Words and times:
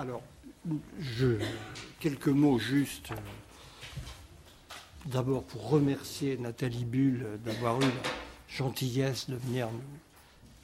Alors, 0.00 0.22
quelques 2.00 2.28
mots 2.28 2.58
juste. 2.58 3.10
D'abord 5.04 5.42
pour 5.44 5.68
remercier 5.68 6.38
Nathalie 6.38 6.86
Bull 6.86 7.38
d'avoir 7.44 7.78
eu 7.82 7.84
la 7.84 8.10
gentillesse 8.48 9.28
de 9.28 9.36
venir 9.36 9.70
nous 9.70 9.82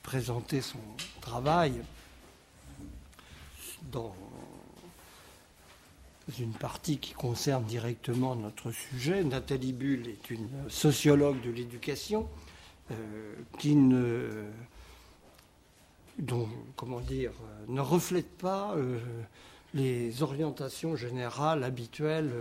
présenter 0.02 0.62
son 0.62 0.78
travail 1.20 1.74
dans 3.92 4.14
une 6.38 6.54
partie 6.54 6.96
qui 6.96 7.12
concerne 7.12 7.64
directement 7.64 8.36
notre 8.36 8.70
sujet. 8.70 9.22
Nathalie 9.22 9.74
Bull 9.74 10.08
est 10.08 10.30
une 10.30 10.48
sociologue 10.70 11.42
de 11.42 11.50
l'éducation 11.50 12.26
euh, 12.90 13.34
qui 13.58 13.74
ne, 13.74 14.48
dont, 16.18 16.48
comment 16.76 17.00
dire, 17.00 17.32
ne 17.68 17.80
reflète 17.80 18.28
pas 18.38 18.74
euh, 18.76 18.98
les 19.74 20.22
orientations 20.22 20.96
générales 20.96 21.64
habituelles, 21.64 22.32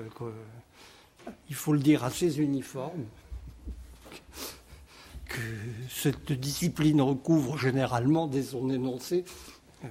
il 1.49 1.55
faut 1.55 1.73
le 1.73 1.79
dire, 1.79 2.03
assez 2.03 2.39
uniformes 2.39 3.05
que 5.25 5.41
cette 5.89 6.31
discipline 6.31 7.01
recouvre 7.01 7.57
généralement 7.57 8.27
dès 8.27 8.43
son 8.43 8.69
énoncé. 8.69 9.25
Euh, 9.83 9.87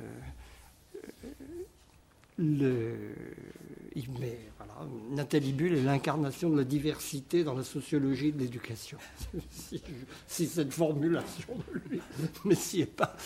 Nathalie 5.10 5.52
Bull 5.52 5.74
est 5.74 5.82
l'incarnation 5.82 6.50
de 6.50 6.56
la 6.56 6.64
diversité 6.64 7.44
dans 7.44 7.54
la 7.54 7.62
sociologie 7.62 8.32
de 8.32 8.38
l'éducation. 8.38 8.98
si, 10.26 10.46
cette 10.46 10.72
formulation 10.72 11.54
de 11.72 11.80
lui 11.88 12.00
mais 12.44 12.54
si 12.54 12.80
est 12.80 12.86
pas. 12.86 13.16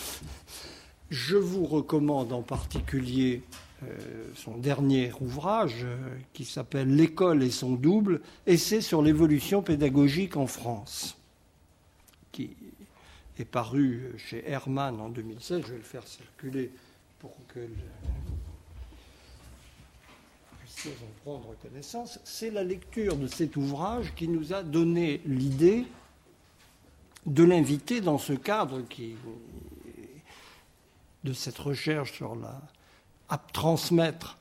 Je 1.10 1.36
vous 1.36 1.64
recommande 1.64 2.32
en 2.32 2.42
particulier 2.42 3.42
euh, 3.82 4.26
son 4.34 4.58
dernier 4.58 5.10
ouvrage 5.20 5.84
euh, 5.84 5.96
qui 6.34 6.44
s'appelle 6.44 6.94
L'école 6.94 7.42
et 7.42 7.50
son 7.50 7.72
double, 7.72 8.20
essai 8.46 8.82
sur 8.82 9.00
l'évolution 9.02 9.62
pédagogique 9.62 10.36
en 10.36 10.46
France, 10.46 11.16
qui 12.32 12.50
est 13.38 13.44
paru 13.46 14.12
chez 14.18 14.42
Hermann 14.50 15.00
en 15.00 15.08
2016. 15.08 15.62
Je 15.64 15.72
vais 15.72 15.78
le 15.78 15.82
faire 15.82 16.06
circuler 16.06 16.70
pour 17.20 17.36
que 17.48 17.60
en 20.86 21.22
prendre 21.24 21.54
connaissance. 21.62 22.20
C'est 22.24 22.50
la 22.50 22.62
lecture 22.62 23.16
de 23.16 23.26
cet 23.26 23.56
ouvrage 23.56 24.14
qui 24.14 24.28
nous 24.28 24.52
a 24.52 24.62
donné 24.62 25.20
l'idée 25.26 25.86
de 27.26 27.44
l'inviter 27.44 28.00
dans 28.00 28.18
ce 28.18 28.32
cadre 28.32 28.82
de 31.24 31.32
cette 31.32 31.58
recherche 31.58 32.12
sur 32.12 32.36
la 32.36 32.60
transmettre 33.52 34.38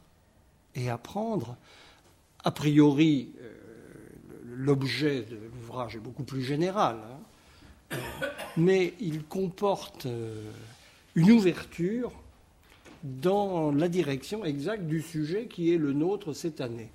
et 0.76 0.90
apprendre. 0.90 1.58
A 2.44 2.52
priori, 2.52 3.34
euh, 3.42 3.54
l'objet 4.46 5.24
de 5.24 5.38
l'ouvrage 5.54 5.96
est 5.96 6.00
beaucoup 6.00 6.24
plus 6.24 6.44
général, 6.44 6.98
hein. 7.92 7.98
mais 8.56 8.94
il 9.00 9.24
comporte 9.24 10.06
euh, 10.06 10.50
une 11.16 11.32
ouverture 11.32 12.12
dans 13.03 13.72
la 13.72 13.88
direction 13.88 14.45
exacte 14.45 14.84
du 14.84 15.02
sujet 15.02 15.48
qui 15.48 15.73
est 15.73 15.78
le 15.78 15.94
nôtre 15.94 16.34
cette 16.34 16.62
année. 16.62 16.90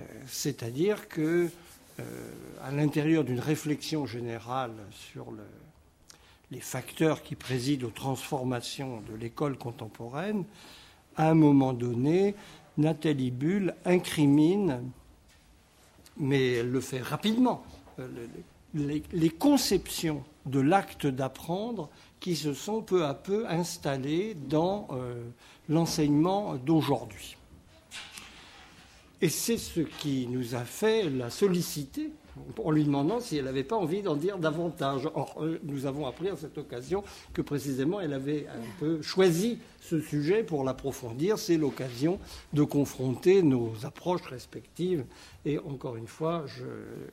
Euh, 0.00 0.04
c'est-à-dire 0.26 1.08
que, 1.08 1.48
à 2.60 2.72
l'intérieur 2.72 3.22
d'une 3.22 3.38
réflexion 3.38 4.04
générale 4.04 4.72
sur 4.90 5.26
les 6.50 6.58
facteurs 6.58 7.22
qui 7.22 7.36
président 7.36 7.86
aux 7.86 7.90
transformations 7.90 9.00
de 9.08 9.14
l'école 9.14 9.56
contemporaine, 9.56 10.44
à 11.16 11.30
un 11.30 11.34
moment 11.34 11.72
donné, 11.72 12.34
Nathalie 12.76 13.30
Bull 13.30 13.74
incrimine, 13.84 14.82
mais 16.16 16.54
elle 16.54 16.70
le 16.70 16.80
fait 16.80 17.00
rapidement, 17.00 17.64
euh, 17.98 18.08
les, 18.74 19.30
conceptions 19.30 20.24
de 20.46 20.60
l'acte 20.60 21.06
d'apprendre 21.06 21.88
qui 22.24 22.36
se 22.36 22.54
sont 22.54 22.80
peu 22.80 23.04
à 23.04 23.12
peu 23.12 23.46
installées 23.48 24.34
dans 24.48 24.88
euh, 24.92 25.22
l'enseignement 25.68 26.54
d'aujourd'hui. 26.54 27.36
Et 29.20 29.28
c'est 29.28 29.58
ce 29.58 29.80
qui 29.80 30.26
nous 30.30 30.54
a 30.54 30.64
fait 30.64 31.10
la 31.10 31.28
solliciter 31.28 32.12
en 32.64 32.70
lui 32.70 32.84
demandant 32.84 33.20
si 33.20 33.36
elle 33.36 33.44
n'avait 33.44 33.62
pas 33.62 33.76
envie 33.76 34.00
d'en 34.00 34.16
dire 34.16 34.38
davantage. 34.38 35.06
Or, 35.14 35.36
euh, 35.42 35.60
nous 35.64 35.84
avons 35.84 36.06
appris 36.06 36.30
à 36.30 36.36
cette 36.36 36.56
occasion 36.56 37.04
que 37.34 37.42
précisément 37.42 38.00
elle 38.00 38.14
avait 38.14 38.46
un 38.46 38.78
peu 38.80 39.02
choisi 39.02 39.58
ce 39.82 40.00
sujet 40.00 40.44
pour 40.44 40.64
l'approfondir. 40.64 41.38
C'est 41.38 41.58
l'occasion 41.58 42.18
de 42.54 42.62
confronter 42.62 43.42
nos 43.42 43.74
approches 43.84 44.22
respectives. 44.22 45.04
Et 45.44 45.58
encore 45.58 45.96
une 45.96 46.08
fois, 46.08 46.44
je 46.46 46.64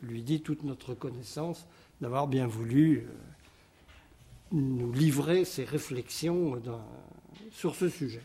lui 0.08 0.22
dis 0.22 0.40
toute 0.40 0.64
notre 0.64 0.94
connaissance 0.94 1.66
d'avoir 2.00 2.28
bien 2.28 2.48
voulu 2.48 3.00
euh, 3.00 3.12
nous 4.52 4.92
livrer 4.92 5.46
ses 5.46 5.64
réflexions 5.64 6.62
sur 7.52 7.76
ce 7.76 7.90
sujet. 7.90 8.22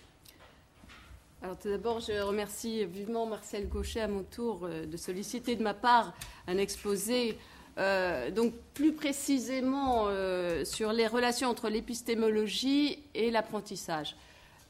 Alors 1.42 1.58
tout 1.58 1.68
d'abord, 1.68 2.00
je 2.00 2.20
remercie 2.22 2.84
vivement 2.86 3.26
Marcel 3.26 3.68
Gauchet 3.68 4.00
à 4.00 4.08
mon 4.08 4.22
tour 4.24 4.62
euh, 4.64 4.86
de 4.86 4.96
solliciter 4.96 5.54
de 5.54 5.62
ma 5.62 5.74
part 5.74 6.14
un 6.48 6.56
exposé 6.56 7.36
euh, 7.78 8.30
donc 8.30 8.54
plus 8.72 8.92
précisément 8.92 10.06
euh, 10.08 10.64
sur 10.64 10.92
les 10.92 11.06
relations 11.06 11.48
entre 11.48 11.68
l'épistémologie 11.68 12.98
et 13.14 13.30
l'apprentissage. 13.30 14.16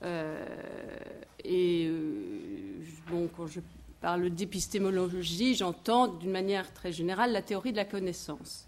et 0.02 1.90
quand 3.36 3.46
je 3.46 3.60
parle 4.02 4.28
d'épistémologie, 4.28 5.54
j'entends 5.54 6.08
d'une 6.08 6.32
manière 6.32 6.74
très 6.74 6.92
générale 6.92 7.32
la 7.32 7.42
théorie 7.42 7.72
de 7.72 7.76
la 7.76 7.84
connaissance. 7.84 8.65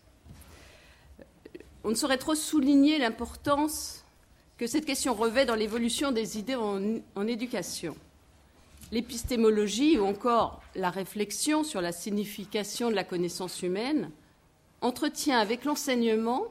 On 1.88 1.92
ne 1.92 1.96
saurait 1.96 2.18
trop 2.18 2.34
souligner 2.34 2.98
l'importance 2.98 4.04
que 4.58 4.66
cette 4.66 4.84
question 4.84 5.14
revêt 5.14 5.46
dans 5.46 5.54
l'évolution 5.54 6.12
des 6.12 6.36
idées 6.36 6.54
en, 6.54 7.26
éducation. 7.26 7.96
L'épistémologie 8.92 9.98
ou 9.98 10.04
encore 10.04 10.60
la 10.74 10.90
réflexion 10.90 11.64
sur 11.64 11.80
la 11.80 11.92
signification 11.92 12.90
de 12.90 12.94
la 12.94 13.04
connaissance 13.04 13.62
humaine 13.62 14.10
entretient 14.82 15.38
avec 15.38 15.64
l'enseignement 15.64 16.42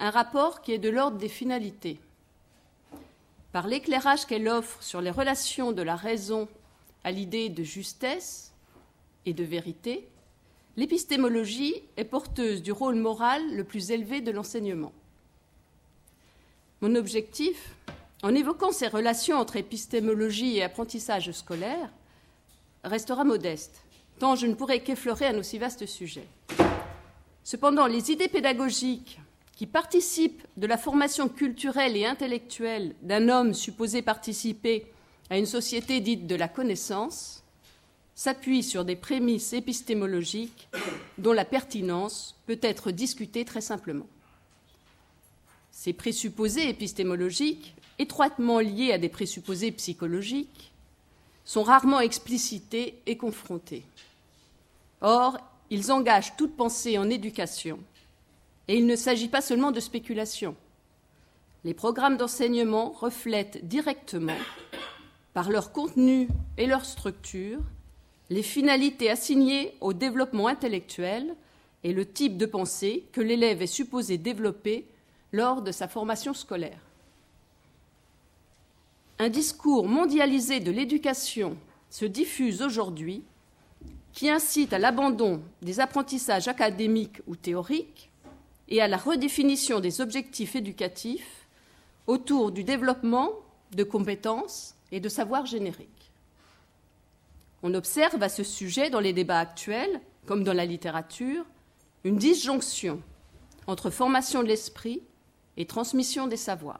un 0.00 0.08
rapport 0.08 0.62
qui 0.62 0.72
est 0.72 0.78
de 0.78 0.88
l'ordre 0.88 1.18
des 1.18 1.28
finalités. 1.28 2.00
Par 3.52 3.66
l'éclairage 3.66 4.24
qu'elle 4.24 4.48
offre 4.48 4.82
sur 4.82 5.02
les 5.02 5.10
relations 5.10 5.72
de 5.72 5.82
la 5.82 5.96
raison 5.96 6.48
à 7.04 7.10
l'idée 7.10 7.50
de 7.50 7.62
justesse 7.62 8.54
et 9.26 9.34
de 9.34 9.44
vérité, 9.44 10.08
l'épistémologie 10.76 11.74
est 11.96 12.04
porteuse 12.04 12.62
du 12.62 12.72
rôle 12.72 12.96
moral 12.96 13.42
le 13.54 13.64
plus 13.64 13.90
élevé 13.90 14.20
de 14.20 14.30
l'enseignement. 14.30 14.92
Mon 16.82 16.94
objectif, 16.94 17.74
en 18.22 18.34
évoquant 18.34 18.72
ces 18.72 18.88
relations 18.88 19.38
entre 19.38 19.56
épistémologie 19.56 20.58
et 20.58 20.62
apprentissage 20.62 21.30
scolaire, 21.32 21.90
restera 22.84 23.24
modeste, 23.24 23.82
tant 24.18 24.36
je 24.36 24.46
ne 24.46 24.54
pourrai 24.54 24.82
qu'effleurer 24.82 25.26
un 25.26 25.38
aussi 25.38 25.58
vaste 25.58 25.86
sujet. 25.86 26.26
Cependant, 27.44 27.86
les 27.86 28.10
idées 28.10 28.28
pédagogiques 28.28 29.20
qui 29.56 29.66
participent 29.66 30.46
de 30.58 30.66
la 30.66 30.76
formation 30.76 31.28
culturelle 31.28 31.96
et 31.96 32.04
intellectuelle 32.04 32.94
d'un 33.00 33.28
homme 33.28 33.54
supposé 33.54 34.02
participer 34.02 34.86
à 35.30 35.38
une 35.38 35.46
société 35.46 36.00
dite 36.00 36.26
de 36.26 36.34
la 36.34 36.48
connaissance 36.48 37.42
s'appuient 38.16 38.62
sur 38.62 38.84
des 38.84 38.96
prémices 38.96 39.52
épistémologiques 39.52 40.68
dont 41.18 41.34
la 41.34 41.44
pertinence 41.44 42.34
peut 42.46 42.58
être 42.62 42.90
discutée 42.90 43.44
très 43.44 43.60
simplement. 43.60 44.06
Ces 45.70 45.92
présupposés 45.92 46.70
épistémologiques, 46.70 47.76
étroitement 47.98 48.58
liés 48.58 48.92
à 48.92 48.98
des 48.98 49.10
présupposés 49.10 49.70
psychologiques, 49.70 50.72
sont 51.44 51.62
rarement 51.62 52.00
explicités 52.00 52.98
et 53.04 53.18
confrontés. 53.18 53.84
Or, 55.02 55.38
ils 55.68 55.92
engagent 55.92 56.36
toute 56.36 56.56
pensée 56.56 56.96
en 56.96 57.10
éducation, 57.10 57.78
et 58.66 58.78
il 58.78 58.86
ne 58.86 58.96
s'agit 58.96 59.28
pas 59.28 59.42
seulement 59.42 59.72
de 59.72 59.80
spéculation. 59.80 60.56
Les 61.64 61.74
programmes 61.74 62.16
d'enseignement 62.16 62.90
reflètent 62.90 63.68
directement, 63.68 64.38
par 65.34 65.50
leur 65.50 65.70
contenu 65.70 66.28
et 66.56 66.66
leur 66.66 66.86
structure, 66.86 67.60
les 68.30 68.42
finalités 68.42 69.10
assignées 69.10 69.74
au 69.80 69.92
développement 69.92 70.48
intellectuel 70.48 71.34
et 71.84 71.92
le 71.92 72.06
type 72.06 72.36
de 72.36 72.46
pensée 72.46 73.04
que 73.12 73.20
l'élève 73.20 73.62
est 73.62 73.66
supposé 73.66 74.18
développer 74.18 74.86
lors 75.32 75.62
de 75.62 75.70
sa 75.72 75.86
formation 75.88 76.34
scolaire. 76.34 76.80
Un 79.18 79.28
discours 79.28 79.88
mondialisé 79.88 80.60
de 80.60 80.70
l'éducation 80.70 81.56
se 81.90 82.04
diffuse 82.04 82.62
aujourd'hui 82.62 83.22
qui 84.12 84.28
incite 84.28 84.72
à 84.72 84.78
l'abandon 84.78 85.42
des 85.62 85.78
apprentissages 85.78 86.48
académiques 86.48 87.20
ou 87.26 87.36
théoriques 87.36 88.10
et 88.68 88.82
à 88.82 88.88
la 88.88 88.96
redéfinition 88.96 89.80
des 89.80 90.00
objectifs 90.00 90.56
éducatifs 90.56 91.46
autour 92.06 92.50
du 92.50 92.64
développement 92.64 93.30
de 93.72 93.84
compétences 93.84 94.74
et 94.90 95.00
de 95.00 95.08
savoir 95.08 95.46
générique. 95.46 95.95
On 97.68 97.74
observe 97.74 98.22
à 98.22 98.28
ce 98.28 98.44
sujet 98.44 98.90
dans 98.90 99.00
les 99.00 99.12
débats 99.12 99.40
actuels, 99.40 100.00
comme 100.24 100.44
dans 100.44 100.52
la 100.52 100.66
littérature, 100.66 101.44
une 102.04 102.16
disjonction 102.16 103.02
entre 103.66 103.90
formation 103.90 104.44
de 104.44 104.46
l'esprit 104.46 105.02
et 105.56 105.66
transmission 105.66 106.28
des 106.28 106.36
savoirs. 106.36 106.78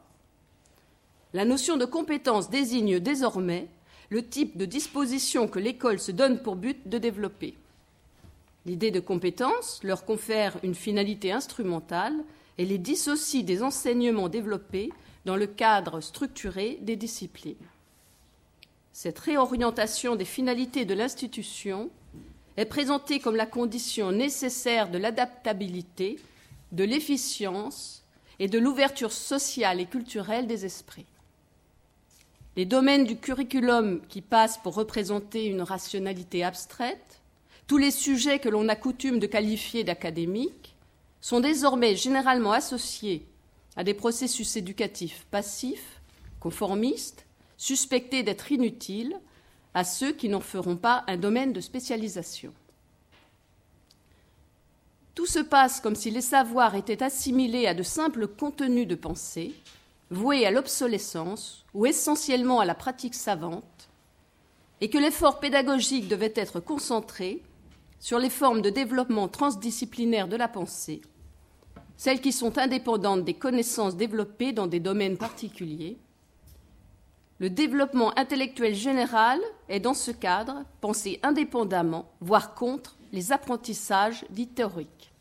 La 1.35 1.45
notion 1.45 1.77
de 1.77 1.87
compétence 1.87 2.51
désigne 2.51 3.01
désormais 3.01 3.67
le 4.11 4.25
type 4.25 4.57
de 4.57 4.65
disposition 4.65 5.49
que 5.49 5.59
l'école 5.59 5.99
se 5.99 6.13
donne 6.13 6.41
pour 6.41 6.55
but 6.55 6.89
de 6.89 6.99
développer. 6.99 7.57
L'idée 8.65 8.93
de 8.93 9.01
compétence 9.01 9.81
leur 9.83 10.05
confère 10.05 10.57
une 10.63 10.77
finalité 10.77 11.33
instrumentale 11.33 12.15
et 12.59 12.65
les 12.65 12.79
dissocie 12.79 13.43
des 13.43 13.65
enseignements 13.65 14.29
développés 14.29 14.93
dans 15.25 15.35
le 15.35 15.49
cadre 15.49 16.01
structuré 16.01 16.79
des 16.81 16.95
disciplines. 16.95 17.57
Cette 18.99 19.19
réorientation 19.19 20.17
des 20.17 20.25
finalités 20.25 20.87
de 20.87 20.95
l'institution 20.95 21.91
est 22.57 22.65
présentée 22.65 23.21
comme 23.21 23.37
la 23.37 23.45
condition 23.45 24.11
nécessaire 24.11 24.89
de 24.89 24.97
l'adaptabilité, 24.97 26.19
de 26.73 26.83
l'efficience 26.83 28.05
et 28.39 28.49
de 28.49 28.59
l'ouverture 28.59 29.13
sociale 29.13 29.83
et 29.83 29.85
culturelle 29.85 30.47
des 30.47 30.65
esprits. 30.65 31.05
Les 32.57 32.65
domaines 32.65 33.05
du 33.05 33.19
curriculum 33.19 34.01
qui 34.09 34.23
passent 34.23 34.57
pour 34.57 34.75
représenter 34.75 35.45
une 35.45 35.61
rationalité 35.61 36.43
abstraite, 36.43 37.21
tous 37.67 37.77
les 37.77 37.91
sujets 37.91 38.39
que 38.39 38.49
l'on 38.49 38.67
a 38.71 38.77
coutume 38.77 39.19
de 39.19 39.27
qualifier 39.27 39.85
d'académiques, 39.85 40.75
sont 41.21 41.41
désormais 41.41 41.97
généralement 41.97 42.53
associés 42.53 43.27
à 43.77 43.85
des 43.85 43.93
processus 43.93 44.57
éducatifs 44.57 45.27
passifs, 45.31 46.01
conformistes, 46.41 47.26
suspectés 47.57 48.23
d'être 48.23 48.53
inutiles 48.53 49.17
à 49.75 49.85
ceux 49.85 50.13
qui 50.13 50.29
n'en 50.29 50.41
feront 50.41 50.77
pas 50.77 51.05
un 51.07 51.17
domaine 51.17 51.53
de 51.53 51.61
spécialisation. 51.61 52.53
Tout 55.15 55.27
se 55.27 55.39
passe 55.39 55.81
comme 55.81 55.95
si 55.95 56.11
les 56.11 56.21
savoirs 56.21 56.75
étaient 56.75 57.03
assimilés 57.03 57.67
à 57.67 57.75
de 57.75 57.83
simples 57.83 58.27
contenus 58.27 58.87
de 58.87 58.95
pensée, 58.95 59.55
voués 60.11 60.47
à 60.47 60.51
l'obsolescence 60.51 61.65
ou 61.75 61.87
essentiellement 61.87 62.61
à 62.61 62.65
la 62.65 62.75
pratique 62.75 63.15
savante, 63.15 63.89
et 64.81 64.91
que 64.91 64.99
l'effort 64.99 65.41
pédagogique 65.41 66.09
devait 66.09 66.35
être 66.37 66.61
concentré 66.61 67.43
sur 67.99 68.19
les 68.19 68.31
formes 68.31 68.61
de 68.61 68.71
développement 68.71 69.29
transdisciplinaire 69.29 70.29
de 70.29 70.37
la 70.37 70.49
pensée, 70.49 71.01
celles 71.97 72.21
qui 72.21 72.33
sont 72.33 72.59
indépendantes 72.59 73.25
des 73.25 73.35
connaissances 73.35 73.97
développées 73.97 74.53
dans 74.53 74.67
des 74.67 74.81
domaines 74.81 75.17
particuliers. 75.17 75.97
Le 77.39 77.51
développement 77.51 78.17
intellectuel 78.19 78.75
général 78.75 79.41
est 79.69 79.81
dans 79.81 79.95
ce 79.95 80.11
cadre 80.11 80.65
pensé 80.81 81.21
indépendamment, 81.23 82.11
voire 82.21 82.55
contre, 82.55 82.97
les 83.13 83.31
apprentissages 83.33 84.25
dits 84.31 84.49
théoriques. 84.49 85.13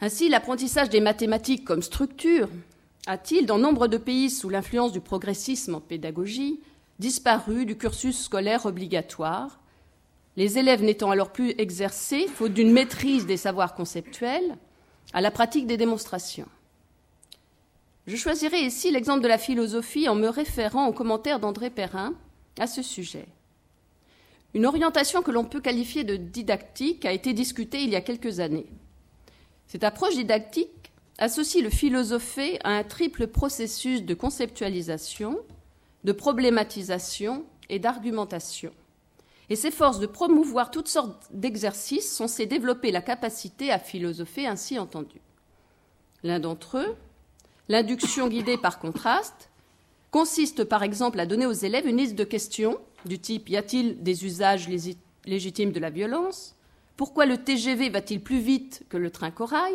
Ainsi, 0.00 0.28
l'apprentissage 0.28 0.90
des 0.90 1.00
mathématiques 1.00 1.64
comme 1.64 1.82
structure 1.82 2.48
a-t-il, 3.06 3.46
dans 3.46 3.58
nombre 3.58 3.88
de 3.88 3.96
pays 3.96 4.30
sous 4.30 4.50
l'influence 4.50 4.92
du 4.92 5.00
progressisme 5.00 5.76
en 5.76 5.80
pédagogie, 5.80 6.60
disparu 6.98 7.64
du 7.64 7.76
cursus 7.76 8.24
scolaire 8.24 8.66
obligatoire, 8.66 9.58
les 10.36 10.58
élèves 10.58 10.82
n'étant 10.82 11.10
alors 11.10 11.32
plus 11.32 11.54
exercés, 11.56 12.26
faute 12.26 12.52
d'une 12.52 12.72
maîtrise 12.72 13.26
des 13.26 13.38
savoirs 13.38 13.74
conceptuels, 13.74 14.58
à 15.14 15.22
la 15.22 15.30
pratique 15.30 15.66
des 15.66 15.78
démonstrations. 15.78 16.48
Je 18.06 18.14
choisirai 18.14 18.60
ici 18.60 18.92
l'exemple 18.92 19.22
de 19.22 19.28
la 19.28 19.38
philosophie 19.38 20.08
en 20.08 20.14
me 20.14 20.28
référant 20.28 20.86
aux 20.86 20.92
commentaires 20.92 21.40
d'André 21.40 21.70
Perrin 21.70 22.14
à 22.58 22.68
ce 22.68 22.80
sujet. 22.80 23.26
Une 24.54 24.64
orientation 24.64 25.22
que 25.22 25.32
l'on 25.32 25.44
peut 25.44 25.60
qualifier 25.60 26.04
de 26.04 26.16
didactique 26.16 27.04
a 27.04 27.12
été 27.12 27.32
discutée 27.32 27.82
il 27.82 27.90
y 27.90 27.96
a 27.96 28.00
quelques 28.00 28.38
années. 28.38 28.66
Cette 29.66 29.82
approche 29.82 30.14
didactique 30.14 30.92
associe 31.18 31.64
le 31.64 31.70
philosophé 31.70 32.60
à 32.62 32.70
un 32.70 32.84
triple 32.84 33.26
processus 33.26 34.04
de 34.04 34.14
conceptualisation, 34.14 35.40
de 36.04 36.12
problématisation 36.12 37.44
et 37.68 37.80
d'argumentation, 37.80 38.72
et 39.50 39.56
s'efforce 39.56 39.98
de 39.98 40.06
promouvoir 40.06 40.70
toutes 40.70 40.88
sortes 40.88 41.26
d'exercices 41.32 42.10
censés 42.10 42.46
développer 42.46 42.92
la 42.92 43.02
capacité 43.02 43.72
à 43.72 43.80
philosopher 43.80 44.46
ainsi 44.46 44.78
entendu. 44.78 45.20
L'un 46.22 46.38
d'entre 46.38 46.78
eux, 46.78 46.96
l'induction 47.68 48.28
guidée 48.28 48.58
par 48.58 48.78
contraste, 48.78 49.50
consiste 50.10 50.64
par 50.64 50.82
exemple 50.82 51.20
à 51.20 51.26
donner 51.26 51.46
aux 51.46 51.52
élèves 51.52 51.86
une 51.86 51.98
liste 51.98 52.14
de 52.14 52.24
questions 52.24 52.78
du 53.04 53.18
type 53.18 53.48
y 53.48 53.56
a-t-il 53.56 54.02
des 54.02 54.24
usages 54.24 54.68
légitimes 55.24 55.72
de 55.72 55.80
la 55.80 55.90
violence? 55.90 56.54
Pourquoi 56.96 57.26
le 57.26 57.38
TGV 57.38 57.90
va-t-il 57.90 58.20
plus 58.20 58.38
vite 58.38 58.84
que 58.88 58.96
le 58.96 59.10
train 59.10 59.30
corail? 59.30 59.74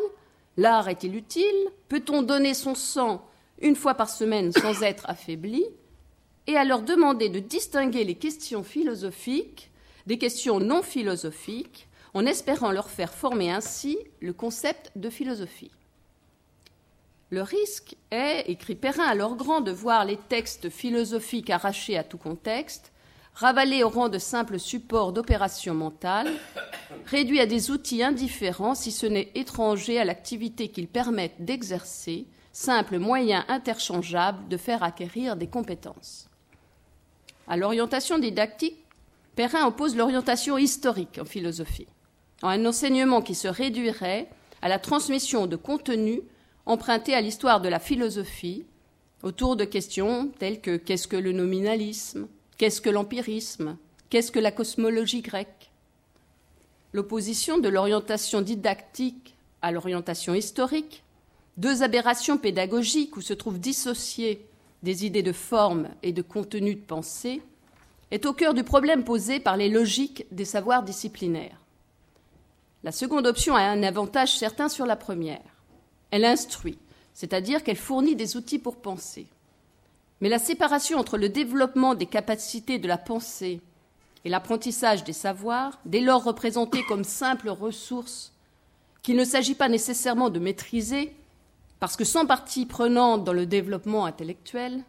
L'art 0.58 0.90
est-il 0.90 1.16
utile? 1.16 1.70
Peut-on 1.88 2.24
donner 2.24 2.54
son 2.54 2.76
sang 2.76 3.26
une 3.62 3.76
fois 3.76 3.94
par 3.94 4.10
semaine 4.10 4.52
sans 4.52 4.82
être 4.84 5.10
affaibli? 5.10 5.64
Et 6.48 6.58
à 6.58 6.66
leur 6.66 6.82
demander 6.82 7.30
de 7.30 7.40
distinguer 7.40 8.04
les 8.04 8.16
questions 8.16 8.64
philosophiques 8.64 9.72
des 10.06 10.18
questions 10.18 10.60
non 10.60 10.82
philosophiques, 10.82 11.88
en 12.14 12.26
espérant 12.26 12.72
leur 12.72 12.90
faire 12.90 13.14
former 13.14 13.52
ainsi 13.52 13.98
le 14.20 14.34
concept 14.34 14.92
de 14.96 15.10
philosophie. 15.10 15.72
Le 17.31 17.42
risque 17.42 17.95
est, 18.12 18.44
écrit 18.50 18.75
Perrin 18.75 19.06
alors 19.06 19.38
grand, 19.38 19.62
de 19.62 19.72
voir 19.72 20.04
les 20.04 20.18
textes 20.18 20.69
philosophiques 20.69 21.50
arrachés 21.50 21.98
à 21.98 22.04
tout 22.04 22.18
contexte 22.18 22.92
ravalés 23.33 23.83
au 23.83 23.89
rang 23.89 24.10
de 24.10 24.18
simples 24.18 24.60
supports 24.60 25.13
d'opération 25.13 25.74
mentale, 25.74 26.30
réduits 27.06 27.39
à 27.39 27.45
des 27.45 27.72
outils 27.72 28.04
indifférents 28.04 28.75
si 28.75 28.92
ce 28.92 29.06
n'est 29.06 29.31
étrangers 29.36 30.00
à 30.00 30.06
l'activité 30.06 30.68
qu'ils 30.68 30.89
permettent 30.89 31.44
d'exercer, 31.44 32.28
simples 32.51 33.00
moyens 33.00 33.45
interchangeables 33.48 34.50
de 34.50 34.57
faire 34.57 34.84
acquérir 34.84 35.38
des 35.38 35.48
compétences. 35.48 36.30
À 37.48 37.56
l'orientation 37.56 38.19
didactique, 38.19 38.86
Perrin 39.38 39.66
oppose 39.66 39.95
l'orientation 39.95 40.57
historique 40.57 41.19
en 41.22 41.25
philosophie, 41.25 41.88
en 42.42 42.50
un 42.50 42.66
enseignement 42.66 43.22
qui 43.22 43.36
se 43.36 43.48
réduirait 43.48 44.27
à 44.62 44.68
la 44.68 44.77
transmission 44.77 45.48
de 45.48 45.56
contenus 45.56 46.22
empruntés 46.72 47.14
à 47.14 47.22
l'histoire 47.22 47.62
de 47.62 47.70
la 47.70 47.80
philosophie 47.80 48.66
autour 49.24 49.56
de 49.56 49.66
questions 49.66 50.32
telles 50.40 50.62
que 50.62 50.78
qu'est-ce 50.78 51.08
que 51.08 51.18
le 51.18 51.32
nominalisme, 51.32 52.28
Qu'est-ce 52.62 52.80
que 52.80 52.92
l'empirisme 52.92 53.75
Qu'est-ce 54.12 54.32
que 54.32 54.38
la 54.38 54.51
cosmologie 54.51 55.24
grecque 55.24 55.72
L'opposition 56.94 57.58
de 57.58 57.70
l'orientation 57.70 58.42
didactique 58.42 59.36
à 59.63 59.72
l'orientation 59.72 60.36
historique, 60.36 61.04
deux 61.58 61.82
aberrations 61.82 62.38
pédagogiques 62.38 63.18
où 63.18 63.22
se 63.22 63.34
trouvent 63.34 63.60
dissociées 63.60 64.46
des 64.84 65.08
idées 65.08 65.24
de 65.24 65.32
forme 65.32 65.90
et 66.04 66.12
de 66.12 66.22
contenu 66.22 66.75
de 66.75 66.82
pensée, 66.82 67.42
est 68.12 68.28
au 68.28 68.34
cœur 68.34 68.54
du 68.54 68.63
problème 68.63 69.04
posé 69.04 69.40
par 69.40 69.58
les 69.58 69.68
logiques 69.68 70.28
des 70.30 70.46
savoirs 70.46 70.84
disciplinaires. 70.84 71.58
La 72.84 72.92
seconde 72.92 73.25
option 73.25 73.56
a 73.56 73.63
un 73.63 73.82
avantage 73.82 74.38
certain 74.38 74.70
sur 74.70 74.86
la 74.86 74.96
première. 74.96 75.42
Elle 76.12 76.25
instruit, 76.25 76.77
c'est-à-dire 77.13 77.63
qu'elle 77.63 77.77
fournit 77.77 78.15
des 78.15 78.38
outils 78.38 78.60
pour 78.60 78.75
penser. 78.77 79.27
Mais 80.22 80.30
la 80.30 80.39
séparation 80.39 81.00
entre 81.00 81.18
le 81.18 81.30
développement 81.30 81.96
des 81.96 82.06
capacités 82.06 82.77
de 82.77 82.88
la 82.88 82.98
pensée 82.98 83.60
et 84.24 84.30
l'apprentissage 84.30 85.03
des 85.03 85.13
savoirs, 85.13 85.80
dès 85.86 86.01
lors 86.01 86.24
représentés 86.24 86.84
comme 86.84 87.03
simples 87.03 87.50
ressources 87.50 88.32
qu'il 89.01 89.15
ne 89.15 89.25
s'agit 89.25 89.56
pas 89.56 89.68
nécessairement 89.68 90.30
de 90.30 90.39
maîtriser, 90.39 91.15
parce 91.80 91.96
que 91.96 92.03
sans 92.03 92.27
partie 92.27 92.68
prenante 92.68 93.24
dans 93.24 93.34
le 93.34 93.48
développement 93.48 94.06
intellectuel, 94.06 94.84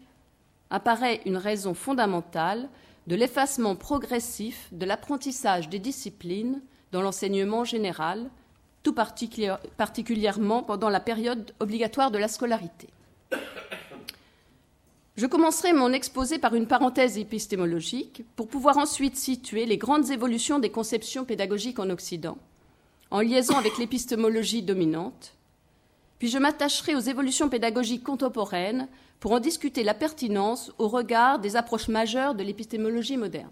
apparaît 0.68 1.22
une 1.24 1.38
raison 1.38 1.72
fondamentale 1.72 2.68
de 3.06 3.16
l'effacement 3.16 3.74
progressif 3.74 4.68
de 4.72 4.84
l'apprentissage 4.84 5.68
des 5.68 5.78
disciplines 5.78 6.60
dans 6.92 7.00
l'enseignement 7.00 7.64
général, 7.64 8.28
tout 8.82 8.94
particulièrement 8.94 10.62
pendant 10.62 10.88
la 10.88 11.00
période 11.00 11.52
obligatoire 11.60 12.10
de 12.10 12.18
la 12.18 12.28
scolarité. 12.28 12.88
Je 15.14 15.26
commencerai 15.26 15.72
mon 15.72 15.92
exposé 15.92 16.38
par 16.38 16.54
une 16.54 16.66
parenthèse 16.66 17.18
épistémologique 17.18 18.24
pour 18.34 18.48
pouvoir 18.48 18.78
ensuite 18.78 19.16
situer 19.16 19.66
les 19.66 19.76
grandes 19.76 20.10
évolutions 20.10 20.58
des 20.58 20.70
conceptions 20.70 21.24
pédagogiques 21.24 21.78
en 21.78 21.90
Occident, 21.90 22.38
en 23.10 23.20
liaison 23.20 23.56
avec 23.56 23.76
l'épistémologie 23.76 24.62
dominante. 24.62 25.34
Puis 26.18 26.28
je 26.28 26.38
m'attacherai 26.38 26.94
aux 26.94 27.00
évolutions 27.00 27.50
pédagogiques 27.50 28.04
contemporaines 28.04 28.88
pour 29.20 29.32
en 29.32 29.40
discuter 29.40 29.84
la 29.84 29.94
pertinence 29.94 30.72
au 30.78 30.88
regard 30.88 31.38
des 31.38 31.56
approches 31.56 31.88
majeures 31.88 32.34
de 32.34 32.42
l'épistémologie 32.42 33.18
moderne. 33.18 33.50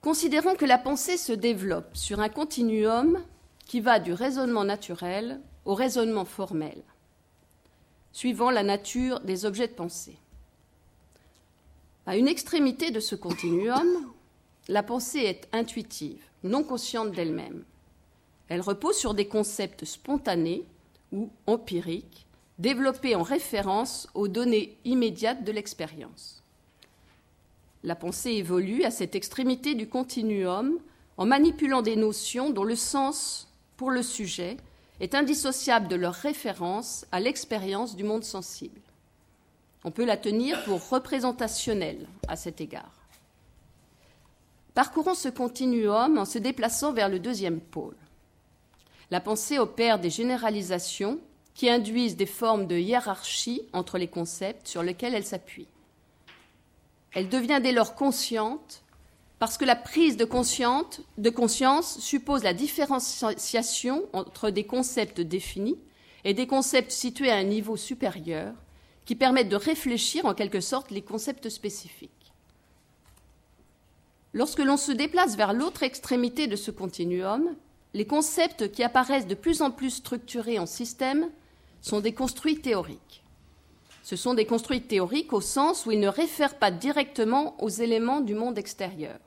Considérons 0.00 0.54
que 0.54 0.64
la 0.64 0.78
pensée 0.78 1.16
se 1.16 1.32
développe 1.32 1.96
sur 1.96 2.20
un 2.20 2.28
continuum 2.28 3.20
qui 3.66 3.80
va 3.80 3.98
du 3.98 4.12
raisonnement 4.12 4.64
naturel 4.64 5.40
au 5.64 5.74
raisonnement 5.74 6.24
formel. 6.24 6.82
suivant 8.12 8.50
la 8.50 8.64
nature 8.64 9.20
des 9.20 9.44
objets 9.44 9.68
de 9.68 9.74
pensée. 9.74 10.16
À 12.06 12.16
une 12.16 12.26
extrémité 12.26 12.90
de 12.90 13.00
ce 13.00 13.14
continuum, 13.14 13.86
la 14.66 14.82
pensée 14.82 15.20
est 15.20 15.46
intuitive, 15.52 16.24
non 16.42 16.64
consciente 16.64 17.12
d'elle-même. 17.12 17.64
Elle 18.48 18.60
repose 18.60 18.96
sur 18.96 19.14
des 19.14 19.28
concepts 19.28 19.84
spontanés 19.84 20.64
ou 21.12 21.30
empiriques, 21.46 22.26
développés 22.58 23.14
en 23.14 23.22
référence 23.22 24.08
aux 24.14 24.26
données 24.26 24.76
immédiates 24.84 25.44
de 25.44 25.52
l'expérience. 25.52 26.37
La 27.84 27.94
pensée 27.94 28.32
évolue 28.32 28.82
à 28.84 28.90
cette 28.90 29.14
extrémité 29.14 29.74
du 29.74 29.88
continuum 29.88 30.78
en 31.16 31.26
manipulant 31.26 31.82
des 31.82 31.96
notions 31.96 32.50
dont 32.50 32.64
le 32.64 32.76
sens 32.76 33.48
pour 33.76 33.90
le 33.90 34.02
sujet 34.02 34.56
est 35.00 35.14
indissociable 35.14 35.88
de 35.88 35.96
leur 35.96 36.14
référence 36.14 37.06
à 37.12 37.20
l'expérience 37.20 37.94
du 37.94 38.04
monde 38.04 38.24
sensible. 38.24 38.80
On 39.84 39.92
peut 39.92 40.04
la 40.04 40.16
tenir 40.16 40.64
pour 40.64 40.88
représentationnelle 40.88 42.06
à 42.26 42.34
cet 42.34 42.60
égard. 42.60 42.92
Parcourons 44.74 45.14
ce 45.14 45.28
continuum 45.28 46.18
en 46.18 46.24
se 46.24 46.38
déplaçant 46.38 46.92
vers 46.92 47.08
le 47.08 47.20
deuxième 47.20 47.60
pôle. 47.60 47.96
La 49.10 49.20
pensée 49.20 49.58
opère 49.58 49.98
des 49.98 50.10
généralisations 50.10 51.18
qui 51.54 51.70
induisent 51.70 52.16
des 52.16 52.26
formes 52.26 52.66
de 52.66 52.76
hiérarchie 52.76 53.62
entre 53.72 53.98
les 53.98 54.08
concepts 54.08 54.68
sur 54.68 54.82
lesquels 54.82 55.14
elle 55.14 55.24
s'appuie. 55.24 55.66
Elle 57.12 57.28
devient 57.28 57.60
dès 57.62 57.72
lors 57.72 57.94
consciente 57.94 58.82
parce 59.38 59.56
que 59.56 59.64
la 59.64 59.76
prise 59.76 60.16
de, 60.16 60.24
conscience 60.24 62.00
suppose 62.00 62.42
la 62.42 62.54
différenciation 62.54 64.04
entre 64.12 64.50
des 64.50 64.64
concepts 64.64 65.20
définis 65.20 65.78
et 66.24 66.34
des 66.34 66.46
concepts 66.46 66.90
situés 66.90 67.30
à 67.30 67.36
un 67.36 67.44
niveau 67.44 67.76
supérieur 67.76 68.52
qui 69.04 69.14
permettent 69.14 69.48
de 69.48 69.56
réfléchir 69.56 70.26
en 70.26 70.34
quelque 70.34 70.60
sorte 70.60 70.90
les 70.90 71.02
concepts 71.02 71.48
spécifiques. 71.48 72.10
Lorsque 74.34 74.58
l'on 74.58 74.76
se 74.76 74.92
déplace 74.92 75.36
vers 75.36 75.54
l'autre 75.54 75.84
extrémité 75.84 76.46
de 76.48 76.56
ce 76.56 76.70
continuum, 76.70 77.54
les 77.94 78.06
concepts 78.06 78.70
qui 78.70 78.82
apparaissent 78.82 79.26
de 79.26 79.34
plus 79.34 79.62
en 79.62 79.70
plus 79.70 79.90
structurés 79.90 80.58
en 80.58 80.66
système 80.66 81.30
sont 81.80 82.00
des 82.00 82.12
construits 82.12 82.60
théoriques. 82.60 83.22
Ce 84.08 84.16
sont 84.16 84.32
des 84.32 84.46
construits 84.46 84.80
théoriques 84.80 85.34
au 85.34 85.42
sens 85.42 85.84
où 85.84 85.90
ils 85.90 86.00
ne 86.00 86.08
réfèrent 86.08 86.58
pas 86.58 86.70
directement 86.70 87.62
aux 87.62 87.68
éléments 87.68 88.22
du 88.22 88.34
monde 88.34 88.56
extérieur. 88.56 89.18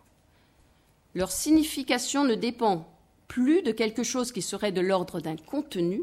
Leur 1.14 1.32
signification 1.32 2.24
ne 2.24 2.34
dépend 2.34 2.92
plus 3.28 3.62
de 3.62 3.72
quelque 3.72 4.02
chose 4.02 4.32
qui 4.32 4.42
serait 4.42 4.72
de 4.72 4.82
l'ordre 4.82 5.20
d'un 5.20 5.36
contenu, 5.36 6.02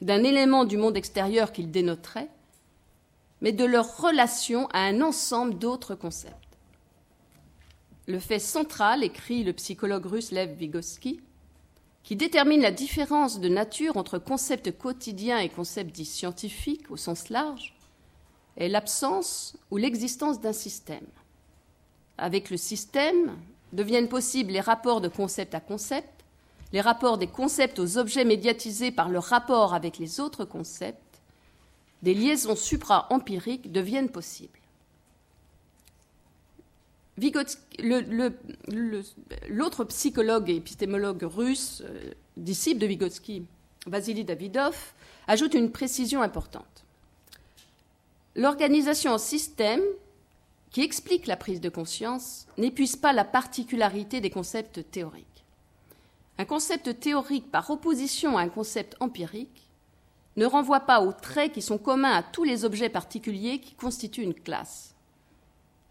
d'un 0.00 0.24
élément 0.24 0.64
du 0.64 0.78
monde 0.78 0.96
extérieur 0.96 1.52
qu'ils 1.52 1.70
dénoteraient, 1.70 2.30
mais 3.42 3.52
de 3.52 3.66
leur 3.66 3.98
relation 3.98 4.68
à 4.68 4.84
un 4.84 5.02
ensemble 5.02 5.58
d'autres 5.58 5.94
concepts. 5.94 6.34
Le 8.06 8.20
fait 8.20 8.38
central, 8.38 9.04
écrit 9.04 9.44
le 9.44 9.52
psychologue 9.52 10.06
russe 10.06 10.32
Lev 10.32 10.54
Vygotsky, 10.54 11.20
qui 12.04 12.16
détermine 12.16 12.62
la 12.62 12.70
différence 12.70 13.38
de 13.38 13.50
nature 13.50 13.98
entre 13.98 14.18
concepts 14.18 14.72
quotidiens 14.78 15.40
et 15.40 15.50
concepts 15.50 15.94
dits 15.94 16.06
scientifiques 16.06 16.90
au 16.90 16.96
sens 16.96 17.28
large, 17.28 17.74
est 18.58 18.68
l'absence 18.68 19.56
ou 19.70 19.78
l'existence 19.78 20.40
d'un 20.40 20.52
système. 20.52 21.06
Avec 22.18 22.50
le 22.50 22.56
système, 22.56 23.36
deviennent 23.72 24.08
possibles 24.08 24.52
les 24.52 24.60
rapports 24.60 25.00
de 25.00 25.08
concept 25.08 25.54
à 25.54 25.60
concept, 25.60 26.24
les 26.72 26.80
rapports 26.80 27.18
des 27.18 27.26
concepts 27.26 27.78
aux 27.78 27.96
objets 27.96 28.24
médiatisés 28.24 28.90
par 28.90 29.08
leur 29.08 29.24
rapport 29.24 29.74
avec 29.74 29.98
les 29.98 30.20
autres 30.20 30.44
concepts, 30.44 30.98
des 32.02 32.14
liaisons 32.14 32.56
supra-empiriques 32.56 33.72
deviennent 33.72 34.10
possibles. 34.10 34.58
L'autre 39.48 39.84
psychologue 39.84 40.50
et 40.50 40.56
épistémologue 40.56 41.22
russe, 41.24 41.82
euh, 41.84 42.12
disciple 42.36 42.80
de 42.80 42.86
Vygotsky, 42.86 43.44
Vasily 43.86 44.24
Davidov, 44.24 44.76
ajoute 45.26 45.54
une 45.54 45.72
précision 45.72 46.22
importante. 46.22 46.84
L'organisation 48.38 49.10
en 49.10 49.18
système 49.18 49.82
qui 50.70 50.82
explique 50.82 51.26
la 51.26 51.36
prise 51.36 51.60
de 51.60 51.68
conscience 51.68 52.46
n'épuise 52.56 52.94
pas 52.94 53.12
la 53.12 53.24
particularité 53.24 54.20
des 54.20 54.30
concepts 54.30 54.88
théoriques. 54.92 55.44
Un 56.38 56.44
concept 56.44 57.00
théorique 57.00 57.50
par 57.50 57.68
opposition 57.68 58.38
à 58.38 58.42
un 58.42 58.48
concept 58.48 58.94
empirique 59.00 59.68
ne 60.36 60.46
renvoie 60.46 60.78
pas 60.78 61.00
aux 61.00 61.12
traits 61.12 61.50
qui 61.50 61.62
sont 61.62 61.78
communs 61.78 62.12
à 62.12 62.22
tous 62.22 62.44
les 62.44 62.64
objets 62.64 62.88
particuliers 62.88 63.58
qui 63.58 63.74
constituent 63.74 64.22
une 64.22 64.34
classe. 64.34 64.94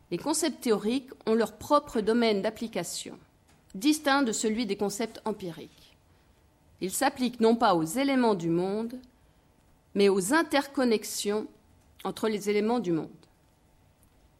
Les 0.09 0.17
concepts 0.17 0.61
théoriques 0.61 1.11
ont 1.25 1.33
leur 1.33 1.57
propre 1.57 1.99
domaine 1.99 2.41
d'application, 2.41 3.19
distinct 3.75 4.23
de 4.23 4.31
celui 4.31 4.65
des 4.65 4.77
concepts 4.77 5.21
empiriques. 5.25 5.97
Ils 6.79 6.91
s'appliquent 6.91 7.41
non 7.41 7.57
pas 7.57 7.75
aux 7.75 7.83
éléments 7.83 8.35
du 8.35 8.47
monde, 8.47 8.97
mais 9.95 10.07
aux 10.07 10.33
interconnexions 10.33 11.45
entre 12.07 12.27
les 12.29 12.49
éléments 12.49 12.79
du 12.79 12.91
monde 12.91 13.09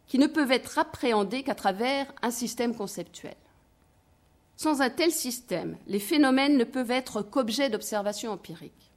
qui 0.08 0.18
ne 0.18 0.28
peuvent 0.28 0.52
être 0.52 0.80
appréhendés 0.80 1.44
qu'à 1.44 1.56
travers 1.56 2.12
un 2.22 2.32
système 2.32 2.74
conceptuel. 2.74 3.36
Sans 4.56 4.82
un 4.82 4.90
tel 4.90 5.12
système, 5.12 5.78
les 5.86 6.00
phénomènes 6.00 6.58
ne 6.58 6.64
peuvent 6.64 6.92
être 6.92 7.22
qu'objets 7.22 7.70
d'observation 7.70 8.32
empirique. 8.32 8.92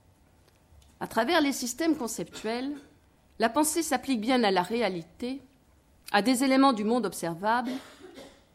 À 1.00 1.08
travers 1.08 1.40
les 1.40 1.52
systèmes 1.52 1.96
conceptuels, 1.96 2.72
la 3.38 3.48
pensée 3.48 3.82
s'applique 3.82 4.20
bien 4.20 4.42
à 4.44 4.50
la 4.50 4.62
réalité, 4.62 5.40
à 6.12 6.22
des 6.22 6.44
éléments 6.44 6.72
du 6.72 6.84
monde 6.84 7.06
observable, 7.06 7.72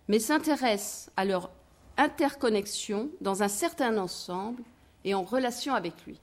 mais 0.08 0.20
s'intéresse 0.20 1.12
à 1.18 1.26
leur 1.26 1.52
interconnexion 1.98 3.10
dans 3.22 3.44
un 3.44 3.48
certain 3.48 3.98
ensemble 3.98 4.64
et 5.04 5.14
en 5.14 5.24
relation 5.24 5.74
avec 5.74 5.94
lui. 6.06 6.20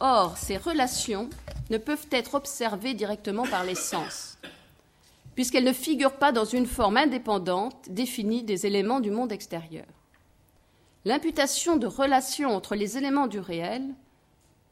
Or, 0.00 0.36
ces 0.36 0.56
relations 0.56 1.30
ne 1.70 1.78
peuvent 1.78 2.06
être 2.10 2.34
observées 2.34 2.94
directement 2.94 3.46
par 3.46 3.64
les 3.64 3.74
sens, 3.74 4.38
puisqu'elle 5.34 5.64
ne 5.64 5.72
figure 5.72 6.14
pas 6.14 6.32
dans 6.32 6.44
une 6.44 6.66
forme 6.66 6.96
indépendante 6.96 7.88
définie 7.88 8.42
des 8.42 8.66
éléments 8.66 9.00
du 9.00 9.10
monde 9.10 9.32
extérieur. 9.32 9.86
L'imputation 11.04 11.76
de 11.76 11.86
relations 11.86 12.54
entre 12.54 12.74
les 12.74 12.96
éléments 12.96 13.26
du 13.26 13.38
réel 13.38 13.82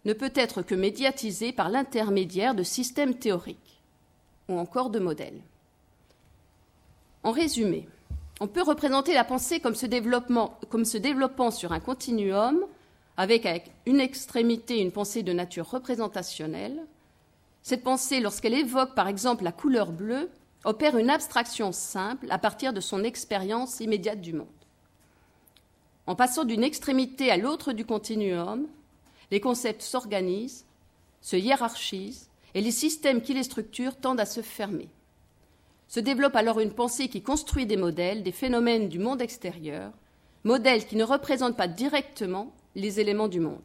ne 0.05 0.13
peut 0.13 0.33
être 0.35 0.63
que 0.63 0.75
médiatisée 0.75 1.53
par 1.53 1.69
l'intermédiaire 1.69 2.55
de 2.55 2.63
systèmes 2.63 3.15
théoriques 3.15 3.81
ou 4.49 4.59
encore 4.59 4.91
de 4.91 4.99
modèles. 4.99 5.41
En 7.23 7.31
résumé, 7.31 7.87
on 8.41 8.49
peut 8.49 8.63
représenter 8.63 9.15
la 9.15 9.25
pensée 9.25 9.61
comme 9.61 9.77
se 9.77 9.87
développant 9.87 11.51
sur 11.53 11.73
un 11.73 11.81
continuum 11.81 12.65
avec, 13.17 13.71
une 13.87 14.01
extrémité 14.01 14.79
une 14.79 14.93
pensée 14.93 15.23
de 15.23 15.33
nature 15.33 15.69
représentationnelle. 15.69 16.87
Cette 17.63 17.83
pensée, 17.83 18.21
lorsqu'elle 18.21 18.55
évoque 18.55 18.95
par 18.95 19.09
exemple 19.09 19.45
la 19.45 19.53
couleur 19.53 19.93
bleue, 19.93 20.31
opère 20.65 20.97
une 20.97 21.11
abstraction 21.11 21.73
simple 21.73 22.27
à 22.31 22.39
partir 22.39 22.73
de 22.73 22.81
son 22.81 23.05
expérience 23.05 23.81
immédiate 23.81 24.21
du 24.21 24.33
monde. 24.33 24.47
En 26.07 26.17
passant 26.17 26.45
d'une 26.45 26.65
extrémité 26.65 27.31
à 27.31 27.37
l'autre 27.37 27.73
du 27.73 27.85
continuum, 27.85 28.67
les 29.31 29.41
concepts 29.41 29.83
s'organisent, 29.83 30.65
se 31.21 31.37
hiérarchisent, 31.37 32.29
et 32.55 32.61
les 32.61 32.71
systèmes 32.71 33.23
qui 33.23 33.35
les 33.35 33.45
structurent 33.45 33.97
tendent 33.97 34.21
à 34.21 34.27
se 34.27 34.43
fermer. 34.43 34.89
Se 35.89 36.01
développe 36.01 36.37
alors 36.37 36.61
une 36.61 36.73
pensée 36.73 37.09
qui 37.09 37.23
construit 37.23 37.67
des 37.67 37.77
modèles, 37.77 38.23
des 38.23 38.33
phénomènes 38.33 38.89
du 38.89 38.99
monde 38.99 39.23
extérieur, 39.23 39.93
modèles 40.45 40.87
qui 40.87 40.97
ne 40.97 41.05
représentent 41.05 41.57
pas 41.57 41.69
directement 41.69 42.53
les 42.75 43.01
éléments 43.01 43.29
du 43.29 43.41
monde, 43.41 43.61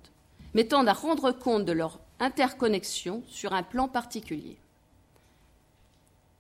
mais 0.54 0.66
tendent 0.66 0.90
à 0.90 0.94
rendre 0.94 1.32
compte 1.32 1.66
de 1.66 1.72
leur 1.72 2.00
interconnexion 2.20 3.24
sur 3.28 3.54
un 3.54 3.64
plan 3.64 3.88
particulier. 3.88 4.58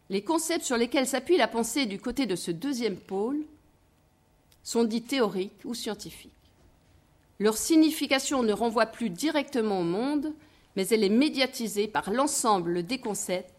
Les 0.09 0.23
concepts 0.23 0.65
sur 0.65 0.77
lesquels 0.77 1.07
s'appuie 1.07 1.37
la 1.37 1.47
pensée 1.47 1.85
du 1.85 1.99
côté 1.99 2.25
de 2.25 2.35
ce 2.35 2.51
deuxième 2.51 2.97
pôle 2.97 3.43
sont 4.63 4.83
dits 4.83 5.01
théoriques 5.01 5.65
ou 5.65 5.73
scientifiques. 5.73 6.31
Leur 7.39 7.57
signification 7.57 8.41
ne 8.41 8.53
renvoie 8.53 8.87
plus 8.87 9.09
directement 9.09 9.81
au 9.81 9.83
monde, 9.83 10.33
mais 10.75 10.87
elle 10.87 11.03
est 11.03 11.09
médiatisée 11.09 11.87
par 11.87 12.11
l'ensemble 12.11 12.83
des 12.83 12.99
concepts 12.99 13.53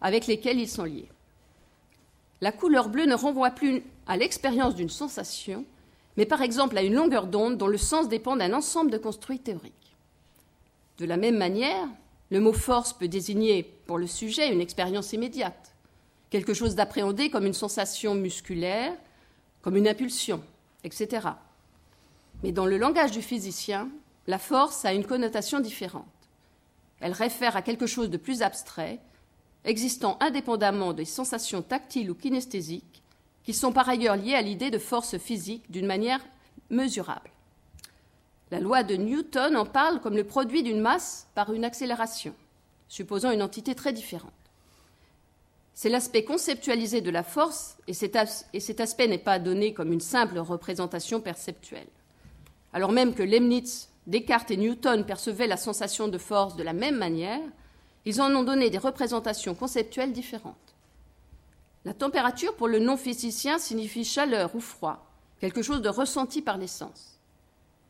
avec 0.00 0.26
lesquels 0.26 0.58
ils 0.58 0.68
sont 0.68 0.84
liés. 0.84 1.08
La 2.40 2.52
couleur 2.52 2.88
bleue 2.88 3.06
ne 3.06 3.14
renvoie 3.14 3.50
plus 3.50 3.82
à 4.06 4.16
l'expérience 4.16 4.74
d'une 4.74 4.88
sensation, 4.88 5.64
mais 6.16 6.26
par 6.26 6.42
exemple 6.42 6.76
à 6.76 6.82
une 6.82 6.94
longueur 6.94 7.26
d'onde 7.26 7.58
dont 7.58 7.66
le 7.66 7.78
sens 7.78 8.08
dépend 8.08 8.36
d'un 8.36 8.52
ensemble 8.52 8.90
de 8.90 8.98
construits 8.98 9.38
théoriques. 9.38 9.96
De 10.98 11.06
la 11.06 11.16
même 11.16 11.38
manière, 11.38 11.88
le 12.30 12.40
mot 12.40 12.52
force 12.52 12.92
peut 12.92 13.08
désigner 13.08 13.62
pour 13.86 13.98
le 13.98 14.06
sujet 14.06 14.52
une 14.52 14.60
expérience 14.60 15.12
immédiate 15.12 15.72
quelque 16.32 16.54
chose 16.54 16.74
d'appréhendé 16.74 17.28
comme 17.28 17.44
une 17.44 17.52
sensation 17.52 18.14
musculaire, 18.14 18.94
comme 19.60 19.76
une 19.76 19.86
impulsion, 19.86 20.42
etc. 20.82 21.28
Mais 22.42 22.52
dans 22.52 22.64
le 22.64 22.78
langage 22.78 23.10
du 23.10 23.20
physicien, 23.20 23.90
la 24.26 24.38
force 24.38 24.86
a 24.86 24.94
une 24.94 25.04
connotation 25.04 25.60
différente. 25.60 26.06
Elle 27.00 27.12
réfère 27.12 27.54
à 27.54 27.60
quelque 27.60 27.86
chose 27.86 28.08
de 28.08 28.16
plus 28.16 28.40
abstrait, 28.40 28.98
existant 29.66 30.16
indépendamment 30.20 30.94
des 30.94 31.04
sensations 31.04 31.60
tactiles 31.60 32.10
ou 32.10 32.14
kinesthésiques, 32.14 33.01
qui 33.44 33.54
sont 33.54 33.72
par 33.72 33.88
ailleurs 33.88 34.16
liées 34.16 34.34
à 34.34 34.42
l'idée 34.42 34.70
de 34.70 34.78
force 34.78 35.18
physique 35.18 35.70
d'une 35.70 35.86
manière 35.86 36.20
mesurable. 36.70 37.30
La 38.50 38.60
loi 38.60 38.82
de 38.82 38.96
Newton 38.96 39.56
en 39.56 39.64
parle 39.64 40.00
comme 40.00 40.16
le 40.16 40.24
produit 40.24 40.62
d'une 40.62 40.80
masse 40.80 41.26
par 41.34 41.52
une 41.52 41.64
accélération, 41.64 42.34
supposant 42.88 43.30
une 43.30 43.42
entité 43.42 43.74
très 43.74 43.92
différente. 43.92 44.32
C'est 45.74 45.88
l'aspect 45.88 46.24
conceptualisé 46.24 47.00
de 47.00 47.10
la 47.10 47.22
force, 47.22 47.78
et 47.86 47.94
cet, 47.94 48.18
et 48.52 48.60
cet 48.60 48.80
aspect 48.80 49.08
n'est 49.08 49.18
pas 49.18 49.38
donné 49.38 49.72
comme 49.72 49.92
une 49.92 50.00
simple 50.00 50.38
représentation 50.38 51.20
perceptuelle. 51.20 51.88
Alors 52.74 52.92
même 52.92 53.14
que 53.14 53.22
Leibniz, 53.22 53.88
Descartes 54.06 54.50
et 54.50 54.56
Newton 54.56 55.04
percevaient 55.04 55.46
la 55.46 55.56
sensation 55.56 56.08
de 56.08 56.18
force 56.18 56.56
de 56.56 56.62
la 56.62 56.72
même 56.72 56.98
manière, 56.98 57.40
ils 58.04 58.20
en 58.20 58.34
ont 58.34 58.42
donné 58.42 58.68
des 58.68 58.78
représentations 58.78 59.54
conceptuelles 59.54 60.12
différentes. 60.12 60.71
La 61.84 61.94
température, 61.94 62.54
pour 62.54 62.68
le 62.68 62.78
non-physicien, 62.78 63.58
signifie 63.58 64.04
chaleur 64.04 64.54
ou 64.54 64.60
froid, 64.60 65.06
quelque 65.40 65.62
chose 65.62 65.82
de 65.82 65.88
ressenti 65.88 66.42
par 66.42 66.58
les 66.58 66.68
sens. 66.68 67.18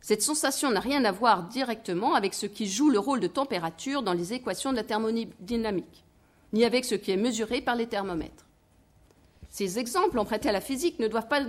Cette 0.00 0.22
sensation 0.22 0.70
n'a 0.70 0.80
rien 0.80 1.04
à 1.04 1.12
voir 1.12 1.44
directement 1.44 2.14
avec 2.14 2.34
ce 2.34 2.46
qui 2.46 2.66
joue 2.66 2.90
le 2.90 2.98
rôle 2.98 3.20
de 3.20 3.26
température 3.28 4.02
dans 4.02 4.14
les 4.14 4.32
équations 4.32 4.72
de 4.72 4.76
la 4.76 4.84
thermodynamique 4.84 6.04
ni 6.52 6.64
avec 6.64 6.84
ce 6.84 6.94
qui 6.94 7.10
est 7.10 7.16
mesuré 7.16 7.60
par 7.60 7.76
les 7.76 7.86
thermomètres. 7.86 8.46
Ces 9.50 9.78
exemples 9.78 10.18
empruntés 10.18 10.48
à 10.48 10.52
la 10.52 10.60
physique 10.60 10.98
ne 10.98 11.08
doivent 11.08 11.28
pas 11.28 11.42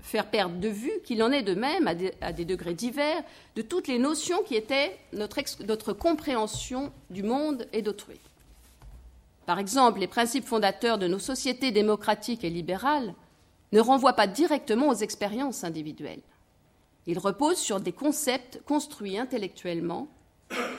faire 0.00 0.30
perdre 0.30 0.56
de 0.56 0.68
vue 0.68 0.92
qu'il 1.04 1.22
en 1.22 1.32
est 1.32 1.42
de 1.42 1.54
même, 1.54 1.88
à 2.20 2.32
des, 2.32 2.44
degrés 2.44 2.74
divers, 2.74 3.22
de 3.56 3.62
toutes 3.62 3.88
les 3.88 3.98
notions 3.98 4.42
qui 4.44 4.54
étaient 4.54 4.96
notre, 5.12 5.40
notre 5.64 5.92
compréhension 5.92 6.92
du 7.10 7.22
monde 7.22 7.66
et 7.72 7.82
d'autrui. 7.82 8.20
Par 9.46 9.60
exemple, 9.60 10.00
les 10.00 10.08
principes 10.08 10.44
fondateurs 10.44 10.98
de 10.98 11.06
nos 11.06 11.20
sociétés 11.20 11.70
démocratiques 11.70 12.44
et 12.44 12.50
libérales 12.50 13.14
ne 13.72 13.80
renvoient 13.80 14.14
pas 14.14 14.26
directement 14.26 14.88
aux 14.88 14.94
expériences 14.94 15.62
individuelles. 15.62 16.22
Ils 17.06 17.18
reposent 17.18 17.58
sur 17.58 17.80
des 17.80 17.92
concepts 17.92 18.60
construits 18.66 19.18
intellectuellement 19.18 20.08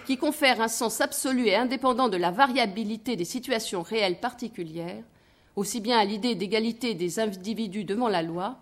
qui 0.06 0.18
confère 0.18 0.62
un 0.62 0.68
sens 0.68 1.02
absolu 1.02 1.48
et 1.48 1.56
indépendant 1.56 2.10
de 2.10 2.18
la 2.18 2.32
variabilité 2.32 3.16
des 3.16 3.26
situations 3.26 3.82
réelles 3.82 4.20
particulières, 4.20 5.04
aussi 5.56 5.80
bien 5.80 5.98
à 5.98 6.06
l'idée 6.06 6.36
d'égalité 6.36 6.94
des 6.94 7.20
individus 7.20 7.86
devant 7.86 8.10
la 8.10 8.22
loi 8.22 8.58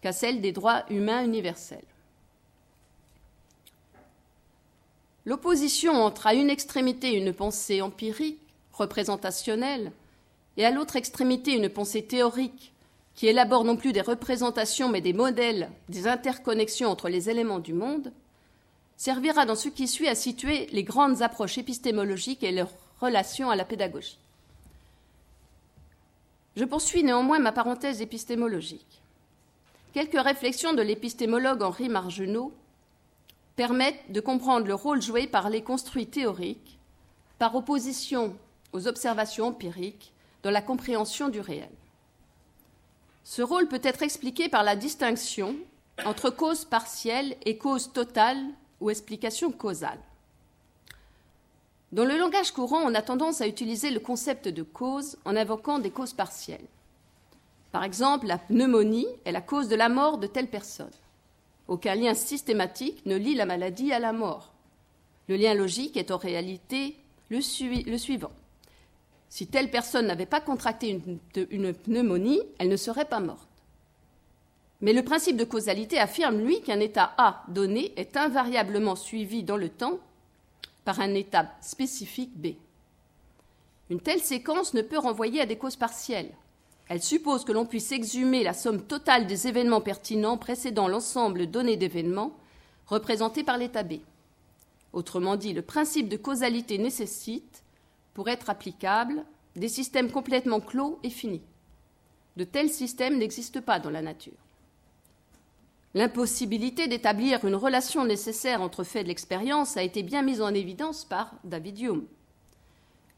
qu'à 0.00 0.12
celle 0.12 0.40
des 0.40 0.52
droits 0.52 0.84
humains 0.90 1.24
universels. 1.24 1.84
L'opposition 5.24 5.92
entre 5.92 6.26
à 6.26 6.34
une 6.34 6.50
extrémité 6.50 7.12
une 7.12 7.32
pensée 7.32 7.82
empirique, 7.82 8.40
représentationnelle, 8.80 9.92
et 10.56 10.64
à 10.64 10.70
l'autre 10.70 10.96
extrémité 10.96 11.52
une 11.52 11.68
pensée 11.68 12.02
théorique, 12.02 12.72
qui 13.14 13.26
élabore 13.26 13.64
non 13.64 13.76
plus 13.76 13.92
des 13.92 14.00
représentations 14.00 14.88
mais 14.88 15.00
des 15.00 15.12
modèles, 15.12 15.70
des 15.88 16.06
interconnexions 16.08 16.88
entre 16.88 17.08
les 17.08 17.30
éléments 17.30 17.58
du 17.58 17.74
monde, 17.74 18.12
servira 18.96 19.46
dans 19.46 19.54
ce 19.54 19.68
qui 19.68 19.88
suit 19.88 20.08
à 20.08 20.14
situer 20.14 20.66
les 20.72 20.84
grandes 20.84 21.22
approches 21.22 21.58
épistémologiques 21.58 22.42
et 22.42 22.52
leurs 22.52 22.72
relations 23.00 23.50
à 23.50 23.56
la 23.56 23.64
pédagogie. 23.64 24.18
Je 26.56 26.64
poursuis 26.64 27.04
néanmoins 27.04 27.38
ma 27.38 27.52
parenthèse 27.52 28.02
épistémologique. 28.02 29.00
Quelques 29.94 30.20
réflexions 30.20 30.72
de 30.72 30.82
l'épistémologue 30.82 31.62
Henri 31.62 31.88
Margenot 31.88 32.52
permettent 33.56 34.10
de 34.10 34.20
comprendre 34.20 34.66
le 34.66 34.74
rôle 34.74 35.02
joué 35.02 35.26
par 35.26 35.50
les 35.50 35.62
construits 35.62 36.06
théoriques, 36.06 36.78
par 37.38 37.54
opposition 37.54 38.36
aux 38.72 38.86
observations 38.86 39.48
empiriques, 39.48 40.12
dans 40.42 40.50
la 40.50 40.62
compréhension 40.62 41.28
du 41.28 41.40
réel. 41.40 41.70
Ce 43.24 43.42
rôle 43.42 43.68
peut 43.68 43.80
être 43.82 44.02
expliqué 44.02 44.48
par 44.48 44.64
la 44.64 44.76
distinction 44.76 45.54
entre 46.06 46.30
cause 46.30 46.64
partielle 46.64 47.36
et 47.44 47.58
cause 47.58 47.92
totale 47.92 48.38
ou 48.80 48.90
explication 48.90 49.52
causale. 49.52 50.00
Dans 51.92 52.04
le 52.04 52.16
langage 52.16 52.52
courant, 52.52 52.82
on 52.84 52.94
a 52.94 53.02
tendance 53.02 53.40
à 53.40 53.48
utiliser 53.48 53.90
le 53.90 54.00
concept 54.00 54.48
de 54.48 54.62
cause 54.62 55.18
en 55.24 55.36
invoquant 55.36 55.78
des 55.78 55.90
causes 55.90 56.12
partielles. 56.12 56.66
Par 57.72 57.84
exemple, 57.84 58.26
la 58.26 58.38
pneumonie 58.38 59.08
est 59.24 59.32
la 59.32 59.40
cause 59.40 59.68
de 59.68 59.76
la 59.76 59.88
mort 59.88 60.18
de 60.18 60.26
telle 60.26 60.48
personne. 60.48 60.90
Aucun 61.68 61.94
lien 61.94 62.14
systématique 62.14 63.04
ne 63.06 63.16
lie 63.16 63.34
la 63.34 63.46
maladie 63.46 63.92
à 63.92 63.98
la 63.98 64.12
mort. 64.12 64.52
Le 65.28 65.36
lien 65.36 65.54
logique 65.54 65.96
est 65.96 66.10
en 66.10 66.16
réalité 66.16 66.96
le, 67.28 67.40
suivant. 67.40 68.32
Si 69.30 69.46
telle 69.46 69.70
personne 69.70 70.08
n'avait 70.08 70.26
pas 70.26 70.40
contracté 70.40 71.00
une 71.50 71.72
pneumonie, 71.72 72.42
elle 72.58 72.68
ne 72.68 72.76
serait 72.76 73.06
pas 73.06 73.20
morte. 73.20 73.48
Mais 74.80 74.92
le 74.92 75.04
principe 75.04 75.36
de 75.36 75.44
causalité 75.44 75.98
affirme, 75.98 76.40
lui, 76.40 76.62
qu'un 76.62 76.80
état 76.80 77.14
A 77.18 77.44
donné 77.48 77.92
est 77.96 78.16
invariablement 78.16 78.96
suivi 78.96 79.42
dans 79.42 79.56
le 79.56 79.68
temps 79.68 79.98
par 80.84 81.00
un 81.00 81.14
état 81.14 81.50
spécifique 81.60 82.36
B. 82.36 82.54
Une 83.90 84.00
telle 84.00 84.20
séquence 84.20 84.74
ne 84.74 84.82
peut 84.82 84.98
renvoyer 84.98 85.40
à 85.40 85.46
des 85.46 85.58
causes 85.58 85.76
partielles. 85.76 86.30
Elle 86.88 87.02
suppose 87.02 87.44
que 87.44 87.52
l'on 87.52 87.66
puisse 87.66 87.92
exhumer 87.92 88.42
la 88.42 88.54
somme 88.54 88.82
totale 88.82 89.26
des 89.26 89.46
événements 89.46 89.80
pertinents 89.80 90.38
précédant 90.38 90.88
l'ensemble 90.88 91.46
donné 91.46 91.76
d'événements 91.76 92.36
représentés 92.86 93.44
par 93.44 93.58
l'état 93.58 93.82
B. 93.84 93.94
Autrement 94.92 95.36
dit, 95.36 95.52
le 95.52 95.62
principe 95.62 96.08
de 96.08 96.16
causalité 96.16 96.78
nécessite, 96.78 97.62
pour 98.20 98.28
être 98.28 98.50
applicable, 98.50 99.24
des 99.56 99.70
systèmes 99.70 100.10
complètement 100.10 100.60
clos 100.60 100.98
et 101.02 101.08
finis. 101.08 101.40
De 102.36 102.44
tels 102.44 102.68
systèmes 102.68 103.16
n'existent 103.16 103.62
pas 103.62 103.80
dans 103.80 103.88
la 103.88 104.02
nature. 104.02 104.36
L'impossibilité 105.94 106.86
d'établir 106.86 107.42
une 107.46 107.54
relation 107.54 108.04
nécessaire 108.04 108.60
entre 108.60 108.84
faits 108.84 109.04
de 109.04 109.08
l'expérience 109.08 109.78
a 109.78 109.82
été 109.82 110.02
bien 110.02 110.20
mise 110.20 110.42
en 110.42 110.52
évidence 110.52 111.06
par 111.06 111.32
David 111.44 111.80
Hume. 111.80 112.06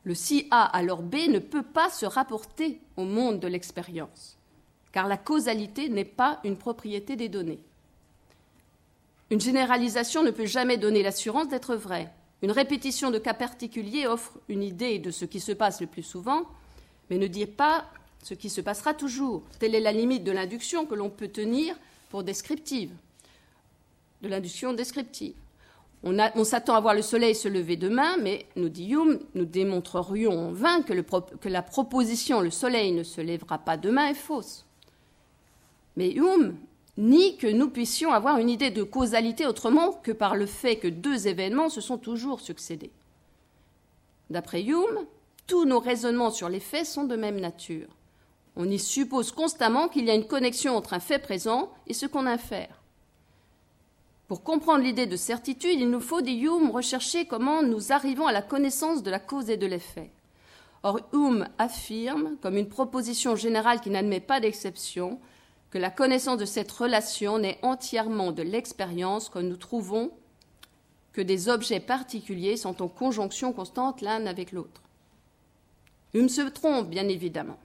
Le 0.04 0.14
si 0.14 0.46
A 0.52 0.66
alors 0.66 1.02
B 1.02 1.16
ne 1.28 1.40
peut 1.40 1.64
pas 1.64 1.90
se 1.90 2.06
rapporter 2.06 2.80
au 2.96 3.02
monde 3.02 3.40
de 3.40 3.48
l'expérience, 3.48 4.38
car 4.92 5.08
la 5.08 5.16
causalité 5.16 5.88
n'est 5.88 6.04
pas 6.04 6.38
une 6.44 6.56
propriété 6.56 7.16
des 7.16 7.28
données. 7.28 7.58
Une 9.30 9.40
généralisation 9.40 10.22
ne 10.22 10.30
peut 10.30 10.46
jamais 10.46 10.76
donner 10.76 11.02
l'assurance 11.02 11.48
d'être 11.48 11.74
vraie. 11.74 12.12
Une 12.42 12.50
répétition 12.50 13.11
de 13.12 13.18
cas 13.18 13.35
particuliers 13.35 14.07
offre 14.07 14.33
une 14.48 14.64
idée 14.64 14.98
de 14.98 15.12
ce 15.12 15.24
qui 15.24 15.38
se 15.38 15.52
passe 15.52 15.81
le 15.81 15.87
plus 15.87 16.02
souvent, 16.02 16.42
mais 17.09 17.18
ne 17.18 17.28
dit 17.28 17.46
pas 17.46 17.87
ce 18.22 18.35
qui 18.35 18.50
se 18.50 18.61
passera 18.61 18.94
toujours. 18.94 19.42
Telle 19.61 19.76
est 19.76 19.81
la 19.81 19.92
limite 19.92 20.24
de 20.24 20.33
l'induction 20.33 20.85
que 20.85 20.96
l'on 20.96 21.09
peut 21.09 21.28
tenir 21.28 21.76
pour 22.11 22.24
descriptive, 22.24 22.90
de 24.22 24.28
l'induction 24.28 24.72
descriptive. 24.72 25.35
On, 26.05 26.44
s'attend 26.44 26.74
à 26.74 26.81
voir 26.81 26.94
le 26.94 27.02
soleil 27.02 27.33
se 27.37 27.46
lever 27.46 27.76
demain, 27.76 28.16
mais, 28.16 28.46
nous 28.57 28.68
dit 28.68 28.90
Hume, 28.90 29.20
nous 29.37 29.44
démontrerions 29.44 30.48
en 30.48 30.52
vain 30.52 30.83
que, 30.83 31.48
la 31.48 31.62
proposition 31.62 32.40
le 32.40 32.50
soleil 32.50 32.90
ne 32.90 33.05
se 33.05 33.20
lèvera 33.20 33.59
pas 33.59 33.76
demain 33.76 34.09
est 34.09 34.14
fausse. 34.14 34.64
Mais 35.96 36.11
Hume 36.11 36.57
nie 36.98 37.37
que 37.37 37.46
nous 37.46 37.70
puissions 37.70 38.12
avoir 38.12 38.38
une 38.38 38.50
idée 38.50 38.70
de 38.70 38.83
causalité 38.83 39.46
autrement 39.46 39.92
que 39.92 40.12
par 40.12 40.37
le 40.37 40.46
fait 40.46 40.76
que 40.76 40.88
deux 40.88 41.26
événements 41.26 41.68
se 41.68 41.81
sont 41.81 41.98
toujours 41.98 42.40
succédés. 42.40 42.92
D'après 44.31 44.62
Hume, 44.62 45.07
tous 45.46 45.64
nos 45.64 45.81
raisonnements 45.81 46.31
sur 46.31 46.48
les 46.48 46.61
faits 46.61 46.87
sont 46.87 47.05
de 47.05 47.16
même 47.16 47.40
nature. 47.40 47.88
On 48.57 48.68
y 48.68 48.78
suppose 48.78 49.33
constamment 49.33 49.88
qu'il 49.88 50.05
y 50.05 50.11
a 50.11 50.14
une 50.14 50.26
connexion 50.26 50.76
entre 50.76 50.92
un 50.92 51.00
fait 51.00 51.18
présent 51.18 51.70
et 51.87 51.94
ce 51.94 52.07
qu'on 52.07 52.26
infère. 52.26 52.83
Pour 54.28 54.42
comprendre 54.42 54.85
l'idée 54.85 55.07
de 55.07 55.16
certitude, 55.16 55.78
il 55.78 55.90
nous 55.90 56.00
faut, 56.00 56.22
dit 56.22 56.40
Hume, 56.40 56.70
rechercher 56.70 57.26
comment 57.26 57.62
nous 57.62 57.92
arrivons 57.92 58.26
à 58.26 58.33
la 58.33 58.42
connaissance 58.42 59.02
de 59.02 59.11
la 59.11 59.18
cause 59.18 59.50
et 59.50 59.57
de 59.57 59.66
l'effet. 59.66 60.11
Or, 60.83 61.00
Hume 61.12 61.48
affirme, 61.59 62.37
comme 62.40 62.57
une 62.57 62.68
proposition 62.68 63.37
générale 63.37 63.81
qui 63.81 63.90
n'admet 63.90 64.20
pas 64.20 64.40
d'exception, 64.40 65.20
que 65.72 65.78
la 65.78 65.90
connaissance 65.90 66.37
de 66.37 66.44
cette 66.44 66.70
relation 66.70 67.38
n'est 67.38 67.58
entièrement 67.62 68.30
de 68.30 68.42
l'expérience 68.42 69.30
que 69.30 69.38
nous 69.38 69.56
trouvons 69.56 70.11
que 71.14 71.22
des 71.22 71.48
objets 71.48 71.80
particuliers 71.80 72.58
sont 72.58 72.82
en 72.82 72.88
conjonction 72.88 73.54
constante 73.54 74.02
l'un 74.02 74.26
avec 74.26 74.52
l'autre. 74.52 74.82
Hume 76.12 76.28
se 76.28 76.42
trompe, 76.42 76.90
bien 76.90 77.08
évidemment. 77.08 77.58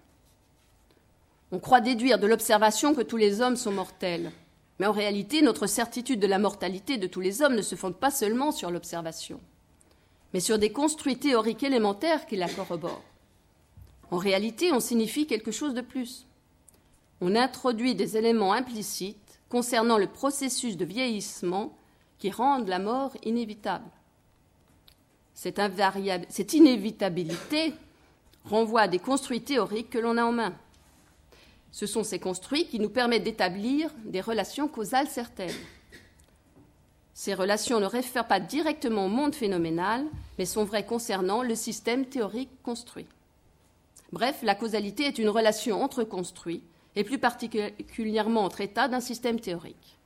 On 1.51 1.59
croit 1.59 1.81
déduire 1.81 2.17
de 2.17 2.27
l'observation 2.27 2.95
que 2.95 3.01
tous 3.01 3.17
les 3.17 3.41
hommes 3.41 3.57
sont 3.57 3.73
mortels. 3.73 4.31
Mais 4.79 4.85
en 4.85 4.93
réalité, 4.93 5.41
notre 5.41 5.67
certitude 5.67 6.21
de 6.21 6.27
la 6.27 6.39
mortalité 6.39 6.97
de 6.97 7.07
tous 7.07 7.21
les 7.21 7.41
hommes 7.41 7.55
ne 7.55 7.61
se 7.61 7.75
fonde 7.75 7.97
pas 7.97 8.11
seulement 8.11 8.53
sur 8.53 8.71
l'observation, 8.71 9.41
mais 10.33 10.39
sur 10.39 10.59
des 10.59 10.71
construits 10.71 11.17
théoriques 11.17 11.63
élémentaires 11.63 12.25
qui 12.25 12.37
la 12.37 12.47
corroborent. 12.47 13.03
En 14.11 14.17
réalité, 14.17 14.71
on 14.71 14.79
signifie 14.79 15.27
quelque 15.27 15.51
chose 15.51 15.73
de 15.73 15.81
plus. 15.81 16.26
On 17.21 17.35
introduit 17.35 17.95
des 17.95 18.17
éléments 18.17 18.53
implicites 18.53 19.39
concernant 19.49 19.97
le 19.97 20.07
processus 20.07 20.77
de 20.77 20.85
vieillissement 20.85 21.75
qui 22.19 22.31
rendent 22.31 22.67
la 22.67 22.79
mort 22.79 23.15
inévitable. 23.23 23.89
Cette, 25.33 26.53
inévitabilité 26.53 27.73
renvoie 28.45 28.81
à 28.81 28.87
des 28.87 28.99
construits 28.99 29.41
théoriques 29.41 29.91
que 29.91 29.99
l'on 29.99 30.17
a 30.17 30.23
en 30.23 30.31
main. 30.31 30.53
Ce 31.71 31.85
sont 31.85 32.03
ces 32.03 32.17
construits 32.17 32.67
qui 32.67 32.79
nous 32.79 32.89
permettent 32.89 33.23
d'établir 33.23 33.91
des 34.05 34.21
relations 34.21 34.67
causales 34.67 35.07
certaines. 35.07 35.53
Ces 37.13 37.33
relations 37.33 37.79
ne 37.79 37.85
réfèrent 37.85 38.27
pas 38.27 38.39
directement 38.39 39.05
au 39.05 39.09
monde 39.09 39.35
phénoménal, 39.35 40.05
mais 40.37 40.45
sont 40.45 40.65
vraies 40.65 40.85
concernant 40.85 41.43
le 41.43 41.55
système 41.55 42.05
théorique 42.05 42.51
construit. 42.63 43.07
Bref, 44.11 44.39
la 44.41 44.55
causalité 44.55 45.03
est 45.03 45.19
une 45.19 45.29
relation 45.29 45.83
entre 45.83 46.03
construits, 46.03 46.63
et 46.97 47.03
plus 47.03 47.19
particulièrement 47.19 48.43
entre 48.43 48.59
états 48.59 48.87
d'un 48.87 48.99
système 48.99 49.39
théorique. 49.39 49.99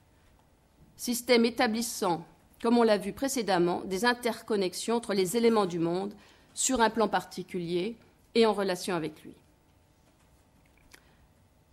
Système 0.97 1.45
établissant, 1.45 2.25
comme 2.61 2.77
on 2.77 2.83
l'a 2.83 2.97
vu 2.97 3.13
précédemment, 3.13 3.81
des 3.85 4.03
interconnexions 4.03 4.97
entre 4.97 5.13
les 5.13 5.37
éléments 5.37 5.65
du 5.65 5.79
monde 5.79 6.13
sur 6.53 6.81
un 6.81 6.89
plan 6.89 7.07
particulier 7.07 7.95
et 8.35 8.45
en 8.45 8.51
relation 8.51 8.93
avec 8.93 9.23
lui. 9.23 9.33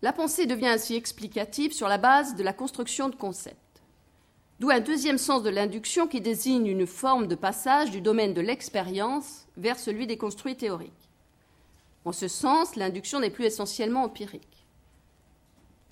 La 0.01 0.13
pensée 0.13 0.45
devient 0.45 0.67
ainsi 0.67 0.95
explicative 0.95 1.73
sur 1.73 1.89
la 1.89 1.97
base 1.97 2.35
de 2.35 2.43
la 2.43 2.53
construction 2.53 3.09
de 3.09 3.15
concepts. 3.15 3.57
D'où 4.61 4.69
un 4.69 4.79
deuxième 4.79 5.17
sens 5.17 5.43
de 5.43 5.49
l'induction 5.49 6.07
qui 6.07 6.21
désigne 6.21 6.67
une 6.67 6.87
forme 6.87 7.27
de 7.27 7.35
passage 7.35 7.91
du 7.91 7.99
domaine 7.99 8.33
de 8.33 8.39
l'expérience 8.39 9.47
vers 9.57 9.79
celui 9.79 10.07
des 10.07 10.17
construits 10.17 10.55
théoriques. 10.55 10.93
En 12.05 12.13
ce 12.13 12.29
sens, 12.29 12.77
l'induction 12.77 13.19
n'est 13.19 13.29
plus 13.29 13.45
essentiellement 13.45 14.03
empirique. 14.03 14.58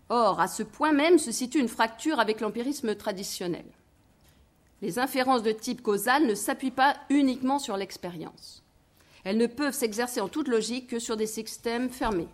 Or, 0.09 0.39
à 0.39 0.47
ce 0.47 0.63
point 0.63 0.93
même 0.93 1.19
se 1.19 1.31
situe 1.31 1.59
une 1.59 1.67
fracture 1.67 2.19
avec 2.19 2.39
l'empirisme 2.39 2.95
traditionnel. 2.95 3.65
Les 4.81 4.99
inférences 4.99 5.43
de 5.43 5.51
type 5.51 5.81
causal 5.81 6.25
ne 6.25 6.35
s'appuient 6.35 6.71
pas 6.71 6.95
uniquement 7.09 7.59
sur 7.59 7.77
l'expérience. 7.77 8.63
Elles 9.23 9.37
ne 9.37 9.47
peuvent 9.47 9.73
s'exercer 9.73 10.21
en 10.21 10.29
toute 10.29 10.47
logique 10.47 10.87
que 10.87 10.99
sur 10.99 11.17
des 11.17 11.27
systèmes 11.27 11.89
fermés. 11.89 12.27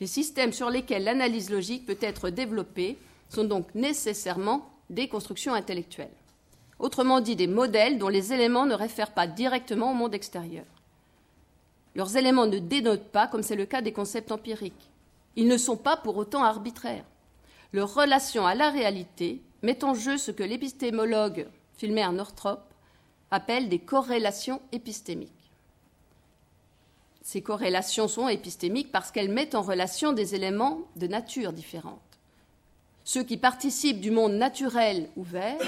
Les 0.00 0.06
systèmes 0.06 0.52
sur 0.52 0.70
lesquels 0.70 1.04
l'analyse 1.04 1.50
logique 1.50 1.86
peut 1.86 1.98
être 2.00 2.30
développée 2.30 2.98
sont 3.28 3.44
donc 3.44 3.74
nécessairement 3.74 4.68
des 4.90 5.08
constructions 5.08 5.54
intellectuelles. 5.54 6.08
Autrement 6.78 7.20
dit, 7.20 7.36
des 7.36 7.46
modèles 7.46 7.98
dont 7.98 8.08
les 8.08 8.32
éléments 8.32 8.66
ne 8.66 8.74
réfèrent 8.74 9.14
pas 9.14 9.26
directement 9.26 9.90
au 9.90 9.94
monde 9.94 10.14
extérieur. 10.14 10.64
Leurs 11.94 12.16
éléments 12.16 12.46
ne 12.46 12.58
dénotent 12.58 13.10
pas, 13.10 13.26
comme 13.26 13.42
c'est 13.42 13.56
le 13.56 13.66
cas 13.66 13.82
des 13.82 13.92
concepts 13.92 14.30
empiriques. 14.30 14.90
Ils 15.36 15.48
ne 15.48 15.56
sont 15.56 15.76
pas 15.76 15.96
pour 15.96 16.16
autant 16.16 16.42
arbitraires. 16.42 17.04
Leur 17.72 17.94
relation 17.94 18.46
à 18.46 18.54
la 18.54 18.70
réalité 18.70 19.42
met 19.62 19.84
en 19.84 19.94
jeu 19.94 20.18
ce 20.18 20.30
que 20.30 20.42
l'épistémologue 20.42 21.46
Filmer 21.76 22.08
Northrop 22.12 22.60
appelle 23.30 23.68
des 23.68 23.78
corrélations 23.78 24.60
épistémiques. 24.72 25.32
Ces 27.22 27.42
corrélations 27.42 28.08
sont 28.08 28.28
épistémiques 28.28 28.90
parce 28.90 29.10
qu'elles 29.10 29.30
mettent 29.30 29.54
en 29.54 29.62
relation 29.62 30.12
des 30.12 30.34
éléments 30.34 30.80
de 30.96 31.06
nature 31.06 31.52
différente. 31.52 32.00
Ceux 33.04 33.22
qui 33.22 33.36
participent 33.36 34.00
du 34.00 34.10
monde 34.10 34.32
naturel 34.32 35.10
ouvert 35.16 35.58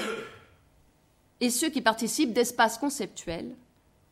et 1.39 1.49
ceux 1.49 1.69
qui 1.69 1.81
participent 1.81 2.33
d'espaces 2.33 2.77
conceptuels, 2.77 3.55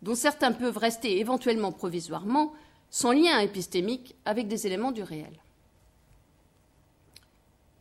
dont 0.01 0.15
certains 0.15 0.51
peuvent 0.51 0.77
rester 0.77 1.19
éventuellement 1.19 1.71
provisoirement 1.71 2.53
sans 2.89 3.11
lien 3.11 3.39
épistémique 3.39 4.15
avec 4.25 4.47
des 4.47 4.65
éléments 4.67 4.91
du 4.91 5.03
réel. 5.03 5.33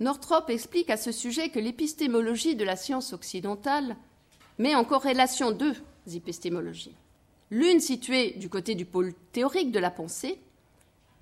Northrop 0.00 0.48
explique 0.48 0.90
à 0.90 0.96
ce 0.96 1.12
sujet 1.12 1.48
que 1.48 1.58
l'épistémologie 1.58 2.54
de 2.54 2.64
la 2.64 2.76
science 2.76 3.12
occidentale 3.12 3.96
met 4.58 4.74
en 4.74 4.84
corrélation 4.84 5.50
deux 5.50 5.74
épistémologies 6.06 6.94
l'une 7.50 7.80
située 7.80 8.32
du 8.32 8.48
côté 8.48 8.74
du 8.74 8.84
pôle 8.84 9.14
théorique 9.32 9.72
de 9.72 9.78
la 9.78 9.90
pensée, 9.90 10.38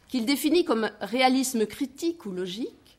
qu'il 0.08 0.26
définit 0.26 0.64
comme 0.64 0.90
réalisme 1.00 1.66
critique 1.66 2.26
ou 2.26 2.32
logique, 2.32 2.98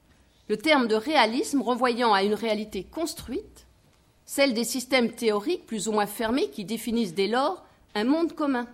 le 0.49 0.57
terme 0.57 0.87
de 0.87 0.95
réalisme 0.95 1.61
renvoyant 1.61 2.13
à 2.13 2.23
une 2.23 2.33
réalité 2.33 2.83
construite, 2.83 3.65
celle 4.25 4.53
des 4.53 4.63
systèmes 4.63 5.11
théoriques 5.11 5.65
plus 5.65 5.87
ou 5.87 5.93
moins 5.93 6.05
fermés 6.05 6.49
qui 6.49 6.65
définissent 6.65 7.13
dès 7.13 7.27
lors 7.27 7.65
un 7.95 8.03
monde 8.03 8.33
commun, 8.33 8.67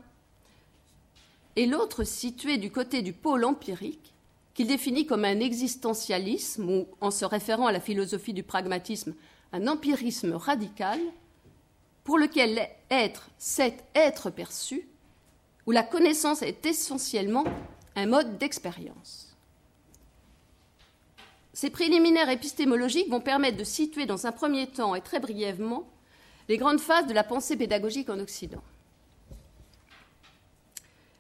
et 1.56 1.66
l'autre 1.66 2.04
située 2.04 2.58
du 2.58 2.72
côté 2.72 3.02
du 3.02 3.13
pôle 3.13 3.46
empirique, 3.46 4.13
qu'il 4.54 4.68
définit 4.68 5.06
comme 5.06 5.26
un 5.26 5.39
existentialisme 5.39 6.70
ou, 6.70 6.88
en 7.02 7.12
se 7.12 7.26
référant 7.26 7.68
à 7.68 7.72
la 7.72 7.80
philosophie 7.80 8.34
du 8.34 8.44
pragmatisme, 8.44 9.13
un 9.52 9.68
empirisme 9.68 10.34
radical, 10.34 11.00
pour 12.04 12.18
lequel 12.18 12.68
être, 12.89 13.30
c'est 13.38 13.84
être 13.96 14.30
perçu, 14.30 14.88
où 15.66 15.72
la 15.72 15.84
connaissance 15.84 16.42
est 16.42 16.66
essentiellement 16.66 17.46
un 17.96 18.06
mode 18.06 18.38
d'expérience. 18.38 19.36
Ces 21.54 21.70
préliminaires 21.70 22.30
épistémologiques 22.30 23.10
vont 23.10 23.22
permettre 23.22 23.58
de 23.58 23.63
situer 23.63 24.06
dans 24.06 24.26
un 24.26 24.32
premier 24.32 24.68
temps 24.68 24.96
et 24.96 25.02
très 25.02 25.20
brièvement 25.20 25.88
les 26.50 26.58
grandes 26.58 26.82
phases 26.82 27.08
de 27.08 27.13
la 27.13 27.24
pensée 27.24 27.56
pédagogique 27.56 28.10
en 28.10 28.20
Occident. 28.20 28.63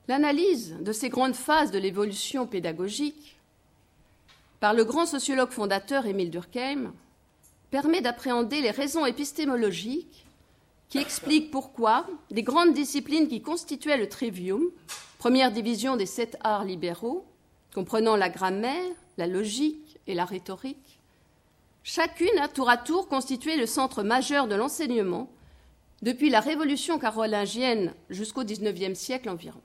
L'analyse 0.07 0.75
de 0.81 0.91
ces 0.91 1.07
grandes 1.09 1.35
phases 1.35 1.71
de 1.71 1.79
l'évolution 1.79 2.45
pédagogique 2.45 3.37
par 4.59 4.73
le 4.73 4.83
grand 4.83 5.05
sociologue 5.05 5.51
fondateur 5.51 6.05
Émile 6.05 6.29
Durkheim 6.29 6.93
permet 7.71 8.01
d'appréhender 8.01 8.59
les 8.59 8.71
raisons 8.71 9.05
épistémologiques 9.05 10.25
qui 10.89 10.97
explique 10.97 11.51
pourquoi 11.51 12.05
des 12.31 12.43
grandes 12.43 12.73
disciplines 12.73 13.27
qui 13.27 13.41
constituaient 13.41 13.97
le 13.97 14.09
trivium, 14.09 14.61
première 15.19 15.51
division 15.51 15.95
des 15.95 16.05
sept 16.05 16.37
arts 16.41 16.65
libéraux, 16.65 17.25
comprenant 17.73 18.15
la 18.15 18.29
grammaire, 18.29 18.91
la 19.17 19.25
logique 19.25 19.99
et 20.05 20.13
la 20.13 20.25
rhétorique, 20.25 20.99
chacune 21.83 22.37
a 22.39 22.47
tour 22.47 22.69
à 22.69 22.77
tour 22.77 23.07
constitué 23.07 23.55
le 23.55 23.65
centre 23.65 24.03
majeur 24.03 24.47
de 24.47 24.55
l'enseignement 24.55 25.29
depuis 26.01 26.29
la 26.29 26.41
révolution 26.41 26.99
carolingienne 26.99 27.93
jusqu'au 28.09 28.43
XIXe 28.43 28.99
siècle 28.99 29.29
environ. 29.29 29.61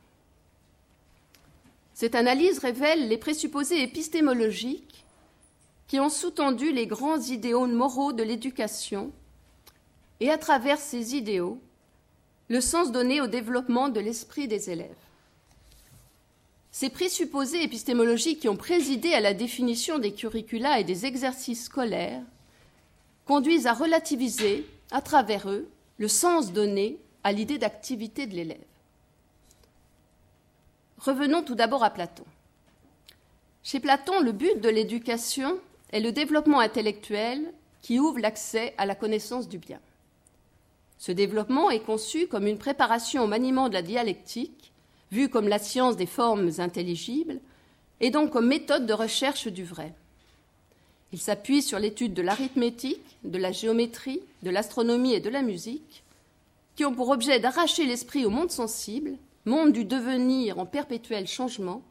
Cette 1.98 2.14
analyse 2.14 2.61
révèle 2.61 3.08
les 3.08 3.18
présupposés 3.18 3.82
épistémologiques 3.82 5.04
qui 5.88 5.98
ont 5.98 6.11
sous-tendu 6.11 6.70
les 6.70 6.87
grands 6.87 7.20
idéaux 7.20 7.66
moraux 7.66 8.12
de 8.12 8.22
l'éducation 8.22 9.11
et 10.20 10.30
à 10.30 10.38
travers 10.38 10.78
ces 10.78 11.16
idéaux, 11.16 11.61
le 12.46 12.61
sens 12.61 12.92
donné 12.92 13.20
au 13.20 13.26
développement 13.26 13.88
de 13.88 13.98
l'esprit 13.98 14.46
des 14.46 14.70
élèves. 14.70 14.94
Ces 16.70 16.88
présupposés 16.88 17.64
épistémologiques 17.64 18.38
qui 18.38 18.48
ont 18.48 18.56
présidé 18.56 19.12
à 19.12 19.20
la 19.20 19.34
définition 19.34 19.98
des 19.98 20.12
curricula 20.12 20.78
et 20.78 20.84
des 20.84 21.04
exercices 21.04 21.64
scolaires 21.64 22.22
conduisent 23.26 23.66
à 23.66 23.74
relativiser, 23.74 24.64
à 24.92 25.02
travers 25.02 25.50
eux, 25.50 25.68
le 25.96 26.06
sens 26.06 26.52
donné 26.52 26.96
à 27.24 27.32
l'idée 27.32 27.58
d'activité 27.58 28.28
de 28.28 28.37
l'élève. 28.37 28.67
Revenons 30.98 31.42
tout 31.42 31.54
d'abord 31.54 31.84
à 31.84 31.90
Platon. 31.90 32.24
Chez 33.62 33.78
Platon, 33.78 34.20
le 34.20 34.32
but 34.32 34.61
de 34.61 34.68
l'éducation 34.68 35.58
est 35.92 36.00
le 36.00 36.11
développement 36.11 36.58
intellectuel 36.58 37.52
qui 37.82 38.00
ouvre 38.00 38.18
l'accès 38.18 38.74
à 38.78 38.87
la 38.87 38.96
connaissance 38.96 39.48
du 39.48 39.58
bien. 39.58 39.78
Ce 40.98 41.12
développement 41.12 41.70
est 41.70 41.84
conçu 41.84 42.26
comme 42.26 42.48
une 42.48 42.58
préparation 42.58 43.22
au 43.22 43.26
maniement 43.28 43.68
de 43.68 43.74
la 43.74 43.82
dialectique, 43.82 44.72
vue 45.12 45.28
comme 45.28 45.46
la 45.46 45.61
science 45.61 45.96
des 45.96 46.06
formes 46.06 46.50
intelligibles, 46.58 47.38
et 48.00 48.11
donc 48.11 48.32
comme 48.32 48.48
méthode 48.48 48.87
de 48.87 48.92
recherche 48.92 49.46
du 49.46 49.64
vrai. 49.64 49.92
Il 51.12 51.20
s'appuie 51.20 51.62
sur 51.62 51.78
l'étude 51.78 52.14
de 52.14 52.22
l'arithmétique, 52.22 53.16
de 53.22 53.38
la 53.38 53.52
géométrie, 53.52 54.20
de 54.42 54.50
l'astronomie 54.50 55.14
et 55.14 55.20
de 55.20 55.30
la 55.30 55.42
musique, 55.42 56.02
qui 56.74 56.84
ont 56.84 56.94
pour 56.94 57.08
objet 57.11 57.38
d'arracher 57.38 57.87
l'esprit 57.87 58.26
au 58.26 58.30
monde 58.30 58.50
sensible, 58.50 59.12
monde 59.48 59.72
du 59.72 59.84
devenir 59.84 60.58
en 60.58 60.66
perpétuel 60.66 61.26
changement, 61.26 61.82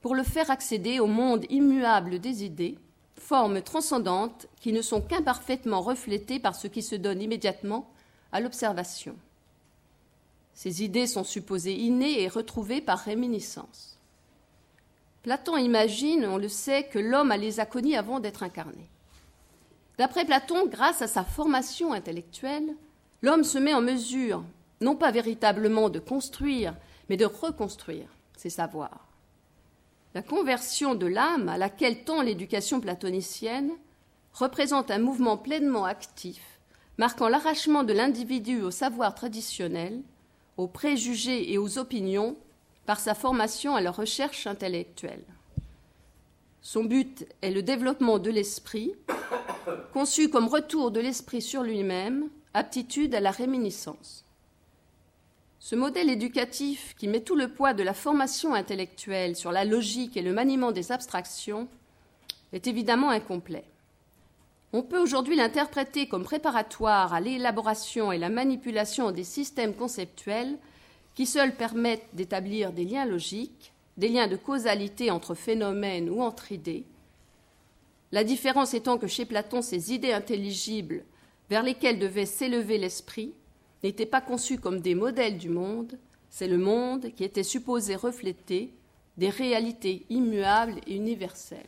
pour 0.00 0.14
le 0.14 0.22
faire 0.22 0.50
accéder 0.50 0.98
au 0.98 1.06
monde 1.06 1.44
immuable 1.50 2.18
des 2.18 2.44
idées, 2.44 2.78
formes 3.16 3.62
transcendantes 3.62 4.46
qui 4.60 4.72
ne 4.72 4.82
sont 4.82 5.00
qu'imparfaitement 5.00 5.80
reflétées 5.80 6.38
par 6.38 6.54
ce 6.54 6.66
qui 6.66 6.82
se 6.82 6.94
donne 6.94 7.22
immédiatement 7.22 7.90
à 8.32 8.40
l'observation. 8.40 9.16
Ces 10.54 10.82
idées 10.82 11.06
sont 11.06 11.24
supposées 11.24 11.74
innées 11.74 12.22
et 12.22 12.28
retrouvées 12.28 12.80
par 12.80 12.98
réminiscence. 12.98 13.98
Platon 15.22 15.56
imagine, 15.56 16.24
on 16.24 16.38
le 16.38 16.48
sait, 16.48 16.84
que 16.84 16.98
l'homme 16.98 17.30
a 17.30 17.36
les 17.36 17.60
aconies 17.60 17.96
avant 17.96 18.20
d'être 18.20 18.42
incarné. 18.42 18.88
D'après 19.98 20.24
Platon, 20.24 20.66
grâce 20.66 21.02
à 21.02 21.08
sa 21.08 21.24
formation 21.24 21.92
intellectuelle, 21.92 22.76
l'homme 23.22 23.44
se 23.44 23.58
met 23.58 23.74
en 23.74 23.82
mesure, 23.82 24.44
non 24.80 24.96
pas 24.96 25.10
véritablement 25.10 25.88
de 25.88 25.98
construire, 25.98 26.74
mais 27.08 27.16
de 27.16 27.24
reconstruire 27.24 28.08
ses 28.36 28.50
savoirs. 28.50 29.06
La 30.14 30.22
conversion 30.22 30.94
de 30.94 31.06
l'âme, 31.06 31.48
à 31.48 31.58
laquelle 31.58 32.04
tend 32.04 32.22
l'éducation 32.22 32.80
platonicienne, 32.80 33.72
représente 34.32 34.90
un 34.90 34.98
mouvement 34.98 35.36
pleinement 35.36 35.84
actif 35.84 36.40
marquant 36.98 37.28
l'arrachement 37.28 37.84
de 37.84 37.92
l'individu 37.92 38.62
au 38.62 38.70
savoir 38.70 39.14
traditionnel, 39.14 40.00
aux 40.56 40.68
préjugés 40.68 41.52
et 41.52 41.58
aux 41.58 41.78
opinions 41.78 42.36
par 42.86 43.00
sa 43.00 43.14
formation 43.14 43.76
à 43.76 43.80
la 43.80 43.90
recherche 43.90 44.46
intellectuelle. 44.46 45.24
Son 46.62 46.84
but 46.84 47.26
est 47.42 47.50
le 47.50 47.62
développement 47.62 48.18
de 48.18 48.30
l'esprit, 48.30 48.94
conçu 49.92 50.30
comme 50.30 50.48
retour 50.48 50.90
de 50.90 51.00
l'esprit 51.00 51.42
sur 51.42 51.62
lui-même, 51.62 52.28
aptitude 52.54 53.14
à 53.14 53.20
la 53.20 53.30
réminiscence. 53.30 54.25
Ce 55.68 55.74
modèle 55.74 56.10
éducatif 56.10 56.94
qui 56.96 57.08
met 57.08 57.22
tout 57.22 57.34
le 57.34 57.48
poids 57.48 57.74
de 57.74 57.82
la 57.82 57.92
formation 57.92 58.54
intellectuelle 58.54 59.34
sur 59.34 59.50
la 59.50 59.64
logique 59.64 60.16
et 60.16 60.22
le 60.22 60.32
maniement 60.32 60.70
des 60.70 60.92
abstractions 60.92 61.66
est 62.52 62.68
évidemment 62.68 63.10
incomplet. 63.10 63.64
On 64.72 64.84
peut 64.84 65.00
aujourd'hui 65.00 65.34
l'interpréter 65.34 66.06
comme 66.06 66.22
préparatoire 66.22 67.12
à 67.12 67.20
l'élaboration 67.20 68.12
et 68.12 68.18
la 68.18 68.28
manipulation 68.28 69.10
des 69.10 69.24
systèmes 69.24 69.74
conceptuels 69.74 70.56
qui 71.16 71.26
seuls 71.26 71.56
permettent 71.56 72.10
d'établir 72.12 72.70
des 72.70 72.84
liens 72.84 73.04
logiques, 73.04 73.72
des 73.96 74.08
liens 74.08 74.28
de 74.28 74.36
causalité 74.36 75.10
entre 75.10 75.34
phénomènes 75.34 76.10
ou 76.10 76.22
entre 76.22 76.52
idées. 76.52 76.84
La 78.12 78.22
différence 78.22 78.72
étant 78.72 78.98
que 78.98 79.08
chez 79.08 79.24
Platon, 79.24 79.62
ces 79.62 79.92
idées 79.92 80.12
intelligibles 80.12 81.02
vers 81.50 81.64
lesquelles 81.64 81.98
devait 81.98 82.24
s'élever 82.24 82.78
l'esprit 82.78 83.34
n'étaient 83.82 84.06
pas 84.06 84.20
conçus 84.20 84.58
comme 84.58 84.80
des 84.80 84.94
modèles 84.94 85.38
du 85.38 85.48
monde, 85.48 85.98
c'est 86.30 86.48
le 86.48 86.58
monde 86.58 87.12
qui 87.14 87.24
était 87.24 87.42
supposé 87.42 87.94
refléter 87.94 88.72
des 89.16 89.30
réalités 89.30 90.04
immuables 90.10 90.80
et 90.86 90.96
universelles. 90.96 91.66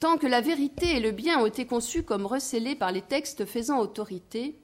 Tant 0.00 0.18
que 0.18 0.26
la 0.26 0.40
vérité 0.40 0.96
et 0.96 1.00
le 1.00 1.12
bien 1.12 1.38
ont 1.40 1.46
été 1.46 1.64
conçus 1.64 2.02
comme 2.02 2.26
recélés 2.26 2.74
par 2.74 2.90
les 2.90 3.02
textes 3.02 3.44
faisant 3.44 3.78
autorité, 3.78 4.56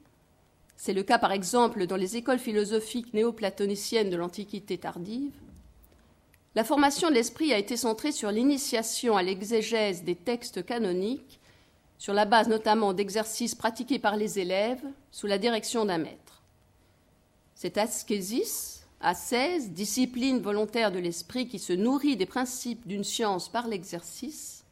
c'est 0.75 0.93
le 0.93 1.03
cas 1.03 1.19
par 1.19 1.31
exemple 1.31 1.87
dans 1.87 1.95
les 1.95 2.17
écoles 2.17 2.39
philosophiques 2.39 3.13
néoplatoniciennes 3.13 4.09
de 4.09 4.17
l'Antiquité 4.17 4.77
tardive, 4.77 5.33
la 6.55 6.63
formation 6.63 7.09
de 7.09 7.13
l'esprit 7.13 7.53
a 7.53 7.57
été 7.57 7.77
centrée 7.77 8.11
sur 8.11 8.31
l'initiation 8.31 9.15
à 9.15 9.23
l'exégèse 9.23 10.03
des 10.03 10.15
textes 10.15 10.65
canoniques 10.65 11.38
sur 11.99 12.13
la 12.13 12.25
base 12.25 12.47
notamment 12.47 12.93
d'exercices 12.93 13.53
pratiqués 13.53 13.99
par 13.99 14.15
les 14.15 14.39
élèves 14.39 14.83
sous 15.11 15.27
la 15.27 15.37
direction 15.37 15.85
d'un 15.85 15.99
maître. 15.99 16.41
Cette 17.53 17.77
ascésis, 17.77 18.85
ascèse, 19.01 19.71
discipline 19.71 20.39
volontaire 20.39 20.93
de 20.93 20.99
l'esprit 20.99 21.49
qui 21.49 21.59
se 21.59 21.73
nourrit 21.73 22.15
des 22.15 22.25
principes 22.25 22.87
d'une 22.87 23.03
science 23.03 23.49
par 23.49 23.67
l'exercice, 23.67 24.63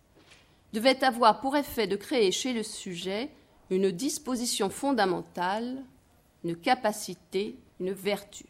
devait 0.72 1.04
avoir 1.04 1.42
pour 1.42 1.58
effet 1.58 1.86
de 1.86 1.98
créer 1.98 2.32
chez 2.32 2.54
le 2.54 2.64
sujet 2.64 3.30
une 3.70 3.92
disposition 3.92 4.70
fondamentale, 4.70 5.84
une 6.46 6.56
capacité, 6.56 7.56
une 7.82 7.92
vertu. 7.92 8.46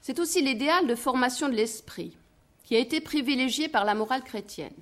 C'est 0.00 0.18
aussi 0.18 0.40
l'idéal 0.40 0.86
de 0.86 0.94
formation 0.94 1.50
de 1.50 1.54
l'esprit 1.54 2.16
qui 2.64 2.74
a 2.74 2.78
été 2.78 3.02
privilégié 3.02 3.68
par 3.68 3.84
la 3.84 3.94
morale 3.94 4.24
chrétienne. 4.24 4.72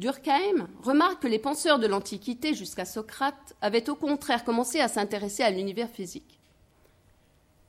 Durkheim 0.00 0.66
remarque 0.82 1.20
que 1.20 1.28
les 1.28 1.38
penseurs 1.38 1.78
de 1.78 1.86
l'Antiquité 1.86 2.54
jusqu'à 2.54 2.86
Socrate 2.86 3.54
avaient 3.60 3.90
au 3.90 3.94
contraire 3.94 4.44
commencé 4.44 4.80
à 4.80 4.88
s'intéresser 4.88 5.42
à 5.42 5.50
l'univers 5.50 5.90
physique. 5.90 6.38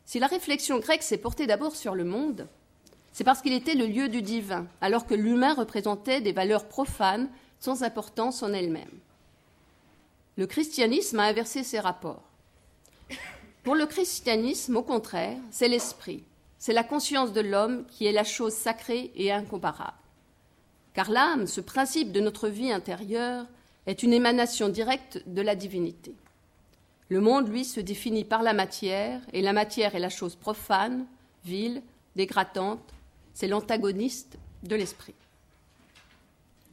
Si 0.05 0.17
la 0.17 0.27
réflexion 0.27 0.79
grecque 0.79 1.03
s'est 1.03 1.17
portée 1.17 1.45
d'abord 1.45 1.75
sur 1.75 1.93
le 1.93 2.05
monde, 2.05 2.47
c'est 3.11 3.25
parce 3.25 3.41
qu'il 3.41 3.51
était 3.51 3.75
le 3.75 3.85
lieu 3.85 4.07
du 4.07 4.21
divin, 4.21 4.65
alors 4.79 5.05
que 5.05 5.13
l'humain 5.13 5.53
représentait 5.53 6.21
des 6.21 6.31
valeurs 6.31 6.69
profanes 6.69 7.29
sans 7.59 7.83
importance 7.83 8.43
en 8.43 8.53
elles-mêmes. 8.53 8.99
Le 10.37 10.47
christianisme 10.47 11.19
a 11.19 11.25
inversé 11.25 11.65
ces 11.65 11.81
rapports. 11.81 12.23
Pour 13.63 13.75
le 13.75 13.85
christianisme, 13.85 14.77
au 14.77 14.83
contraire, 14.83 15.37
c'est 15.51 15.67
l'esprit, 15.67 16.23
c'est 16.57 16.71
la 16.71 16.85
conscience 16.85 17.33
de 17.33 17.41
l'homme 17.41 17.85
qui 17.87 18.05
est 18.05 18.13
la 18.13 18.23
chose 18.23 18.53
sacrée 18.53 19.11
et 19.15 19.33
incomparable. 19.33 20.00
Car 20.93 21.09
l'âme, 21.09 21.47
ce 21.47 21.61
principe 21.61 22.11
de 22.11 22.19
notre 22.19 22.47
vie 22.47 22.71
intérieure, 22.71 23.45
est 23.85 24.03
une 24.03 24.13
émanation 24.13 24.69
directe 24.69 25.23
de 25.25 25.41
la 25.41 25.55
divinité. 25.55 26.13
Le 27.09 27.21
monde, 27.21 27.49
lui, 27.49 27.65
se 27.65 27.79
définit 27.79 28.23
par 28.23 28.43
la 28.43 28.53
matière, 28.53 29.21
et 29.33 29.41
la 29.41 29.53
matière 29.53 29.95
est 29.95 29.99
la 29.99 30.09
chose 30.09 30.35
profane, 30.35 31.05
vile, 31.43 31.81
dégradante, 32.15 32.93
c'est 33.33 33.47
l'antagoniste 33.47 34.37
de 34.63 34.75
l'esprit. 34.75 35.15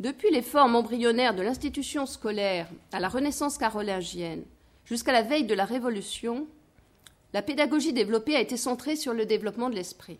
Depuis 0.01 0.31
les 0.31 0.43
formes 0.43 0.77
embryonnaires 0.77 1.35
de 1.35 1.43
l'institution 1.43 2.07
scolaire 2.07 2.69
à 2.93 3.01
la 3.01 3.09
Renaissance 3.09 3.59
carolingienne 3.59 4.45
jusqu'à 4.85 5.13
la 5.13 5.23
veille 5.23 5.45
de 5.45 5.55
la 5.55 5.65
Révolution, 5.65 6.47
la 7.33 7.43
pédagogie 7.43 7.93
développée 7.93 8.37
a 8.37 8.41
été 8.41 8.57
centrée 8.57 8.97
sur 8.97 9.13
le 9.13 9.27
développement 9.27 9.71
de 9.71 9.75
l'esprit. 9.75 10.19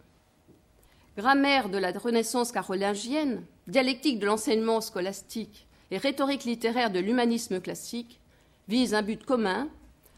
Grammaire 1.17 1.69
de 1.69 1.79
la 1.79 1.93
Renaissance 1.93 2.53
carolingienne, 2.53 3.45
dialectique 3.69 4.19
de 4.19 4.27
l'enseignement 4.27 4.81
scolastique 4.81 5.67
et 5.91 5.99
rhétorique 5.99 6.45
littéraire 6.45 6.91
de 6.91 6.99
l'humanisme 6.99 7.61
classique 7.61 8.19
vise 8.67 8.95
un 8.95 9.03
but 9.03 9.25
commun, 9.25 9.69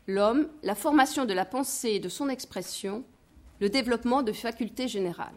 l'homme, 0.07 0.49
la 0.63 0.75
formation 0.75 1.25
de 1.25 1.35
la 1.35 1.45
pensée 1.45 1.91
et 1.91 2.01
de 2.01 2.09
son 2.09 2.29
expression, 2.29 3.05
le 3.61 3.69
développement 3.69 4.23
de 4.23 4.33
facultés 4.33 4.89
générales. 4.89 5.35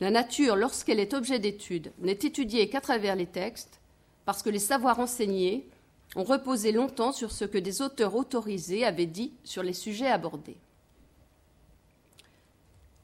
La 0.00 0.10
nature, 0.10 0.56
lorsqu'elle 0.56 1.00
est 1.00 1.14
objet 1.14 1.38
d'étude, 1.38 1.92
n'est 1.98 2.12
étudiée 2.12 2.68
qu'à 2.68 2.80
travers 2.80 3.16
les 3.16 3.26
textes, 3.26 3.80
parce 4.24 4.42
que 4.42 4.50
les 4.50 4.58
savoirs 4.58 5.00
enseignés 5.00 5.66
ont 6.16 6.24
reposé 6.24 6.72
longtemps 6.72 7.12
sur 7.12 7.32
ce 7.32 7.44
que 7.44 7.58
des 7.58 7.82
auteurs 7.82 8.14
autorisés 8.14 8.84
avaient 8.84 9.06
dit 9.06 9.32
sur 9.44 9.62
les 9.62 9.72
sujets 9.72 10.08
abordés. 10.08 10.56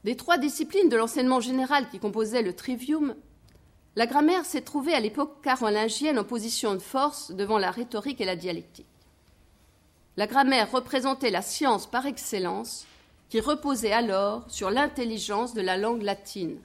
Des 0.03 0.15
trois 0.15 0.37
disciplines 0.37 0.89
de 0.89 0.97
l'enseignement 0.97 1.39
général 1.39 1.89
qui 1.89 1.99
composaient 1.99 2.43
le 2.43 2.53
trivium, 2.53 3.15
la 3.95 4.07
grammaire 4.07 4.45
s'est 4.45 4.61
trouvée 4.61 4.93
à 4.93 4.99
l'époque 4.99 5.41
carolingienne 5.41 6.19
en 6.19 6.23
position 6.23 6.73
de 6.73 6.79
force 6.79 7.31
devant 7.31 7.57
la 7.57 7.71
rhétorique 7.71 8.19
et 8.19 8.25
la 8.25 8.35
dialectique. 8.35 8.85
La 10.17 10.27
grammaire 10.27 10.71
représentait 10.71 11.31
la 11.31 11.41
science 11.41 11.87
par 11.87 12.05
excellence 12.05 12.85
qui 13.29 13.39
reposait 13.39 13.91
alors 13.91 14.43
sur 14.49 14.69
l'intelligence 14.69 15.53
de 15.53 15.61
la 15.61 15.77
langue 15.77 16.03
latine. 16.03 16.57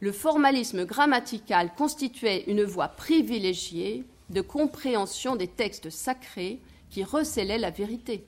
Le 0.00 0.12
formalisme 0.12 0.84
grammatical 0.84 1.72
constituait 1.74 2.44
une 2.46 2.64
voie 2.64 2.88
privilégiée 2.88 4.04
de 4.30 4.40
compréhension 4.40 5.36
des 5.36 5.48
textes 5.48 5.90
sacrés 5.90 6.60
qui 6.90 7.02
recélaient 7.02 7.58
la 7.58 7.70
vérité. 7.70 8.24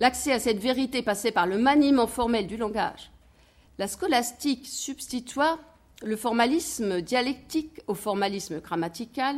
L'accès 0.00 0.32
à 0.32 0.40
cette 0.40 0.58
vérité 0.58 1.02
passait 1.02 1.32
par 1.32 1.46
le 1.46 1.58
maniement 1.58 2.06
formel 2.06 2.46
du 2.46 2.56
langage. 2.56 3.10
La 3.78 3.88
scolastique 3.88 4.66
substitua 4.66 5.58
le 6.04 6.16
formalisme 6.16 7.00
dialectique 7.00 7.80
au 7.86 7.94
formalisme 7.94 8.60
grammatical 8.60 9.36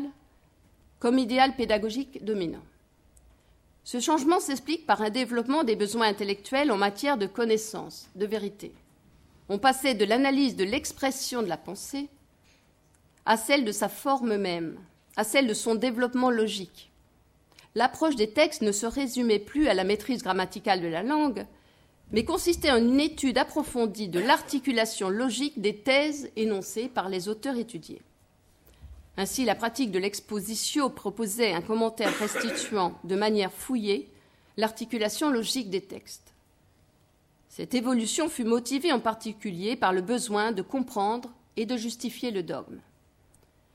comme 0.98 1.18
idéal 1.18 1.54
pédagogique 1.56 2.24
dominant. 2.24 2.62
Ce 3.84 4.00
changement 4.00 4.40
s'explique 4.40 4.86
par 4.86 5.02
un 5.02 5.10
développement 5.10 5.62
des 5.62 5.76
besoins 5.76 6.08
intellectuels 6.08 6.72
en 6.72 6.78
matière 6.78 7.18
de 7.18 7.26
connaissance, 7.26 8.08
de 8.14 8.24
vérité. 8.24 8.72
On 9.50 9.58
passait 9.58 9.94
de 9.94 10.06
l'analyse 10.06 10.56
de 10.56 10.64
l'expression 10.64 11.42
de 11.42 11.48
la 11.48 11.58
pensée 11.58 12.08
à 13.26 13.36
celle 13.36 13.64
de 13.64 13.72
sa 13.72 13.88
forme 13.88 14.36
même, 14.36 14.78
à 15.16 15.24
celle 15.24 15.46
de 15.46 15.54
son 15.54 15.74
développement 15.74 16.30
logique. 16.30 16.90
L'approche 17.74 18.16
des 18.16 18.30
textes 18.30 18.62
ne 18.62 18.72
se 18.72 18.86
résumait 18.86 19.38
plus 19.38 19.68
à 19.68 19.74
la 19.74 19.84
maîtrise 19.84 20.22
grammaticale 20.22 20.80
de 20.80 20.88
la 20.88 21.02
langue, 21.02 21.46
mais 22.14 22.24
consistait 22.24 22.70
en 22.70 22.76
une 22.76 23.00
étude 23.00 23.38
approfondie 23.38 24.06
de 24.06 24.20
l'articulation 24.20 25.08
logique 25.08 25.60
des 25.60 25.74
thèses 25.74 26.30
énoncées 26.36 26.88
par 26.88 27.08
les 27.08 27.28
auteurs 27.28 27.56
étudiés. 27.56 28.02
Ainsi, 29.16 29.44
la 29.44 29.56
pratique 29.56 29.90
de 29.90 29.98
l'exposition 29.98 30.90
proposait 30.90 31.52
un 31.52 31.60
commentaire 31.60 32.16
restituant 32.16 32.96
de 33.02 33.16
manière 33.16 33.52
fouillée 33.52 34.08
l'articulation 34.56 35.28
logique 35.28 35.70
des 35.70 35.80
textes. 35.80 36.32
Cette 37.48 37.74
évolution 37.74 38.28
fut 38.28 38.44
motivée 38.44 38.92
en 38.92 39.00
particulier 39.00 39.74
par 39.74 39.92
le 39.92 40.00
besoin 40.00 40.52
de 40.52 40.62
comprendre 40.62 41.32
et 41.56 41.66
de 41.66 41.76
justifier 41.76 42.30
le 42.30 42.44
dogme. 42.44 42.78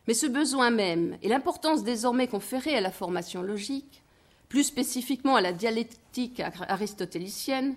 Mais 0.08 0.14
ce 0.14 0.28
besoin 0.28 0.70
même 0.70 1.18
et 1.22 1.28
l'importance 1.28 1.84
désormais 1.84 2.28
conférée 2.28 2.78
à 2.78 2.82
la 2.82 2.92
formation 2.92 3.42
logique, 3.42 4.02
plus 4.48 4.64
spécifiquement 4.64 5.36
à 5.36 5.42
la 5.42 5.52
dialectique 5.52 6.42
aristotélicienne, 6.70 7.76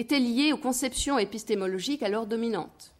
étaient 0.00 0.18
liés 0.18 0.52
aux 0.52 0.58
conceptions 0.58 1.18
épistémologiques 1.18 2.02
alors 2.02 2.26
dominantes. 2.26 2.92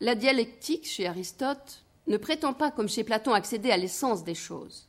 La 0.00 0.14
dialectique, 0.14 0.86
chez 0.86 1.06
Aristote, 1.06 1.82
ne 2.08 2.18
prétend 2.18 2.52
pas, 2.52 2.70
comme 2.70 2.88
chez 2.88 3.04
Platon, 3.04 3.32
accéder 3.32 3.70
à 3.70 3.76
l'essence 3.76 4.22
des 4.22 4.34
choses, 4.34 4.86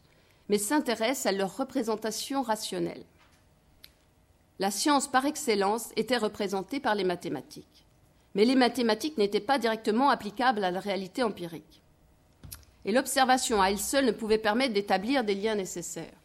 mais 0.50 0.58
s'intéresse 0.58 1.26
à 1.26 1.32
leur 1.32 1.56
représentation 1.56 2.42
rationnelle. 2.42 3.04
La 4.60 4.72
science 4.72 5.08
par 5.08 5.26
excellence 5.26 5.90
était 5.96 6.18
représentée 6.18 6.80
par 6.80 6.96
les 6.96 7.04
mathématiques, 7.04 7.86
mais 8.36 8.44
les 8.44 8.56
mathématiques 8.56 9.18
n'étaient 9.18 9.40
pas 9.40 9.60
directement 9.60 10.10
applicables 10.10 10.64
à 10.64 10.72
la 10.72 10.80
réalité 10.80 11.24
empirique. 11.24 11.82
Et 12.84 12.92
l'observation 12.92 13.62
à 13.62 13.70
elle 13.70 13.80
seule 13.80 14.06
ne 14.06 14.12
pouvait 14.12 14.38
permettre 14.38 14.74
d'établir 14.74 15.24
des 15.24 15.36
liens 15.36 15.56
nécessaires. 15.56 16.23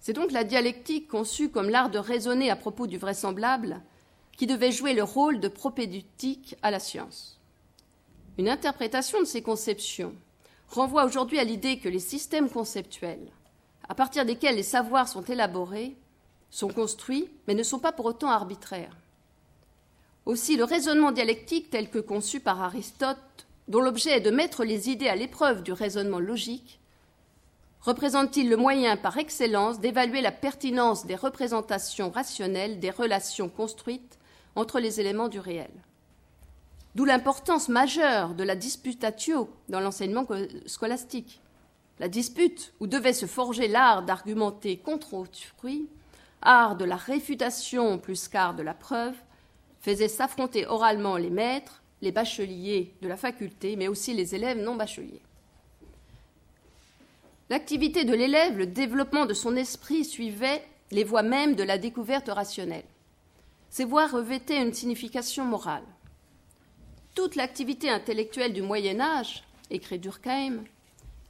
C'est 0.00 0.12
donc 0.12 0.32
la 0.32 0.44
dialectique 0.44 1.08
conçue 1.08 1.50
comme 1.50 1.70
l'art 1.70 1.90
de 1.90 1.98
raisonner 1.98 2.50
à 2.50 2.56
propos 2.56 2.86
du 2.86 2.98
vraisemblable 2.98 3.82
qui 4.36 4.46
devait 4.46 4.72
jouer 4.72 4.94
le 4.94 5.02
rôle 5.02 5.40
de 5.40 5.48
propédeutique 5.48 6.56
à 6.62 6.70
la 6.70 6.78
science. 6.78 7.40
Une 8.38 8.48
interprétation 8.48 9.18
de 9.18 9.24
ces 9.24 9.42
conceptions 9.42 10.14
renvoie 10.68 11.04
aujourd'hui 11.04 11.40
à 11.40 11.44
l'idée 11.44 11.78
que 11.78 11.88
les 11.88 11.98
systèmes 11.98 12.48
conceptuels, 12.48 13.32
à 13.88 13.94
partir 13.94 14.24
desquels 14.24 14.54
les 14.54 14.62
savoirs 14.62 15.08
sont 15.08 15.24
élaborés, 15.24 15.96
sont 16.50 16.68
construits, 16.68 17.28
mais 17.46 17.54
ne 17.54 17.62
sont 17.62 17.80
pas 17.80 17.92
pour 17.92 18.06
autant 18.06 18.28
arbitraires. 18.28 18.96
Aussi, 20.24 20.56
le 20.56 20.64
raisonnement 20.64 21.10
dialectique 21.10 21.70
tel 21.70 21.90
que 21.90 21.98
conçu 21.98 22.38
par 22.38 22.62
Aristote, 22.62 23.18
dont 23.66 23.80
l'objet 23.80 24.18
est 24.18 24.20
de 24.20 24.30
mettre 24.30 24.64
les 24.64 24.88
idées 24.88 25.08
à 25.08 25.16
l'épreuve 25.16 25.62
du 25.62 25.72
raisonnement 25.72 26.20
logique, 26.20 26.77
représente-t-il 27.80 28.48
le 28.48 28.56
moyen 28.56 28.96
par 28.96 29.18
excellence 29.18 29.80
d'évaluer 29.80 30.20
la 30.20 30.32
pertinence 30.32 31.06
des 31.06 31.14
représentations 31.14 32.10
rationnelles 32.10 32.80
des 32.80 32.90
relations 32.90 33.48
construites 33.48 34.18
entre 34.56 34.80
les 34.80 35.00
éléments 35.00 35.28
du 35.28 35.40
réel? 35.40 35.70
D'où 36.94 37.04
l'importance 37.04 37.68
majeure 37.68 38.34
de 38.34 38.42
la 38.42 38.56
disputatio 38.56 39.48
dans 39.68 39.80
l'enseignement 39.80 40.26
scolastique. 40.66 41.40
La 42.00 42.08
dispute, 42.08 42.72
où 42.80 42.86
devait 42.86 43.12
se 43.12 43.26
forger 43.26 43.68
l'art 43.68 44.02
d'argumenter 44.02 44.78
contre 44.78 45.14
autrui, 45.14 45.88
art 46.42 46.76
de 46.76 46.84
la 46.84 46.96
réfutation 46.96 47.98
plus 47.98 48.28
qu'art 48.28 48.54
de 48.54 48.62
la 48.62 48.74
preuve, 48.74 49.14
faisait 49.80 50.08
s'affronter 50.08 50.66
oralement 50.66 51.16
les 51.16 51.30
maîtres, 51.30 51.82
les 52.02 52.12
bacheliers 52.12 52.94
de 53.02 53.08
la 53.08 53.16
faculté, 53.16 53.76
mais 53.76 53.88
aussi 53.88 54.14
les 54.14 54.34
élèves 54.34 54.62
non 54.62 54.76
bacheliers. 54.76 55.22
L'activité 57.50 58.04
de 58.04 58.14
l'élève, 58.14 58.58
le 58.58 58.66
développement 58.66 59.24
de 59.24 59.32
son 59.32 59.56
esprit 59.56 60.04
suivait 60.04 60.62
les 60.90 61.04
voies 61.04 61.22
mêmes 61.22 61.54
de 61.54 61.62
la 61.62 61.78
découverte 61.78 62.28
rationnelle. 62.28 62.84
Ces 63.70 63.84
voies 63.84 64.06
revêtaient 64.06 64.62
une 64.62 64.74
signification 64.74 65.44
morale. 65.44 65.84
Toute 67.14 67.36
l'activité 67.36 67.88
intellectuelle 67.88 68.52
du 68.52 68.62
Moyen 68.62 69.00
Âge, 69.00 69.44
écrit 69.70 69.98
Durkheim, 69.98 70.64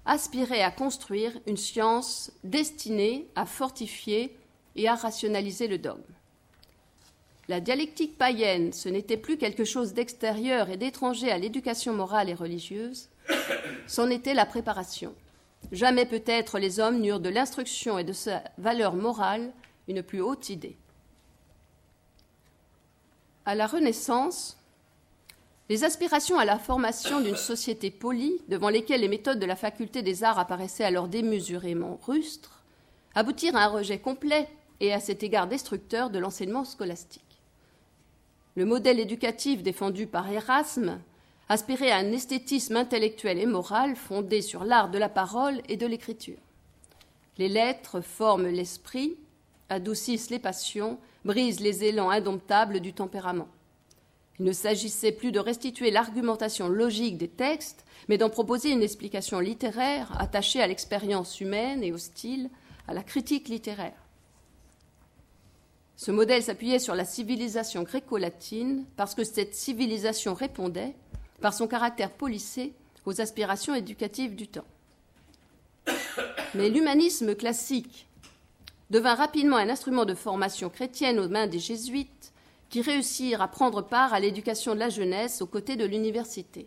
aspirait 0.06 0.62
à 0.62 0.70
construire 0.70 1.32
une 1.46 1.56
science 1.56 2.32
destinée 2.42 3.26
à 3.36 3.46
fortifier 3.46 4.36
et 4.74 4.88
à 4.88 4.94
rationaliser 4.94 5.68
le 5.68 5.78
dogme. 5.78 6.02
La 7.48 7.60
dialectique 7.60 8.18
païenne, 8.18 8.72
ce 8.72 8.88
n'était 8.88 9.16
plus 9.16 9.38
quelque 9.38 9.64
chose 9.64 9.94
d'extérieur 9.94 10.68
et 10.68 10.76
d'étranger 10.76 11.30
à 11.30 11.38
l'éducation 11.38 11.94
morale 11.94 12.28
et 12.28 12.34
religieuse, 12.34 13.08
c'en 13.86 14.10
était 14.10 14.34
la 14.34 14.46
préparation. 14.46 15.14
Jamais 15.72 16.06
peut-être 16.06 16.58
les 16.58 16.80
hommes 16.80 17.00
n'eurent 17.00 17.20
de 17.20 17.28
l'instruction 17.28 17.98
et 17.98 18.04
de 18.04 18.12
sa 18.12 18.42
valeur 18.56 18.94
morale 18.94 19.52
une 19.86 20.02
plus 20.02 20.20
haute 20.20 20.50
idée. 20.50 20.76
À 23.44 23.54
la 23.54 23.66
Renaissance, 23.66 24.58
les 25.68 25.84
aspirations 25.84 26.38
à 26.38 26.44
la 26.44 26.58
formation 26.58 27.20
d'une 27.20 27.36
société 27.36 27.90
polie, 27.90 28.40
devant 28.48 28.70
lesquelles 28.70 29.02
les 29.02 29.08
méthodes 29.08 29.38
de 29.38 29.46
la 29.46 29.56
faculté 29.56 30.02
des 30.02 30.24
arts 30.24 30.38
apparaissaient 30.38 30.84
alors 30.84 31.08
démesurément 31.08 31.98
rustres, 32.06 32.62
aboutirent 33.14 33.56
à 33.56 33.64
un 33.64 33.68
rejet 33.68 33.98
complet 33.98 34.48
et 34.80 34.92
à 34.92 35.00
cet 35.00 35.22
égard 35.22 35.46
destructeur 35.46 36.08
de 36.10 36.18
l'enseignement 36.18 36.64
scolastique. 36.64 37.22
Le 38.54 38.64
modèle 38.64 38.98
éducatif 38.98 39.62
défendu 39.62 40.06
par 40.06 40.30
Erasme 40.30 41.00
aspirait 41.48 41.90
à 41.90 41.96
un 41.96 42.12
esthétisme 42.12 42.76
intellectuel 42.76 43.38
et 43.38 43.46
moral 43.46 43.96
fondé 43.96 44.42
sur 44.42 44.64
l'art 44.64 44.90
de 44.90 44.98
la 44.98 45.08
parole 45.08 45.60
et 45.68 45.76
de 45.76 45.86
l'écriture. 45.86 46.38
Les 47.38 47.48
lettres 47.48 48.00
forment 48.00 48.48
l'esprit, 48.48 49.16
adoucissent 49.68 50.30
les 50.30 50.38
passions, 50.38 50.98
brisent 51.24 51.60
les 51.60 51.84
élans 51.84 52.10
indomptables 52.10 52.80
du 52.80 52.92
tempérament. 52.92 53.48
Il 54.38 54.44
ne 54.44 54.52
s'agissait 54.52 55.12
plus 55.12 55.32
de 55.32 55.40
restituer 55.40 55.90
l'argumentation 55.90 56.68
logique 56.68 57.18
des 57.18 57.28
textes, 57.28 57.84
mais 58.08 58.18
d'en 58.18 58.30
proposer 58.30 58.70
une 58.70 58.82
explication 58.82 59.40
littéraire 59.40 60.12
attachée 60.20 60.62
à 60.62 60.66
l'expérience 60.66 61.40
humaine 61.40 61.82
et 61.82 61.92
au 61.92 61.98
style, 61.98 62.50
à 62.86 62.94
la 62.94 63.02
critique 63.02 63.48
littéraire. 63.48 64.00
Ce 65.96 66.12
modèle 66.12 66.44
s'appuyait 66.44 66.78
sur 66.78 66.94
la 66.94 67.04
civilisation 67.04 67.82
gréco-latine 67.82 68.84
parce 68.96 69.16
que 69.16 69.24
cette 69.24 69.56
civilisation 69.56 70.32
répondait, 70.32 70.94
par 71.40 71.54
son 71.54 71.66
caractère 71.66 72.10
policé, 72.10 72.72
aux 73.06 73.20
aspirations 73.20 73.74
éducatives 73.74 74.36
du 74.36 74.48
temps. 74.48 74.66
Mais 76.54 76.68
l'humanisme 76.68 77.34
classique 77.34 78.06
devint 78.90 79.14
rapidement 79.14 79.56
un 79.56 79.68
instrument 79.68 80.04
de 80.04 80.14
formation 80.14 80.68
chrétienne 80.68 81.18
aux 81.18 81.28
mains 81.28 81.46
des 81.46 81.58
jésuites 81.58 82.32
qui 82.68 82.82
réussirent 82.82 83.42
à 83.42 83.48
prendre 83.48 83.82
part 83.82 84.12
à 84.12 84.20
l'éducation 84.20 84.74
de 84.74 84.80
la 84.80 84.90
jeunesse 84.90 85.40
aux 85.40 85.46
côtés 85.46 85.76
de 85.76 85.84
l'université. 85.84 86.66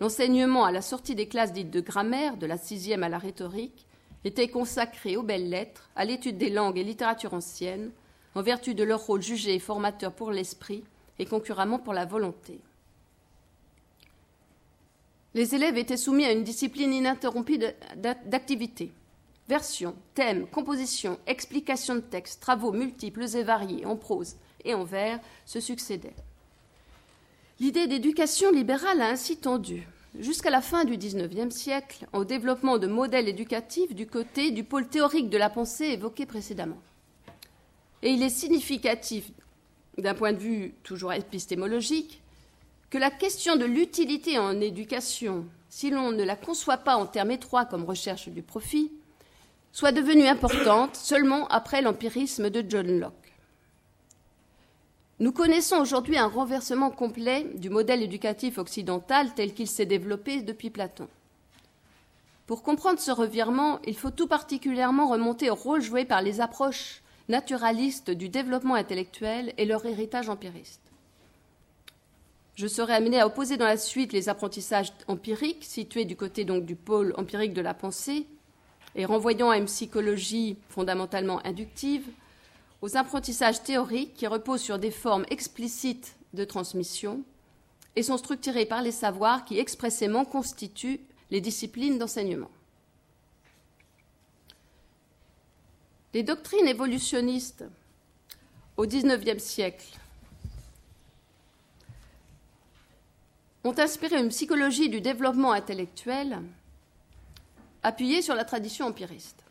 L'enseignement 0.00 0.64
à 0.64 0.72
la 0.72 0.82
sortie 0.82 1.14
des 1.14 1.28
classes 1.28 1.52
dites 1.52 1.70
de 1.70 1.80
grammaire, 1.80 2.36
de 2.36 2.46
la 2.46 2.56
sixième 2.56 3.02
à 3.02 3.08
la 3.08 3.18
rhétorique, 3.18 3.86
était 4.24 4.48
consacré 4.48 5.16
aux 5.16 5.22
belles 5.22 5.48
lettres, 5.48 5.88
à 5.94 6.04
l'étude 6.04 6.38
des 6.38 6.50
langues 6.50 6.78
et 6.78 6.84
littératures 6.84 7.34
anciennes, 7.34 7.90
en 8.34 8.42
vertu 8.42 8.74
de 8.74 8.84
leur 8.84 9.06
rôle 9.06 9.22
jugé 9.22 9.54
et 9.54 9.58
formateur 9.58 10.12
pour 10.12 10.30
l'esprit 10.30 10.84
et 11.18 11.26
concurremment 11.26 11.78
pour 11.78 11.92
la 11.92 12.06
volonté. 12.06 12.60
Les 15.34 15.54
élèves 15.54 15.78
étaient 15.78 15.96
soumis 15.96 16.24
à 16.24 16.32
une 16.32 16.42
discipline 16.42 16.92
ininterrompue 16.92 17.58
d'activité. 18.26 18.92
Version, 19.48 19.94
thème, 20.14 20.46
composition, 20.46 21.18
explication 21.26 21.96
de 21.96 22.00
texte, 22.00 22.40
travaux 22.40 22.72
multiples 22.72 23.24
et 23.36 23.42
variés 23.42 23.86
en 23.86 23.96
prose 23.96 24.36
et 24.64 24.74
en 24.74 24.84
vers 24.84 25.20
se 25.46 25.60
succédaient. 25.60 26.14
L'idée 27.58 27.86
d'éducation 27.86 28.50
libérale 28.50 29.02
a 29.02 29.08
ainsi 29.08 29.36
tendu, 29.36 29.86
jusqu'à 30.18 30.50
la 30.50 30.60
fin 30.60 30.84
du 30.84 30.96
XIXe 30.96 31.54
siècle 31.54 32.06
au 32.12 32.24
développement 32.24 32.78
de 32.78 32.86
modèles 32.86 33.28
éducatifs 33.28 33.94
du 33.94 34.06
côté 34.06 34.50
du 34.50 34.64
pôle 34.64 34.88
théorique 34.88 35.30
de 35.30 35.38
la 35.38 35.50
pensée 35.50 35.86
évoqué 35.86 36.26
précédemment. 36.26 36.80
Et 38.02 38.10
il 38.10 38.22
est 38.22 38.30
significatif, 38.30 39.30
d'un 39.98 40.14
point 40.14 40.32
de 40.32 40.38
vue 40.38 40.74
toujours 40.82 41.12
épistémologique, 41.12 42.22
que 42.90 42.98
la 42.98 43.10
question 43.10 43.54
de 43.54 43.64
l'utilité 43.64 44.36
en 44.38 44.60
éducation, 44.60 45.46
si 45.68 45.90
l'on 45.90 46.10
ne 46.10 46.24
la 46.24 46.34
conçoit 46.34 46.78
pas 46.78 46.96
en 46.96 47.06
termes 47.06 47.30
étroits 47.30 47.64
comme 47.64 47.84
recherche 47.84 48.28
du 48.28 48.42
profit, 48.42 48.90
soit 49.72 49.92
devenue 49.92 50.26
importante 50.26 50.96
seulement 50.96 51.46
après 51.48 51.82
l'empirisme 51.82 52.50
de 52.50 52.64
John 52.68 52.98
Locke. 52.98 53.14
Nous 55.20 55.32
connaissons 55.32 55.76
aujourd'hui 55.76 56.18
un 56.18 56.26
renversement 56.26 56.90
complet 56.90 57.46
du 57.54 57.70
modèle 57.70 58.02
éducatif 58.02 58.58
occidental 58.58 59.32
tel 59.34 59.54
qu'il 59.54 59.68
s'est 59.68 59.86
développé 59.86 60.42
depuis 60.42 60.70
Platon. 60.70 61.08
Pour 62.48 62.64
comprendre 62.64 62.98
ce 62.98 63.12
revirement, 63.12 63.78
il 63.86 63.96
faut 63.96 64.10
tout 64.10 64.26
particulièrement 64.26 65.08
remonter 65.08 65.50
au 65.50 65.54
rôle 65.54 65.82
joué 65.82 66.04
par 66.04 66.22
les 66.22 66.40
approches 66.40 67.02
naturalistes 67.28 68.10
du 68.10 68.28
développement 68.28 68.74
intellectuel 68.74 69.52
et 69.56 69.66
leur 69.66 69.86
héritage 69.86 70.28
empiriste. 70.28 70.89
Je 72.60 72.66
serai 72.66 72.92
amené 72.92 73.18
à 73.18 73.26
opposer 73.26 73.56
dans 73.56 73.64
la 73.64 73.78
suite 73.78 74.12
les 74.12 74.28
apprentissages 74.28 74.92
empiriques, 75.08 75.64
situés 75.64 76.04
du 76.04 76.14
côté 76.14 76.44
donc 76.44 76.66
du 76.66 76.76
pôle 76.76 77.14
empirique 77.16 77.54
de 77.54 77.62
la 77.62 77.72
pensée, 77.72 78.26
et 78.94 79.06
renvoyant 79.06 79.48
à 79.48 79.56
une 79.56 79.64
psychologie 79.64 80.58
fondamentalement 80.68 81.40
inductive, 81.46 82.06
aux 82.82 82.98
apprentissages 82.98 83.62
théoriques 83.62 84.12
qui 84.12 84.26
reposent 84.26 84.60
sur 84.60 84.78
des 84.78 84.90
formes 84.90 85.24
explicites 85.30 86.16
de 86.34 86.44
transmission 86.44 87.22
et 87.96 88.02
sont 88.02 88.18
structurés 88.18 88.66
par 88.66 88.82
les 88.82 88.92
savoirs 88.92 89.46
qui 89.46 89.58
expressément 89.58 90.26
constituent 90.26 91.00
les 91.30 91.40
disciplines 91.40 91.96
d'enseignement. 91.96 92.50
Les 96.12 96.24
doctrines 96.24 96.68
évolutionnistes 96.68 97.64
au 98.76 98.84
XIXe 98.84 99.42
siècle 99.42 99.99
ont 103.64 103.78
inspiré 103.78 104.18
une 104.18 104.30
psychologie 104.30 104.88
du 104.88 105.00
développement 105.00 105.52
intellectuel 105.52 106.40
appuyée 107.82 108.22
sur 108.22 108.34
la 108.34 108.44
tradition 108.44 108.86
empiriste. 108.86 109.42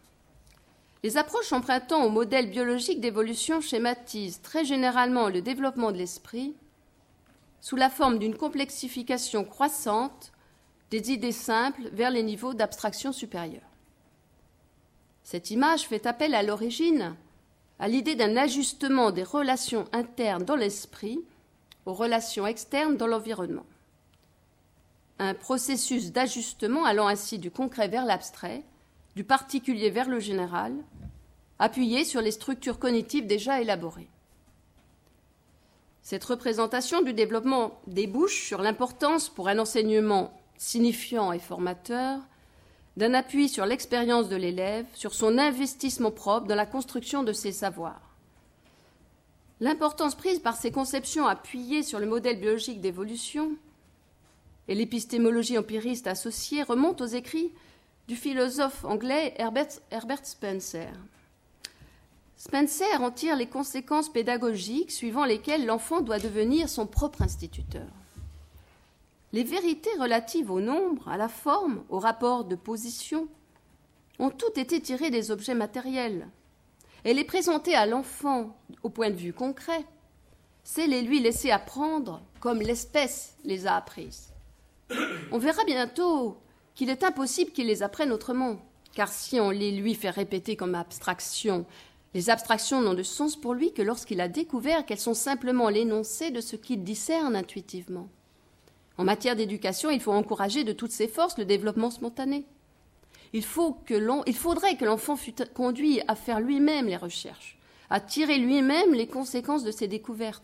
Les 1.03 1.17
approches 1.17 1.53
empruntant 1.53 2.03
au 2.03 2.09
modèle 2.09 2.49
biologique 2.49 2.99
d'évolution 2.99 3.61
schématisent 3.61 4.41
très 4.41 4.65
généralement 4.65 5.29
le 5.29 5.41
développement 5.41 5.91
de 5.91 5.97
l'esprit 5.97 6.55
sous 7.61 7.75
la 7.75 7.89
forme 7.89 8.19
d'une 8.19 8.35
complexification 8.35 9.45
croissante 9.45 10.31
des 10.91 11.11
idées 11.11 11.31
simples 11.31 11.89
vers 11.93 12.11
les 12.11 12.23
niveaux 12.23 12.53
d'abstraction 12.53 13.11
supérieure. 13.11 13.61
Cette 15.23 15.51
image 15.51 15.83
fait 15.83 16.05
appel 16.05 16.33
à 16.33 16.43
l'origine 16.43 17.15
à 17.79 17.87
l'idée 17.87 18.15
d'un 18.15 18.35
ajustement 18.35 19.11
des 19.11 19.23
relations 19.23 19.85
internes 19.93 20.43
dans 20.43 20.55
l'esprit 20.55 21.21
aux 21.85 21.93
relations 21.93 22.45
externes 22.45 22.97
dans 22.97 23.07
l'environnement. 23.07 23.65
Un 25.19 25.33
processus 25.33 26.11
d'ajustement 26.11 26.85
allant 26.85 27.07
ainsi 27.07 27.39
du 27.39 27.51
concret 27.51 27.89
vers 27.89 28.05
l'abstrait, 28.05 28.63
du 29.15 29.25
particulier 29.25 29.89
vers 29.89 30.07
le 30.07 30.19
général, 30.19 30.73
appuyé 31.59 32.05
sur 32.05 32.21
les 32.21 32.31
structures 32.31 32.79
cognitives 32.79 33.27
déjà 33.27 33.61
élaborées. 33.61 34.07
Cette 36.01 36.23
représentation 36.23 37.01
du 37.01 37.13
développement 37.13 37.79
débouche 37.85 38.45
sur 38.45 38.61
l'importance 38.61 39.27
pour 39.29 39.49
un 39.49 39.59
enseignement 39.59 40.33
signifiant 40.57 41.33
et 41.33 41.39
formateur 41.39 42.21
d'un 42.97 43.13
appui 43.13 43.47
sur 43.47 43.65
l'expérience 43.65 44.29
de 44.29 44.35
l'élève, 44.35 44.85
sur 44.93 45.13
son 45.13 45.37
investissement 45.37 46.11
propre 46.11 46.47
dans 46.47 46.55
la 46.55 46.65
construction 46.65 47.23
de 47.23 47.33
ses 47.33 47.51
savoirs. 47.51 48.15
L'importance 49.59 50.15
prise 50.15 50.39
par 50.39 50.55
ces 50.55 50.71
conceptions 50.71 51.27
appuyées 51.27 51.83
sur 51.83 51.99
le 51.99 52.07
modèle 52.07 52.39
biologique 52.39 52.81
d'évolution 52.81 53.51
et 54.69 54.75
l'épistémologie 54.75 55.57
empiriste 55.57 56.05
associée 56.05 56.61
remonte 56.61 57.01
aux 57.01 57.07
écrits 57.07 57.51
du 58.07 58.15
philosophe 58.15 58.85
anglais 58.85 59.33
Herbert, 59.37 59.67
Herbert 59.89 60.25
Spencer. 60.25 60.91
Spencer 62.37 63.01
en 63.01 63.09
tire 63.09 63.35
les 63.35 63.47
conséquences 63.47 64.13
pédagogiques 64.13 64.91
suivant 64.91 65.25
lesquelles 65.25 65.65
l'enfant 65.65 66.01
doit 66.01 66.19
devenir 66.19 66.69
son 66.69 66.85
propre 66.85 67.23
instituteur. 67.23 67.87
Les 69.33 69.43
vérités 69.43 69.89
relatives 69.99 70.51
au 70.51 70.61
nombre, 70.61 71.09
à 71.09 71.17
la 71.17 71.29
forme, 71.29 71.83
au 71.89 71.97
rapport 71.97 72.45
de 72.45 72.55
position, 72.55 73.27
ont 74.19 74.29
toutes 74.29 74.59
été 74.59 74.79
tirées 74.79 75.09
des 75.09 75.31
objets 75.31 75.55
matériels. 75.55 76.27
Et 77.05 77.15
les 77.15 77.23
présenter 77.23 77.73
à 77.73 77.87
l'enfant 77.87 78.55
au 78.83 78.89
point 78.89 79.09
de 79.09 79.15
vue 79.15 79.33
concret, 79.33 79.83
c'est 80.63 80.87
les 80.87 81.01
lui 81.01 81.19
laisser 81.19 81.49
apprendre 81.49 82.21
comme 82.39 82.59
l'espèce 82.59 83.35
les 83.43 83.65
a 83.65 83.75
apprises. 83.75 84.28
On 85.31 85.37
verra 85.37 85.63
bientôt 85.65 86.37
qu'il 86.75 86.89
est 86.89 87.03
impossible 87.03 87.51
qu'il 87.51 87.67
les 87.67 87.83
apprenne 87.83 88.11
autrement, 88.11 88.57
car 88.93 89.09
si 89.09 89.39
on 89.39 89.49
les 89.49 89.71
lui 89.71 89.95
fait 89.95 90.09
répéter 90.09 90.55
comme 90.55 90.75
abstraction, 90.75 91.65
les 92.13 92.29
abstractions 92.29 92.81
n'ont 92.81 92.95
de 92.95 93.03
sens 93.03 93.35
pour 93.35 93.53
lui 93.53 93.71
que 93.71 93.83
lorsqu'il 93.83 94.19
a 94.19 94.27
découvert 94.27 94.85
qu'elles 94.85 94.99
sont 94.99 95.13
simplement 95.13 95.69
l'énoncé 95.69 96.31
de 96.31 96.41
ce 96.41 96.55
qu'il 96.55 96.83
discerne 96.83 97.35
intuitivement. 97.35 98.09
En 98.97 99.03
matière 99.03 99.35
d'éducation, 99.35 99.91
il 99.91 100.01
faut 100.01 100.11
encourager 100.11 100.63
de 100.63 100.73
toutes 100.73 100.91
ses 100.91 101.07
forces 101.07 101.37
le 101.37 101.45
développement 101.45 101.91
spontané. 101.91 102.45
Il, 103.31 103.43
il 104.25 104.35
faudrait 104.35 104.75
que 104.75 104.85
l'enfant 104.85 105.15
fût 105.15 105.35
conduit 105.53 106.01
à 106.07 106.15
faire 106.15 106.39
lui-même 106.39 106.87
les 106.87 106.97
recherches, 106.97 107.57
à 107.91 107.99
tirer 107.99 108.39
lui-même 108.39 108.93
les 108.93 109.07
conséquences 109.07 109.63
de 109.63 109.71
ses 109.71 109.87
découvertes. 109.87 110.43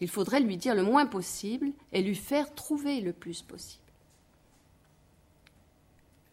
Il 0.00 0.08
faudrait 0.08 0.40
lui 0.40 0.56
dire 0.56 0.74
le 0.74 0.82
moins 0.82 1.06
possible 1.06 1.70
et 1.92 2.02
lui 2.02 2.14
faire 2.14 2.54
trouver 2.54 3.00
le 3.00 3.12
plus 3.12 3.42
possible. 3.42 3.82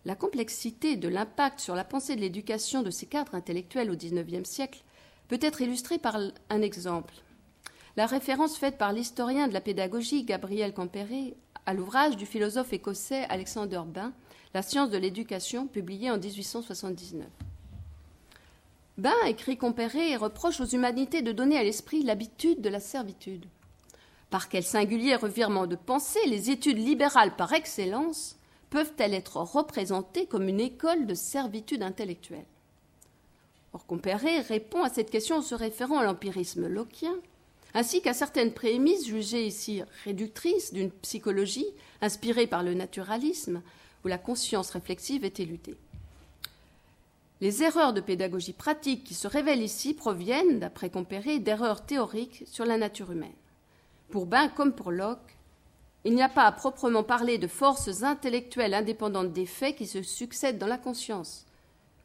La 0.03 0.15
complexité 0.15 0.95
de 0.95 1.07
l'impact 1.07 1.59
sur 1.59 1.75
la 1.75 1.83
pensée 1.83 2.15
de 2.15 2.21
l'éducation 2.21 2.81
de 2.81 2.89
ces 2.89 3.05
cadres 3.05 3.35
intellectuels 3.35 3.91
au 3.91 3.95
XIXe 3.95 4.49
siècle 4.49 4.83
peut 5.27 5.39
être 5.41 5.61
illustrée 5.61 5.99
par 5.99 6.17
un 6.49 6.61
exemple. 6.61 7.13
La 7.97 8.07
référence 8.07 8.57
faite 8.57 8.77
par 8.77 8.93
l'historien 8.93 9.47
de 9.47 9.53
la 9.53 9.61
pédagogie 9.61 10.23
Gabriel 10.23 10.73
Campéré 10.73 11.35
à 11.65 11.73
l'ouvrage 11.73 12.17
du 12.17 12.25
philosophe 12.25 12.73
écossais 12.73 13.25
Alexander 13.29 13.81
Bain, 13.85 14.13
La 14.53 14.61
science 14.61 14.89
de 14.89 14.97
l'éducation, 14.97 15.67
publié 15.67 16.09
en 16.09 16.17
1879. 16.17 17.27
Bain, 18.97 19.15
écrit 19.25 19.57
Compéré, 19.57 20.15
reproche 20.15 20.59
aux 20.59 20.65
humanités 20.65 21.21
de 21.21 21.31
donner 21.31 21.57
à 21.57 21.63
l'esprit 21.63 22.03
l'habitude 22.03 22.61
de 22.61 22.69
la 22.69 22.79
servitude. 22.79 23.45
Par 24.29 24.49
quel 24.49 24.63
singulier 24.63 25.15
revirement 25.15 25.67
de 25.67 25.75
pensée 25.75 26.25
les 26.27 26.49
études 26.51 26.77
libérales 26.77 27.35
par 27.35 27.53
excellence 27.53 28.37
peuvent-elles 28.69 29.13
être 29.13 29.37
représentées 29.37 30.25
comme 30.25 30.47
une 30.47 30.59
école 30.59 31.05
de 31.05 31.13
servitude 31.13 31.83
intellectuelle? 31.83 32.45
Or, 33.73 33.85
Compéré 33.85 34.39
répond 34.41 34.83
à 34.83 34.89
cette 34.89 35.09
question 35.09 35.37
en 35.37 35.41
se 35.41 35.55
référant 35.55 35.99
à 35.99 36.03
l'empirisme 36.03 36.67
locquien 36.67 37.15
ainsi 37.73 38.01
qu'à 38.01 38.13
certaines 38.13 38.53
prémices 38.53 39.07
jugées 39.07 39.45
ici 39.45 39.81
réductrices 40.03 40.73
d'une 40.73 40.91
psychologie 40.91 41.67
inspirée 42.01 42.47
par 42.47 42.63
le 42.63 42.73
naturalisme, 42.73 43.61
où 44.03 44.07
la 44.07 44.17
conscience 44.17 44.71
réflexive 44.71 45.23
est 45.23 45.39
éludée. 45.39 45.77
Les 47.41 47.63
erreurs 47.63 47.91
de 47.91 48.01
pédagogie 48.01 48.53
pratique 48.53 49.03
qui 49.03 49.15
se 49.15 49.27
révèlent 49.27 49.63
ici 49.63 49.95
proviennent, 49.95 50.59
d'après 50.59 50.91
Compéré, 50.91 51.39
d'erreurs 51.39 51.83
théoriques 51.83 52.43
sur 52.45 52.65
la 52.65 52.77
nature 52.77 53.11
humaine. 53.11 53.33
Pour 54.11 54.27
Bain 54.27 54.47
comme 54.47 54.73
pour 54.73 54.91
Locke, 54.91 55.37
il 56.05 56.13
n'y 56.13 56.21
a 56.21 56.29
pas 56.29 56.45
à 56.45 56.51
proprement 56.51 57.01
parler 57.01 57.39
de 57.39 57.47
forces 57.47 58.03
intellectuelles 58.03 58.75
indépendantes 58.75 59.33
des 59.33 59.47
faits 59.47 59.75
qui 59.75 59.87
se 59.87 60.03
succèdent 60.03 60.59
dans 60.59 60.67
la 60.67 60.77
conscience. 60.77 61.47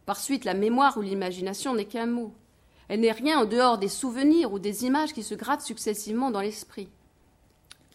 Par 0.06 0.18
suite, 0.18 0.46
la 0.46 0.54
mémoire 0.54 0.96
ou 0.96 1.02
l'imagination 1.02 1.74
n'est 1.74 1.84
qu'un 1.84 2.06
mot. 2.06 2.32
Elle 2.88 3.00
n'est 3.00 3.12
rien 3.12 3.40
en 3.40 3.44
dehors 3.44 3.76
des 3.76 3.88
souvenirs 3.88 4.54
ou 4.54 4.58
des 4.58 4.86
images 4.86 5.12
qui 5.12 5.22
se 5.22 5.34
grattent 5.34 5.60
successivement 5.60 6.30
dans 6.30 6.40
l'esprit. 6.40 6.88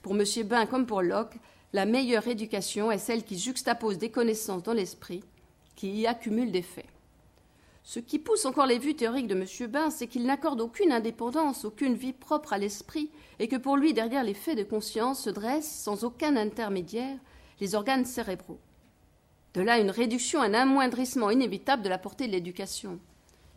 Pour 0.03 0.13
M. 0.13 0.23
Bain 0.45 0.67
comme 0.67 0.85
pour 0.85 1.01
Locke, 1.01 1.39
la 1.73 1.87
meilleure 1.87 2.27
éducation 2.27 2.91
est 2.91 2.99
celle 2.99 3.23
qui 3.23 3.39
juxtapose 3.39 3.97
des 3.97 4.11
connaissances 4.11 4.61
dans 4.61 4.73
l'esprit, 4.73 5.23
qui 5.75 6.01
y 6.01 6.05
accumule 6.05 6.51
des 6.51 6.61
faits. 6.61 6.85
Ce 7.83 7.99
qui 7.99 8.19
pousse 8.19 8.45
encore 8.45 8.67
les 8.67 8.77
vues 8.77 8.95
théoriques 8.95 9.27
de 9.27 9.35
M. 9.35 9.71
Bain, 9.71 9.89
c'est 9.89 10.07
qu'il 10.07 10.25
n'accorde 10.25 10.61
aucune 10.61 10.91
indépendance, 10.91 11.65
aucune 11.65 11.95
vie 11.95 12.13
propre 12.13 12.53
à 12.53 12.57
l'esprit, 12.57 13.09
et 13.39 13.47
que 13.47 13.55
pour 13.55 13.75
lui, 13.75 13.93
derrière 13.93 14.23
les 14.23 14.35
faits 14.35 14.57
de 14.57 14.63
conscience, 14.63 15.23
se 15.23 15.29
dressent, 15.29 15.71
sans 15.71 16.03
aucun 16.03 16.35
intermédiaire, 16.35 17.17
les 17.59 17.75
organes 17.75 18.05
cérébraux. 18.05 18.59
De 19.53 19.61
là 19.61 19.79
une 19.79 19.91
réduction, 19.91 20.41
un 20.41 20.53
amoindrissement 20.53 21.29
inévitable 21.29 21.81
de 21.83 21.89
la 21.89 21.97
portée 21.97 22.27
de 22.27 22.31
l'éducation. 22.31 22.99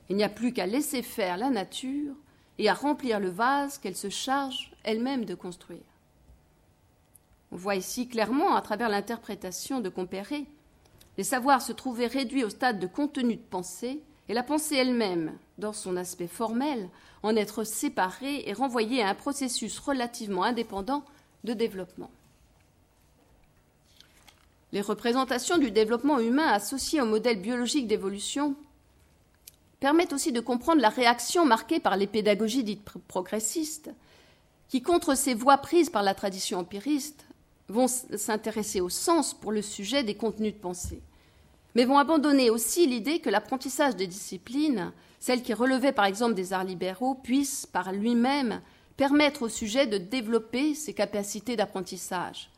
Il 0.08 0.16
n'y 0.16 0.24
a 0.24 0.28
plus 0.28 0.52
qu'à 0.52 0.66
laisser 0.66 1.02
faire 1.02 1.36
la 1.36 1.50
nature 1.50 2.14
et 2.58 2.68
à 2.68 2.74
remplir 2.74 3.20
le 3.20 3.30
vase 3.30 3.78
qu'elle 3.78 3.96
se 3.96 4.10
charge 4.10 4.72
elle-même 4.82 5.24
de 5.24 5.34
construire. 5.34 5.78
On 7.52 7.56
voit 7.56 7.76
ici 7.76 8.08
clairement, 8.08 8.56
à 8.56 8.62
travers 8.62 8.88
l'interprétation 8.88 9.80
de 9.80 9.88
Compéré, 9.88 10.46
les 11.16 11.24
savoirs 11.24 11.62
se 11.62 11.72
trouver 11.72 12.08
réduits 12.08 12.42
au 12.42 12.50
stade 12.50 12.80
de 12.80 12.88
contenu 12.88 13.36
de 13.36 13.42
pensée 13.42 14.02
et 14.28 14.34
la 14.34 14.42
pensée 14.42 14.76
elle-même, 14.76 15.32
dans 15.58 15.72
son 15.72 15.96
aspect 15.96 16.26
formel, 16.26 16.88
en 17.22 17.36
être 17.36 17.64
séparée 17.64 18.44
et 18.46 18.52
renvoyée 18.52 19.02
à 19.02 19.08
un 19.08 19.14
processus 19.14 19.78
relativement 19.78 20.44
indépendant 20.44 21.04
de 21.44 21.52
développement. 21.52 22.10
Les 24.72 24.80
représentations 24.80 25.58
du 25.58 25.70
développement 25.70 26.18
humain 26.18 26.48
associées 26.48 27.00
au 27.00 27.06
modèle 27.06 27.40
biologique 27.40 27.86
d'évolution 27.86 28.56
permettent 29.78 30.12
aussi 30.12 30.32
de 30.32 30.40
comprendre 30.40 30.80
la 30.80 30.88
réaction 30.88 31.44
marquée 31.44 31.78
par 31.78 31.96
les 31.96 32.06
pédagogies 32.06 32.64
dites 32.64 32.82
progressistes, 33.06 33.90
qui, 34.68 34.82
contre 34.82 35.14
ces 35.14 35.34
voies 35.34 35.58
prises 35.58 35.90
par 35.90 36.02
la 36.02 36.14
tradition 36.14 36.58
empiriste, 36.58 37.26
vont 37.68 37.86
s'intéresser 37.86 38.80
au 38.80 38.88
sens 38.88 39.34
pour 39.34 39.52
le 39.52 39.62
sujet 39.62 40.02
des 40.02 40.14
contenus 40.14 40.54
de 40.54 40.58
pensée, 40.58 41.00
mais 41.74 41.84
vont 41.84 41.98
abandonner 41.98 42.50
aussi 42.50 42.86
l'idée 42.86 43.20
que 43.20 43.30
l'apprentissage 43.30 43.96
des 43.96 44.06
disciplines, 44.06 44.92
celles 45.20 45.42
qui 45.42 45.54
relevaient 45.54 45.92
par 45.92 46.04
exemple 46.04 46.34
des 46.34 46.52
arts 46.52 46.64
libéraux, 46.64 47.14
puisse 47.14 47.66
par 47.66 47.92
lui-même 47.92 48.60
permettre 48.96 49.42
au 49.42 49.48
sujet 49.48 49.86
de 49.86 49.98
développer 49.98 50.74
ses 50.74 50.94
capacités 50.94 51.56
d'apprentissage. 51.56 52.50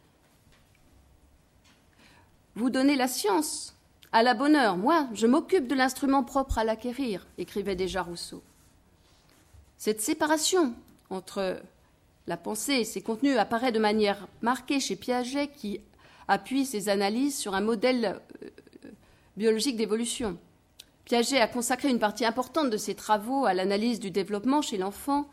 Vous 2.54 2.70
donnez 2.70 2.96
la 2.96 3.08
science, 3.08 3.74
à 4.12 4.22
la 4.22 4.34
bonne 4.34 4.56
heure, 4.56 4.76
moi, 4.76 5.08
je 5.12 5.26
m'occupe 5.26 5.66
de 5.66 5.74
l'instrument 5.74 6.24
propre 6.24 6.58
à 6.58 6.64
l'acquérir, 6.64 7.26
écrivait 7.38 7.76
déjà 7.76 8.02
Rousseau. 8.02 8.42
Cette 9.76 10.00
séparation 10.00 10.74
entre 11.10 11.60
la 12.26 12.36
pensée 12.36 12.74
et 12.74 12.84
ses 12.84 13.02
contenus 13.02 13.36
apparaît 13.36 13.72
de 13.72 13.78
manière 13.78 14.26
marquée 14.42 14.80
chez 14.80 14.96
Piaget, 14.96 15.48
qui 15.48 15.80
appuie 16.28 16.64
ses 16.64 16.88
analyses 16.88 17.38
sur 17.38 17.54
un 17.54 17.60
modèle 17.60 18.20
euh, 18.42 18.48
biologique 19.36 19.76
d'évolution. 19.76 20.38
Piaget 21.04 21.40
a 21.40 21.46
consacré 21.46 21.88
une 21.88 21.98
partie 21.98 22.24
importante 22.24 22.70
de 22.70 22.76
ses 22.76 22.94
travaux 22.94 23.44
à 23.44 23.54
l'analyse 23.54 24.00
du 24.00 24.10
développement 24.10 24.62
chez 24.62 24.78
l'enfant, 24.78 25.28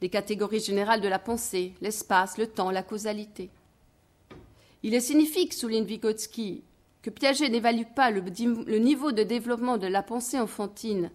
des 0.00 0.08
catégories 0.08 0.60
générales 0.60 1.00
de 1.00 1.08
la 1.08 1.18
pensée, 1.18 1.74
l'espace, 1.80 2.38
le 2.38 2.46
temps, 2.46 2.70
la 2.70 2.82
causalité. 2.82 3.50
Il 4.82 4.94
est 4.94 5.00
signifique, 5.00 5.52
souligne 5.52 5.84
Vygotsky, 5.84 6.62
que 7.02 7.10
Piaget 7.10 7.48
n'évalue 7.48 7.86
pas 7.94 8.10
le, 8.10 8.20
niveau 8.78 9.12
de 9.12 9.22
développement 9.22 9.76
de 9.76 9.86
la 9.86 10.02
pensée 10.02 10.38
enfantine 10.38 11.10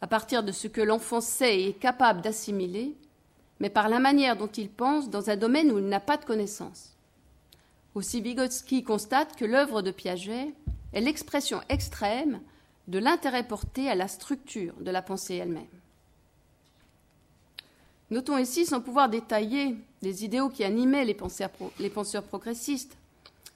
à 0.00 0.06
partir 0.06 0.42
de 0.42 0.52
ce 0.52 0.68
que 0.68 0.80
l'enfant 0.80 1.20
sait 1.20 1.60
et 1.60 1.68
est 1.68 1.78
capable 1.78 2.20
d'assimiler, 2.20 2.92
mais 3.60 3.70
par 3.70 3.88
la 3.88 4.00
manière 4.00 4.36
dont 4.36 4.48
il 4.48 4.68
pense 4.68 5.08
dans 5.08 5.30
un 5.30 5.36
domaine 5.36 5.70
où 5.70 5.78
il 5.78 5.86
n'a 5.86 6.00
pas 6.00 6.16
de 6.16 6.24
connaissance. 6.24 6.92
Aussi 7.94 8.20
Vygotsky 8.20 8.82
constate 8.82 9.36
que 9.36 9.44
l'œuvre 9.44 9.80
de 9.80 9.92
Piaget 9.92 10.52
est 10.94 11.00
l'expression 11.00 11.60
extrême 11.68 12.40
de 12.88 12.98
l'intérêt 12.98 13.46
porté 13.46 13.90
à 13.90 13.94
la 13.94 14.08
structure 14.08 14.74
de 14.80 14.90
la 14.90 15.02
pensée 15.02 15.34
elle-même. 15.34 15.66
Notons 18.10 18.38
ici, 18.38 18.64
sans 18.64 18.80
pouvoir 18.80 19.08
détailler 19.08 19.76
les 20.02 20.24
idéaux 20.24 20.48
qui 20.48 20.64
animaient 20.64 21.04
les 21.04 21.14
penseurs 21.90 22.22
progressistes, 22.22 22.96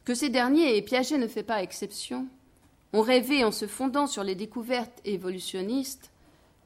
que 0.05 0.14
ces 0.14 0.30
derniers, 0.30 0.76
et 0.76 0.82
Piaget 0.82 1.18
ne 1.18 1.28
fait 1.28 1.43
pas 1.43 1.62
exception, 1.62 2.26
ont 2.95 3.03
rêvé, 3.03 3.45
en 3.45 3.53
se 3.53 3.66
fondant 3.66 4.07
sur 4.07 4.24
les 4.24 4.34
découvertes 4.34 5.01
évolutionnistes, 5.05 6.11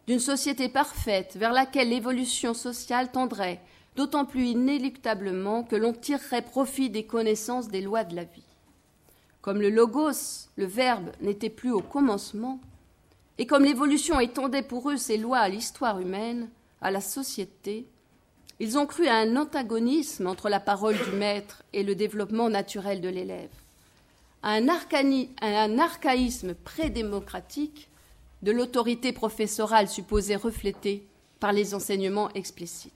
d'une 0.07 0.21
société 0.21 0.69
parfaite 0.69 1.37
vers 1.37 1.53
laquelle 1.53 1.91
l'évolution 1.91 2.55
sociale 2.55 3.11
tendrait, 3.11 3.61
d'autant 3.97 4.25
plus 4.25 4.47
inéluctablement 4.47 5.65
que 5.65 5.77
l'on 5.77 5.93
tirerait 5.93 6.43
profit 6.43 6.89
des 6.89 7.05
connaissances 7.05 7.69
des 7.69 7.81
lois 7.81 8.05
de 8.05 8.15
la 8.15 8.25
vie. 8.25 8.43
Comme 9.43 9.61
le 9.61 9.71
logos, 9.71 10.49
le 10.57 10.67
verbe, 10.67 11.11
n'était 11.21 11.51
plus 11.51 11.73
au 11.73 11.81
commencement, 11.81 12.61
et 13.39 13.47
comme 13.47 13.65
l'évolution 13.65 14.21
étendait 14.21 14.63
pour 14.63 14.89
eux 14.89 14.97
ses 14.97 15.17
lois 15.17 15.39
à 15.39 15.49
l'histoire 15.49 15.99
humaine, 15.99 16.49
à 16.81 16.93
la 16.93 17.01
société, 17.01 17.87
ils 18.61 18.79
ont 18.79 18.87
cru 18.87 19.09
à 19.09 19.17
un 19.17 19.37
antagonisme 19.37 20.29
entre 20.29 20.49
la 20.49 20.61
parole 20.61 20.97
du 20.97 21.11
maître 21.17 21.65
et 21.73 21.83
le 21.83 21.97
développement 21.97 22.49
naturel 22.49 23.01
de 23.01 23.09
l'élève, 23.09 23.51
à 24.45 24.53
un, 24.53 24.69
archaïsme 24.69 26.55
prédémocratique 26.55 27.89
de 28.43 28.53
l'autorité 28.53 29.13
professorale 29.13 29.89
supposée 29.89 30.37
reflétée 30.37 31.05
par 31.41 31.53
les 31.53 31.75
enseignements 31.75 32.31
explicites. 32.35 32.93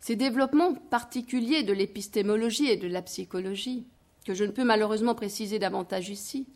Ces 0.00 0.16
développements 0.16 0.74
particuliers 0.74 1.62
de 1.62 1.72
l'épistémologie 1.72 2.68
et 2.68 2.76
de 2.76 2.88
la 2.88 3.02
psychologie, 3.02 3.84
que 4.24 4.34
je 4.34 4.44
ne 4.44 4.52
peux 4.52 4.64
malheureusement 4.64 5.14
préciser 5.14 5.58
davantage 5.58 6.08
ici, 6.08 6.46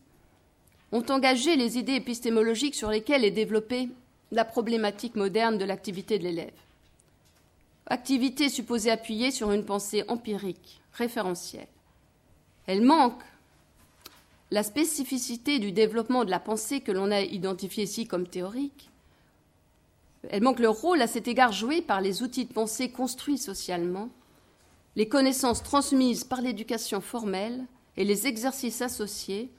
ont 0.92 1.04
engagé 1.08 1.56
les 1.56 1.78
idées 1.78 1.94
épistémologiques 1.94 2.74
sur 2.74 2.90
lesquelles 2.90 3.24
est 3.24 3.30
développée 3.30 3.88
la 4.30 4.44
problématique 4.44 5.16
moderne 5.16 5.58
de 5.58 5.64
l'activité 5.64 6.18
de 6.18 6.24
l'élève. 6.24 6.52
Activité 7.86 8.48
supposée 8.48 8.90
appuyer 8.90 9.30
sur 9.30 9.52
une 9.52 9.64
pensée 9.64 10.04
empirique, 10.08 10.80
référentielle. 10.92 11.68
Elle 12.66 12.82
manque 12.82 13.22
la 14.50 14.62
spécificité 14.62 15.58
du 15.58 15.72
développement 15.72 16.24
de 16.24 16.30
la 16.30 16.38
pensée 16.38 16.80
que 16.80 16.92
l'on 16.92 17.10
a 17.10 17.22
identifiée 17.22 17.84
ici 17.84 18.06
comme 18.06 18.28
théorique. 18.28 18.90
Elle 20.28 20.42
manque 20.42 20.60
le 20.60 20.68
rôle 20.68 21.02
à 21.02 21.06
cet 21.06 21.26
égard 21.26 21.52
joué 21.52 21.82
par 21.82 22.00
les 22.00 22.22
outils 22.22 22.44
de 22.44 22.52
pensée 22.52 22.90
construits 22.90 23.38
socialement, 23.38 24.08
les 24.94 25.08
connaissances 25.08 25.62
transmises 25.62 26.24
par 26.24 26.40
l'éducation 26.40 27.00
formelle 27.00 27.64
et 27.96 28.04
les 28.04 28.26
exercices 28.26 28.82
associés, 28.82 29.50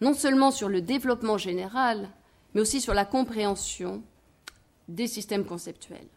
non 0.00 0.14
seulement 0.14 0.50
sur 0.50 0.68
le 0.68 0.80
développement 0.80 1.38
général, 1.38 2.08
mais 2.54 2.60
aussi 2.60 2.80
sur 2.80 2.94
la 2.94 3.04
compréhension 3.04 4.02
des 4.88 5.06
systèmes 5.06 5.44
conceptuels. 5.44 6.08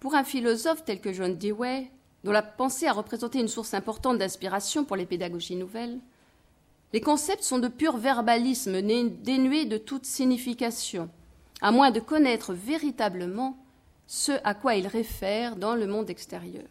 Pour 0.00 0.14
un 0.14 0.24
philosophe 0.24 0.84
tel 0.84 1.00
que 1.00 1.12
John 1.12 1.36
Dewey, 1.36 1.90
dont 2.24 2.32
la 2.32 2.42
pensée 2.42 2.86
a 2.86 2.92
représenté 2.92 3.40
une 3.40 3.48
source 3.48 3.74
importante 3.74 4.18
d'inspiration 4.18 4.84
pour 4.84 4.96
les 4.96 5.06
pédagogies 5.06 5.56
nouvelles, 5.56 5.98
les 6.92 7.00
concepts 7.00 7.42
sont 7.42 7.58
de 7.58 7.68
pur 7.68 7.96
verbalisme 7.96 8.80
dénués 8.80 9.64
de 9.64 9.78
toute 9.78 10.06
signification, 10.06 11.10
à 11.64 11.70
moins 11.70 11.90
de 11.90 11.98
connaître 11.98 12.52
véritablement 12.52 13.56
ce 14.06 14.32
à 14.44 14.52
quoi 14.52 14.74
ils 14.74 14.86
réfèrent 14.86 15.56
dans 15.56 15.74
le 15.74 15.86
monde 15.86 16.10
extérieur. 16.10 16.66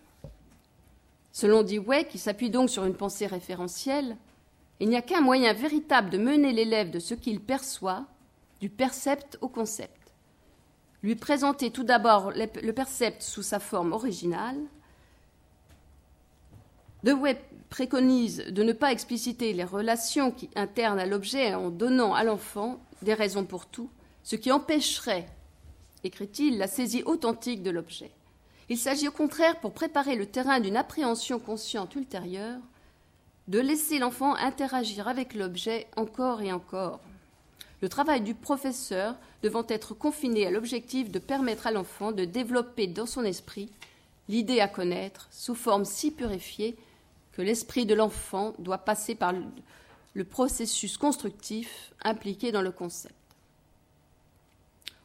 Selon 1.31 1.63
Dewey, 1.63 2.05
qui 2.05 2.19
s'appuie 2.19 2.51
donc 2.51 2.69
sur 2.69 2.85
une 2.85 2.93
pensée 2.93 3.25
référentielle, 3.25 4.15
il 4.79 4.89
n'y 4.89 4.95
a 4.95 5.01
qu'un 5.01 5.21
moyen 5.21 5.51
véritable 5.51 6.11
de 6.11 6.19
mener 6.19 6.53
l'élève 6.53 6.91
de 6.91 6.99
ce 6.99 7.15
qu'il 7.15 7.41
perçoit, 7.41 8.05
du 8.61 8.69
percept 8.69 9.39
au 9.41 9.47
concept. 9.47 10.13
Lui 11.01 11.15
présenter 11.15 11.71
tout 11.71 11.83
d'abord 11.83 12.31
le 12.31 12.71
percept 12.71 13.23
sous 13.23 13.41
sa 13.41 13.57
forme 13.57 13.93
originale. 13.93 14.59
Dewey 17.03 17.41
préconise 17.71 18.45
de 18.45 18.61
ne 18.61 18.73
pas 18.73 18.91
expliciter 18.91 19.53
les 19.53 19.63
relations 19.63 20.35
internes 20.55 20.99
à 20.99 21.07
l'objet 21.07 21.55
en 21.55 21.71
donnant 21.71 22.13
à 22.13 22.23
l'enfant 22.23 22.79
des 23.01 23.15
raisons 23.15 23.43
pour 23.43 23.65
tout, 23.65 23.89
ce 24.23 24.35
qui 24.35 24.51
empêcherait, 24.51 25.27
écrit-il, 26.03 26.57
la 26.57 26.67
saisie 26.67 27.03
authentique 27.03 27.61
de 27.61 27.71
l'objet. 27.71 28.11
Il 28.69 28.77
s'agit 28.77 29.07
au 29.09 29.11
contraire, 29.11 29.59
pour 29.59 29.73
préparer 29.73 30.15
le 30.15 30.25
terrain 30.25 30.59
d'une 30.59 30.77
appréhension 30.77 31.39
consciente 31.39 31.95
ultérieure, 31.95 32.59
de 33.49 33.59
laisser 33.59 33.99
l'enfant 33.99 34.35
interagir 34.35 35.07
avec 35.09 35.33
l'objet 35.33 35.87
encore 35.97 36.41
et 36.41 36.53
encore. 36.53 37.01
Le 37.81 37.89
travail 37.89 38.21
du 38.21 38.33
professeur 38.33 39.15
devant 39.41 39.65
être 39.67 39.93
confiné 39.93 40.47
à 40.47 40.51
l'objectif 40.51 41.11
de 41.11 41.19
permettre 41.19 41.67
à 41.67 41.71
l'enfant 41.71 42.13
de 42.13 42.23
développer 42.23 42.87
dans 42.87 43.05
son 43.05 43.25
esprit 43.25 43.69
l'idée 44.29 44.61
à 44.61 44.69
connaître 44.69 45.27
sous 45.31 45.55
forme 45.55 45.83
si 45.83 46.11
purifiée 46.11 46.77
que 47.33 47.41
l'esprit 47.41 47.85
de 47.85 47.93
l'enfant 47.93 48.53
doit 48.59 48.77
passer 48.77 49.15
par 49.15 49.33
le 50.13 50.23
processus 50.23 50.97
constructif 50.97 51.91
impliqué 52.05 52.53
dans 52.53 52.61
le 52.61 52.71
concept. 52.71 53.13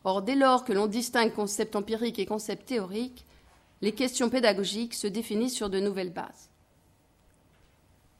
Or, 0.05 0.23
dès 0.23 0.35
lors 0.35 0.65
que 0.65 0.73
l'on 0.73 0.87
distingue 0.87 1.33
concept 1.33 1.77
empirique 1.77 2.19
et 2.19 2.27
concept 2.27 2.67
théorique, 2.67 3.25
les 3.81 3.93
questions 3.93 4.31
pédagogiques 4.31 4.95
se 4.95 5.07
définissent 5.07 5.55
sur 5.55 5.71
de 5.71 5.81
nouvelles 5.81 6.13
bases. 6.13 6.51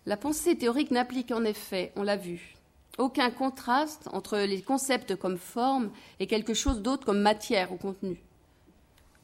La 0.07 0.17
pensée 0.17 0.57
théorique 0.57 0.91
n'applique 0.91 1.33
en 1.33 1.45
effet, 1.45 1.93
on 1.97 2.03
l'a 2.03 2.17
vu, 2.17 2.55
aucun 2.97 3.31
contraste 3.31 4.09
entre 4.13 4.39
les 4.39 4.63
concepts 4.63 5.17
comme 5.17 5.39
forme 5.39 5.91
et 6.19 6.27
quelque 6.27 6.55
chose 6.55 6.83
d'autre 6.83 7.05
comme 7.05 7.21
matière 7.21 7.73
ou 7.73 7.77
contenu. 7.77 8.21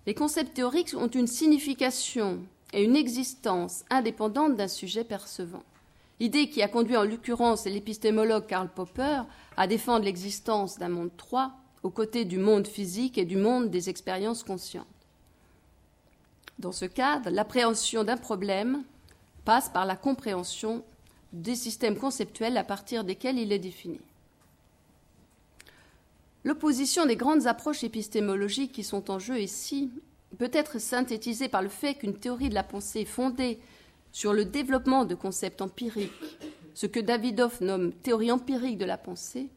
Les 0.06 0.14
concepts 0.14 0.54
théoriques 0.54 0.94
ont 0.96 1.08
une 1.08 1.26
signification 1.26 2.40
et 2.72 2.84
une 2.84 2.96
existence 2.96 3.84
indépendante 3.90 4.56
d'un 4.56 4.68
sujet 4.68 5.04
percevant. 5.04 5.62
Idée 6.20 6.48
qui 6.48 6.62
a 6.62 6.68
conduit 6.68 6.96
en 6.96 7.04
l'occurrence 7.04 7.64
l'épistémologue 7.64 8.46
Karl 8.46 8.68
Popper 8.68 9.22
à 9.56 9.66
défendre 9.66 10.04
l'existence 10.04 10.78
d'un 10.78 10.88
monde 10.88 11.10
3 11.16 11.52
aux 11.84 11.90
côtés 11.90 12.24
du 12.24 12.38
monde 12.38 12.66
physique 12.66 13.18
et 13.18 13.26
du 13.26 13.36
monde 13.36 13.70
des 13.70 13.90
expériences 13.90 14.42
conscientes. 14.42 14.86
Dans 16.58 16.72
ce 16.72 16.86
cadre, 16.86 17.30
l'appréhension 17.30 18.04
d'un 18.04 18.16
problème 18.16 18.82
passe 19.44 19.68
par 19.68 19.84
la 19.84 19.94
compréhension 19.94 20.82
des 21.34 21.54
systèmes 21.54 21.98
conceptuels 21.98 22.56
à 22.56 22.64
partir 22.64 23.04
desquels 23.04 23.38
il 23.38 23.52
est 23.52 23.58
défini. 23.58 24.00
L'opposition 26.42 27.04
des 27.04 27.16
grandes 27.16 27.46
approches 27.46 27.84
épistémologiques 27.84 28.72
qui 28.72 28.84
sont 28.84 29.10
en 29.10 29.18
jeu 29.18 29.40
ici 29.40 29.90
peut 30.38 30.50
être 30.52 30.78
synthétisée 30.78 31.48
par 31.48 31.62
le 31.62 31.68
fait 31.68 31.94
qu'une 31.94 32.18
théorie 32.18 32.48
de 32.48 32.54
la 32.54 32.64
pensée 32.64 33.04
fondée 33.04 33.58
sur 34.10 34.32
le 34.32 34.46
développement 34.46 35.04
de 35.04 35.14
concepts 35.14 35.60
empiriques, 35.60 36.12
ce 36.74 36.86
que 36.86 37.00
Davidoff 37.00 37.60
nomme 37.60 37.92
théorie 37.92 38.32
empirique 38.32 38.78
de 38.78 38.84
la 38.84 38.96
pensée, 38.96 39.48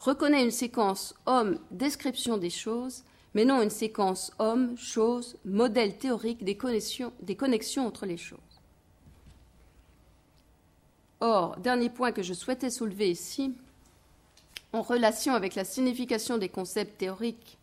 reconnaît 0.00 0.44
une 0.44 0.50
séquence 0.50 1.14
homme-description 1.26 2.38
des 2.38 2.50
choses, 2.50 3.04
mais 3.34 3.44
non 3.44 3.62
une 3.62 3.70
séquence 3.70 4.32
homme-chose, 4.38 5.36
modèle 5.44 5.96
théorique 5.96 6.44
des 6.44 6.56
connexions, 6.56 7.12
des 7.20 7.36
connexions 7.36 7.86
entre 7.86 8.06
les 8.06 8.16
choses. 8.16 8.38
Or, 11.20 11.56
dernier 11.58 11.90
point 11.90 12.12
que 12.12 12.22
je 12.22 12.32
souhaitais 12.32 12.70
soulever 12.70 13.10
ici, 13.10 13.52
en 14.72 14.82
relation 14.82 15.34
avec 15.34 15.54
la 15.54 15.64
signification 15.64 16.38
des 16.38 16.48
concepts 16.48 16.98
théoriques 16.98 17.58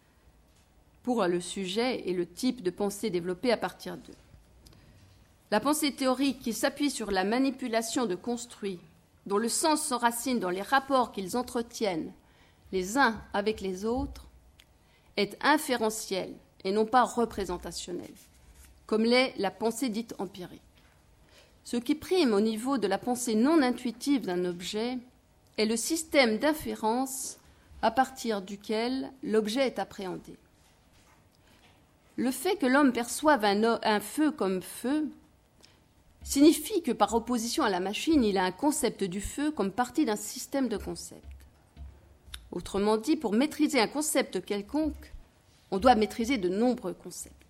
pour 1.04 1.26
le 1.26 1.40
sujet 1.40 2.02
et 2.10 2.14
le 2.14 2.26
type 2.26 2.64
de 2.64 2.72
pensée 2.72 3.10
développée 3.10 3.52
à 3.52 3.58
partir 3.58 3.96
d'eux. 3.96 4.14
La 5.52 5.60
pensée 5.60 5.94
théorique 5.94 6.40
qui 6.40 6.52
s'appuie 6.52 6.90
sur 6.90 7.12
la 7.12 7.24
manipulation 7.24 8.08
de 8.08 8.16
construits, 8.16 8.80
dont 9.26 9.38
le 9.38 9.48
sens 9.48 9.84
s'enracine 9.84 10.40
dans 10.40 10.50
les 10.50 10.64
rapports 10.64 11.12
qu'ils 11.12 11.38
entretiennent 11.38 12.12
les 12.76 12.98
uns 12.98 13.22
avec 13.32 13.62
les 13.62 13.86
autres, 13.86 14.28
est 15.16 15.38
inférentielle 15.40 16.34
et 16.66 16.74
non 16.74 16.86
pas 16.86 17.04
représentationnelle, 17.04 18.20
comme 18.86 19.06
l'est 19.06 19.34
la 19.38 19.50
pensée 19.50 19.88
dite 19.88 20.14
empirique. 20.20 20.62
Ce 21.64 21.78
qui 21.78 21.96
prime 21.96 22.34
au 22.34 22.42
niveau 22.42 22.78
de 22.78 22.88
la 22.88 22.98
pensée 22.98 23.34
non 23.34 23.62
intuitive 23.62 24.26
d'un 24.26 24.44
objet 24.44 24.98
est 25.58 25.66
le 25.66 25.78
système 25.78 26.38
d'inférence 26.38 27.38
à 27.82 27.92
partir 27.92 28.42
duquel 28.42 29.10
l'objet 29.24 29.68
est 29.68 29.80
appréhendé. 29.80 30.36
Le 32.18 32.32
fait 32.32 32.58
que 32.58 32.66
l'homme 32.66 32.92
perçoive 32.92 33.46
un, 33.46 34.00
feu 34.02 34.32
comme 34.32 34.62
feu 34.62 35.08
signifie 36.24 36.82
que 36.82 36.92
par 36.92 37.14
opposition 37.14 37.64
à 37.64 37.70
la 37.70 37.80
machine, 37.80 38.24
il 38.26 38.38
a 38.38 38.44
un 38.44 38.52
concept 38.52 39.06
du 39.06 39.22
feu 39.22 39.52
comme 39.52 39.72
partie 39.72 40.04
d'un 40.04 40.18
système 40.18 40.68
de 40.68 40.78
concepts. 40.78 41.35
Autrement 42.52 42.98
dit, 42.98 43.16
pour 43.16 43.34
maîtriser 43.34 43.80
un 43.80 43.88
concept 43.88 44.44
quelconque, 44.46 45.14
on 45.72 45.78
doit 45.78 45.96
maîtriser 45.96 46.38
de 46.38 46.50
nombreux 46.50 46.94
concepts 46.94 47.46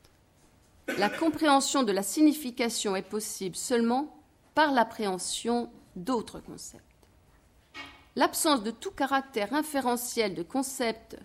la 0.98 1.10
compréhension 1.10 1.84
de 1.84 1.92
la 1.92 2.04
signification 2.04 2.96
est 2.96 3.02
possible 3.02 3.56
seulement 3.56 4.16
par 4.54 4.72
l'appréhension 4.72 5.70
d'autres 5.96 6.40
concepts. 6.40 6.84
L'absence 8.16 8.64
de 8.64 8.72
tout 8.72 8.92
caractère 8.92 9.54
inférentiel 9.54 10.36
de 10.36 10.44
concepts 10.44 11.18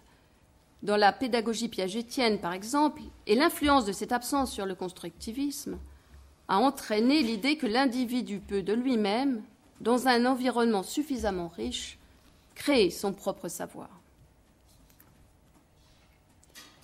dans 0.82 0.96
la 0.96 1.12
pédagogie 1.12 1.68
piagétienne, 1.68 2.40
par 2.40 2.52
exemple, 2.52 3.02
et 3.26 3.36
l'influence 3.36 3.84
de 3.84 3.92
cette 3.92 4.12
absence 4.12 4.50
sur 4.50 4.66
le 4.66 4.74
constructivisme 4.74 5.78
a 6.48 6.58
entraîné 6.58 7.22
l'idée 7.22 7.56
que 7.56 7.66
l'individu 7.66 8.40
peut 8.40 8.62
de 8.62 8.72
lui-même 8.72 9.42
dans 9.80 10.08
un 10.08 10.26
environnement 10.26 10.82
suffisamment 10.82 11.48
riche, 11.48 11.98
créer 12.54 12.90
son 12.90 13.12
propre 13.12 13.48
savoir. 13.48 13.88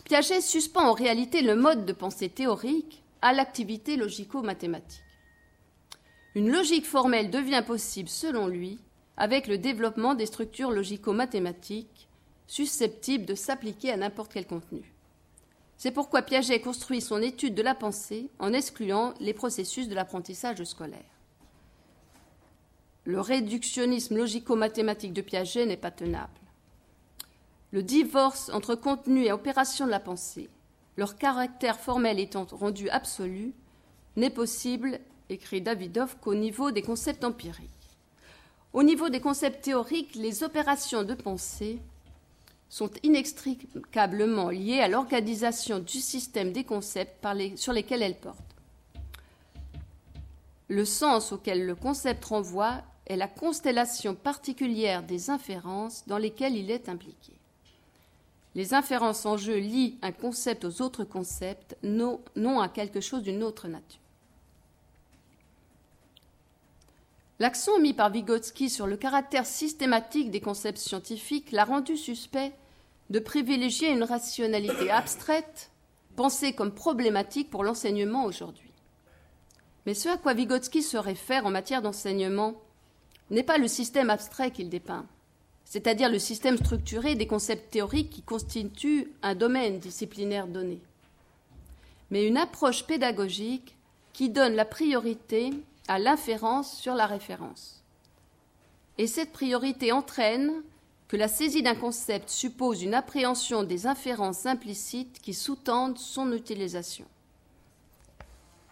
Piaget 0.05 0.41
suspend 0.41 0.89
en 0.89 0.93
réalité 0.93 1.43
le 1.43 1.57
mode 1.57 1.85
de 1.85 1.93
pensée 1.93 2.29
théorique 2.29 3.03
à 3.23 3.33
l'activité 3.33 3.97
logico-mathématique. 3.97 5.03
Une 6.37 6.51
logique 6.51 6.87
formelle 6.87 7.31
devient 7.31 7.65
possible, 7.67 8.09
selon 8.09 8.47
lui, 8.47 8.79
avec 9.17 9.47
le 9.47 9.59
développement 9.59 10.15
des 10.15 10.27
structures 10.27 10.71
logico-mathématiques 10.71 12.09
susceptibles 12.47 13.25
de 13.25 13.35
s'appliquer 13.35 13.91
à 13.91 13.97
n'importe 13.97 14.33
quel 14.33 14.47
contenu. 14.47 14.93
C'est 15.79 15.91
pourquoi 15.91 16.23
Piaget 16.23 16.61
construit 16.61 17.01
son 17.01 17.21
étude 17.21 17.55
de 17.55 17.63
la 17.63 17.75
pensée 17.75 18.31
en 18.39 18.53
excluant 18.53 19.13
les 19.19 19.35
processus 19.35 19.89
de 19.89 19.95
l'apprentissage 19.95 20.63
scolaire. 20.65 21.16
Le 23.07 23.21
réductionnisme 23.21 24.17
logico-mathématique 24.17 25.13
de 25.13 25.21
Piaget 25.23 25.65
n'est 25.65 25.77
pas 25.77 25.93
tenable. 25.93 26.33
Le 27.71 27.85
divorce 27.85 28.51
entre 28.53 28.75
contenu 28.75 29.25
et 29.25 29.31
opération 29.31 29.87
de 29.87 29.93
la 29.93 30.01
pensée, 30.01 30.51
leur 30.97 31.17
caractère 31.17 31.79
formel 31.79 32.19
étant 32.19 32.49
rendu 32.51 32.89
absolu, 32.89 33.53
n'est 34.17 34.31
possible, 34.31 34.99
écrit 35.29 35.61
Davidov, 35.61 36.17
qu'au 36.21 36.35
niveau 36.35 36.73
des 36.73 36.83
concepts 36.83 37.23
empiriques. 37.23 37.71
Au 38.73 38.83
niveau 38.83 39.09
des 39.09 39.21
concepts 39.21 39.63
théoriques, 39.63 40.17
les 40.17 40.43
opérations 40.43 41.05
de 41.05 41.15
pensée 41.15 41.79
sont 42.69 42.91
inextricablement 43.05 44.51
liées 44.51 44.81
à 44.81 44.89
l'organisation 44.89 45.79
du 45.79 46.01
système 46.01 46.51
des 46.51 46.65
concepts 46.65 47.25
sur 47.55 47.73
lesquels 47.73 48.03
elles 48.03 48.19
portent. 48.19 48.41
Le 50.69 50.85
sens 50.85 51.31
auquel 51.31 51.65
le 51.65 51.77
concept 51.77 52.25
renvoie 52.25 52.83
est 53.07 53.17
la 53.17 53.29
constellation 53.29 54.15
particulière 54.15 55.03
des 55.03 55.31
inférences 55.31 56.05
dans 56.07 56.19
lesquelles 56.19 56.57
il 56.57 56.71
est 56.71 56.89
impliqué. 56.89 57.33
Les 58.55 58.73
inférences 58.73 59.27
en 59.27 59.37
jeu 59.37 59.59
lient 59.59 59.99
un 60.03 60.13
concept 60.13 60.65
aux 60.65 60.81
autres 60.81 61.05
concepts, 61.05 61.77
non, 61.83 62.21
à 62.61 62.69
quelque 62.69 63.01
chose 63.01 63.23
d'une 63.23 63.43
autre 63.43 63.69
nature. 63.69 64.01
L'accent 67.39 67.79
mis 67.81 67.93
par 67.93 68.09
Vygotsky 68.09 68.71
sur 68.71 68.87
le 68.87 68.97
caractère 68.97 69.45
systématique 69.45 70.31
des 70.31 70.41
concepts 70.41 70.79
scientifiques 70.79 71.53
l'a 71.53 71.65
rendu 71.65 71.99
suspect 71.99 72.55
de 73.11 73.19
privilégier 73.19 73.91
une 73.91 74.05
rationalité 74.05 74.91
abstraite, 74.91 75.71
pensée 76.17 76.55
comme 76.55 76.73
problématique 76.73 77.51
pour 77.51 77.63
l'enseignement 77.63 78.25
aujourd'hui. 78.25 78.71
Mais 79.85 79.93
ce 79.93 80.09
à 80.09 80.17
quoi 80.17 80.33
Vygotsky 80.33 80.83
se 80.83 80.97
réfère 80.97 81.45
en 81.45 81.51
matière 81.51 81.83
d'enseignement 81.83 82.55
n'est 83.31 83.43
pas 83.43 83.59
le 83.59 83.69
système 83.69 84.11
abstrait 84.11 84.51
qu'il 84.51 84.69
dépeint, 84.69 85.07
c'est-à-dire 85.65 86.11
le 86.11 86.19
système 86.19 86.57
structuré 86.57 87.15
des 87.15 87.27
concepts 87.27 87.73
théoriques 87.73 88.11
qui 88.11 88.23
constituent 88.23 89.11
un 89.23 89.35
domaine 89.35 89.79
disciplinaire 89.79 90.47
donné, 90.47 90.81
mais 92.11 92.27
une 92.27 92.37
approche 92.37 92.85
pédagogique 92.87 93.77
qui 94.13 94.31
donne 94.31 94.55
la 94.55 94.65
priorité 94.65 95.51
à 95.89 95.99
l'inférence 95.99 96.77
sur 96.77 96.95
la 96.95 97.07
référence. 97.07 97.83
Et 98.99 99.07
cette 99.07 99.33
priorité 99.33 99.93
entraîne 99.93 100.63
que 101.09 101.17
la 101.17 101.29
saisie 101.29 101.63
d'un 101.63 101.75
concept 101.75 102.31
suppose 102.31 102.83
une 102.83 102.95
appréhension 102.95 103.63
des 103.63 103.87
inférences 103.87 104.47
implicites 104.47 105.21
qui 105.21 105.35
sous-tendent 105.35 105.99
son 105.99 106.33
utilisation. 106.33 107.05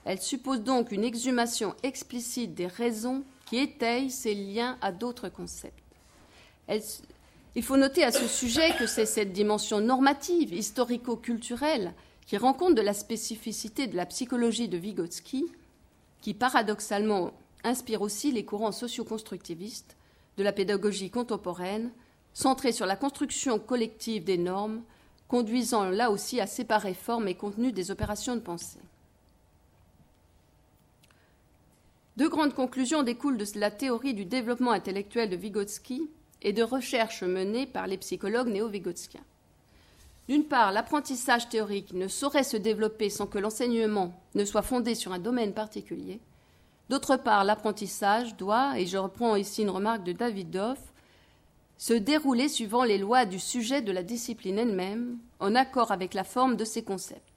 Elle 0.04 0.20
suppose 0.20 0.62
donc 0.62 0.92
une 0.92 1.04
exhumation 1.04 1.74
explicite 1.82 2.54
des 2.54 2.66
raisons 2.66 3.24
qui 3.54 3.60
étayent 3.60 4.10
ces 4.10 4.34
liens 4.34 4.76
à 4.80 4.90
d'autres 4.90 5.28
concepts. 5.28 5.78
il 7.54 7.62
faut 7.62 7.76
noter 7.76 8.02
à 8.02 8.10
ce 8.10 8.26
sujet 8.26 8.74
que 8.76 8.88
c'est 8.88 9.06
cette 9.06 9.32
dimension 9.32 9.80
normative, 9.80 10.52
historico-culturelle, 10.52 11.94
qui 12.26 12.36
rend 12.36 12.52
compte 12.52 12.74
de 12.74 12.80
la 12.80 12.94
spécificité 12.94 13.86
de 13.86 13.94
la 13.94 14.06
psychologie 14.06 14.66
de 14.66 14.76
Vygotsky 14.76 15.46
qui 16.20 16.34
paradoxalement 16.34 17.30
inspire 17.62 18.02
aussi 18.02 18.32
les 18.32 18.44
courants 18.44 18.72
socioconstructivistes 18.72 19.96
de 20.36 20.42
la 20.42 20.52
pédagogie 20.52 21.10
contemporaine, 21.10 21.92
centrés 22.32 22.72
sur 22.72 22.86
la 22.86 22.96
construction 22.96 23.60
collective 23.60 24.24
des 24.24 24.38
normes, 24.38 24.82
conduisant 25.28 25.84
là 25.84 26.10
aussi 26.10 26.40
à 26.40 26.48
séparer 26.48 26.94
forme 26.94 27.28
et 27.28 27.36
contenu 27.36 27.70
des 27.70 27.92
opérations 27.92 28.34
de 28.34 28.40
pensée. 28.40 28.80
Deux 32.16 32.28
grandes 32.28 32.54
conclusions 32.54 33.02
découlent 33.02 33.36
de 33.36 33.46
la 33.58 33.72
théorie 33.72 34.14
du 34.14 34.24
développement 34.24 34.70
intellectuel 34.70 35.28
de 35.28 35.36
Vygotsky 35.36 36.08
et 36.42 36.52
de 36.52 36.62
recherches 36.62 37.24
menées 37.24 37.66
par 37.66 37.88
les 37.88 37.98
psychologues 37.98 38.48
néo-vygotskiens. 38.48 39.24
D'une 40.28 40.44
part, 40.44 40.70
l'apprentissage 40.70 41.48
théorique 41.48 41.92
ne 41.92 42.06
saurait 42.06 42.44
se 42.44 42.56
développer 42.56 43.10
sans 43.10 43.26
que 43.26 43.38
l'enseignement 43.38 44.14
ne 44.36 44.44
soit 44.44 44.62
fondé 44.62 44.94
sur 44.94 45.12
un 45.12 45.18
domaine 45.18 45.52
particulier. 45.52 46.20
D'autre 46.88 47.16
part, 47.16 47.42
l'apprentissage 47.42 48.36
doit, 48.36 48.78
et 48.78 48.86
je 48.86 48.96
reprends 48.96 49.34
ici 49.34 49.62
une 49.62 49.70
remarque 49.70 50.04
de 50.04 50.12
David 50.12 50.50
Doff, 50.50 50.78
se 51.78 51.94
dérouler 51.94 52.48
suivant 52.48 52.84
les 52.84 52.98
lois 52.98 53.26
du 53.26 53.40
sujet 53.40 53.82
de 53.82 53.90
la 53.90 54.04
discipline 54.04 54.58
elle-même, 54.58 55.18
en 55.40 55.56
accord 55.56 55.90
avec 55.90 56.14
la 56.14 56.24
forme 56.24 56.56
de 56.56 56.64
ses 56.64 56.84
concepts. 56.84 57.33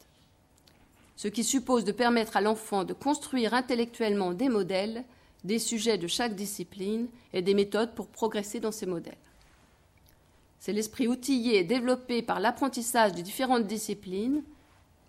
Ce 1.18 1.28
qui 1.28 1.43
suppose 1.43 1.84
de 1.84 1.91
permettre 1.91 2.38
à 2.38 2.41
l'enfant 2.41 2.84
de 2.84 2.93
construire 2.93 3.55
intellectuellement 3.55 4.34
des 4.34 4.49
modèles, 4.49 5.03
des 5.43 5.57
sujets 5.59 5.97
de 5.97 6.07
chaque 6.07 6.36
discipline 6.36 7.07
et 7.34 7.41
des 7.41 7.55
méthodes 7.55 7.95
pour 7.95 8.07
progresser 8.07 8.59
dans 8.59 8.72
ces 8.72 8.86
modèles. 8.86 9.18
C'est 10.59 10.74
l'esprit 10.74 11.07
outillé 11.07 11.57
et 11.57 11.63
développé 11.63 12.22
par 12.22 12.39
l'apprentissage 12.39 13.13
de 13.13 13.22
différentes 13.22 13.65
disciplines 13.65 14.43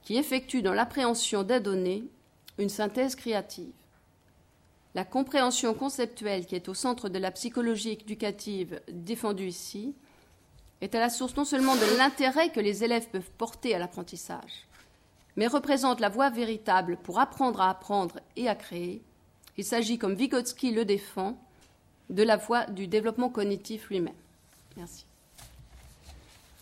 qui 0.02 0.16
effectue 0.16 0.62
dans 0.62 0.72
l'appréhension 0.72 1.42
des 1.42 1.60
données 1.60 2.04
une 2.56 2.68
synthèse 2.70 3.14
créative. 3.14 3.72
La 4.94 5.04
compréhension 5.04 5.74
conceptuelle 5.74 6.46
qui 6.46 6.54
est 6.54 6.68
au 6.68 6.74
centre 6.74 7.10
de 7.10 7.18
la 7.18 7.30
psychologie 7.30 7.92
éducative 7.92 8.80
défendue 8.90 9.48
ici 9.48 9.94
est 10.80 10.94
à 10.94 11.00
la 11.00 11.10
source 11.10 11.36
non 11.36 11.44
seulement 11.44 11.76
de 11.76 11.98
l'intérêt 11.98 12.50
que 12.50 12.60
les 12.60 12.82
élèves 12.82 13.08
peuvent 13.10 13.30
porter 13.36 13.74
à 13.74 13.78
l'apprentissage, 13.78 14.67
mais 15.38 15.46
représente 15.46 16.00
la 16.00 16.08
voie 16.08 16.30
véritable 16.30 16.96
pour 16.96 17.20
apprendre 17.20 17.60
à 17.60 17.70
apprendre 17.70 18.18
et 18.34 18.48
à 18.48 18.56
créer. 18.56 19.04
Il 19.56 19.64
s'agit, 19.64 19.96
comme 19.96 20.16
Vygotsky 20.16 20.72
le 20.72 20.84
défend, 20.84 21.38
de 22.10 22.24
la 22.24 22.36
voie 22.36 22.66
du 22.66 22.88
développement 22.88 23.28
cognitif 23.28 23.88
lui-même. 23.88 24.16
Merci. 24.76 25.06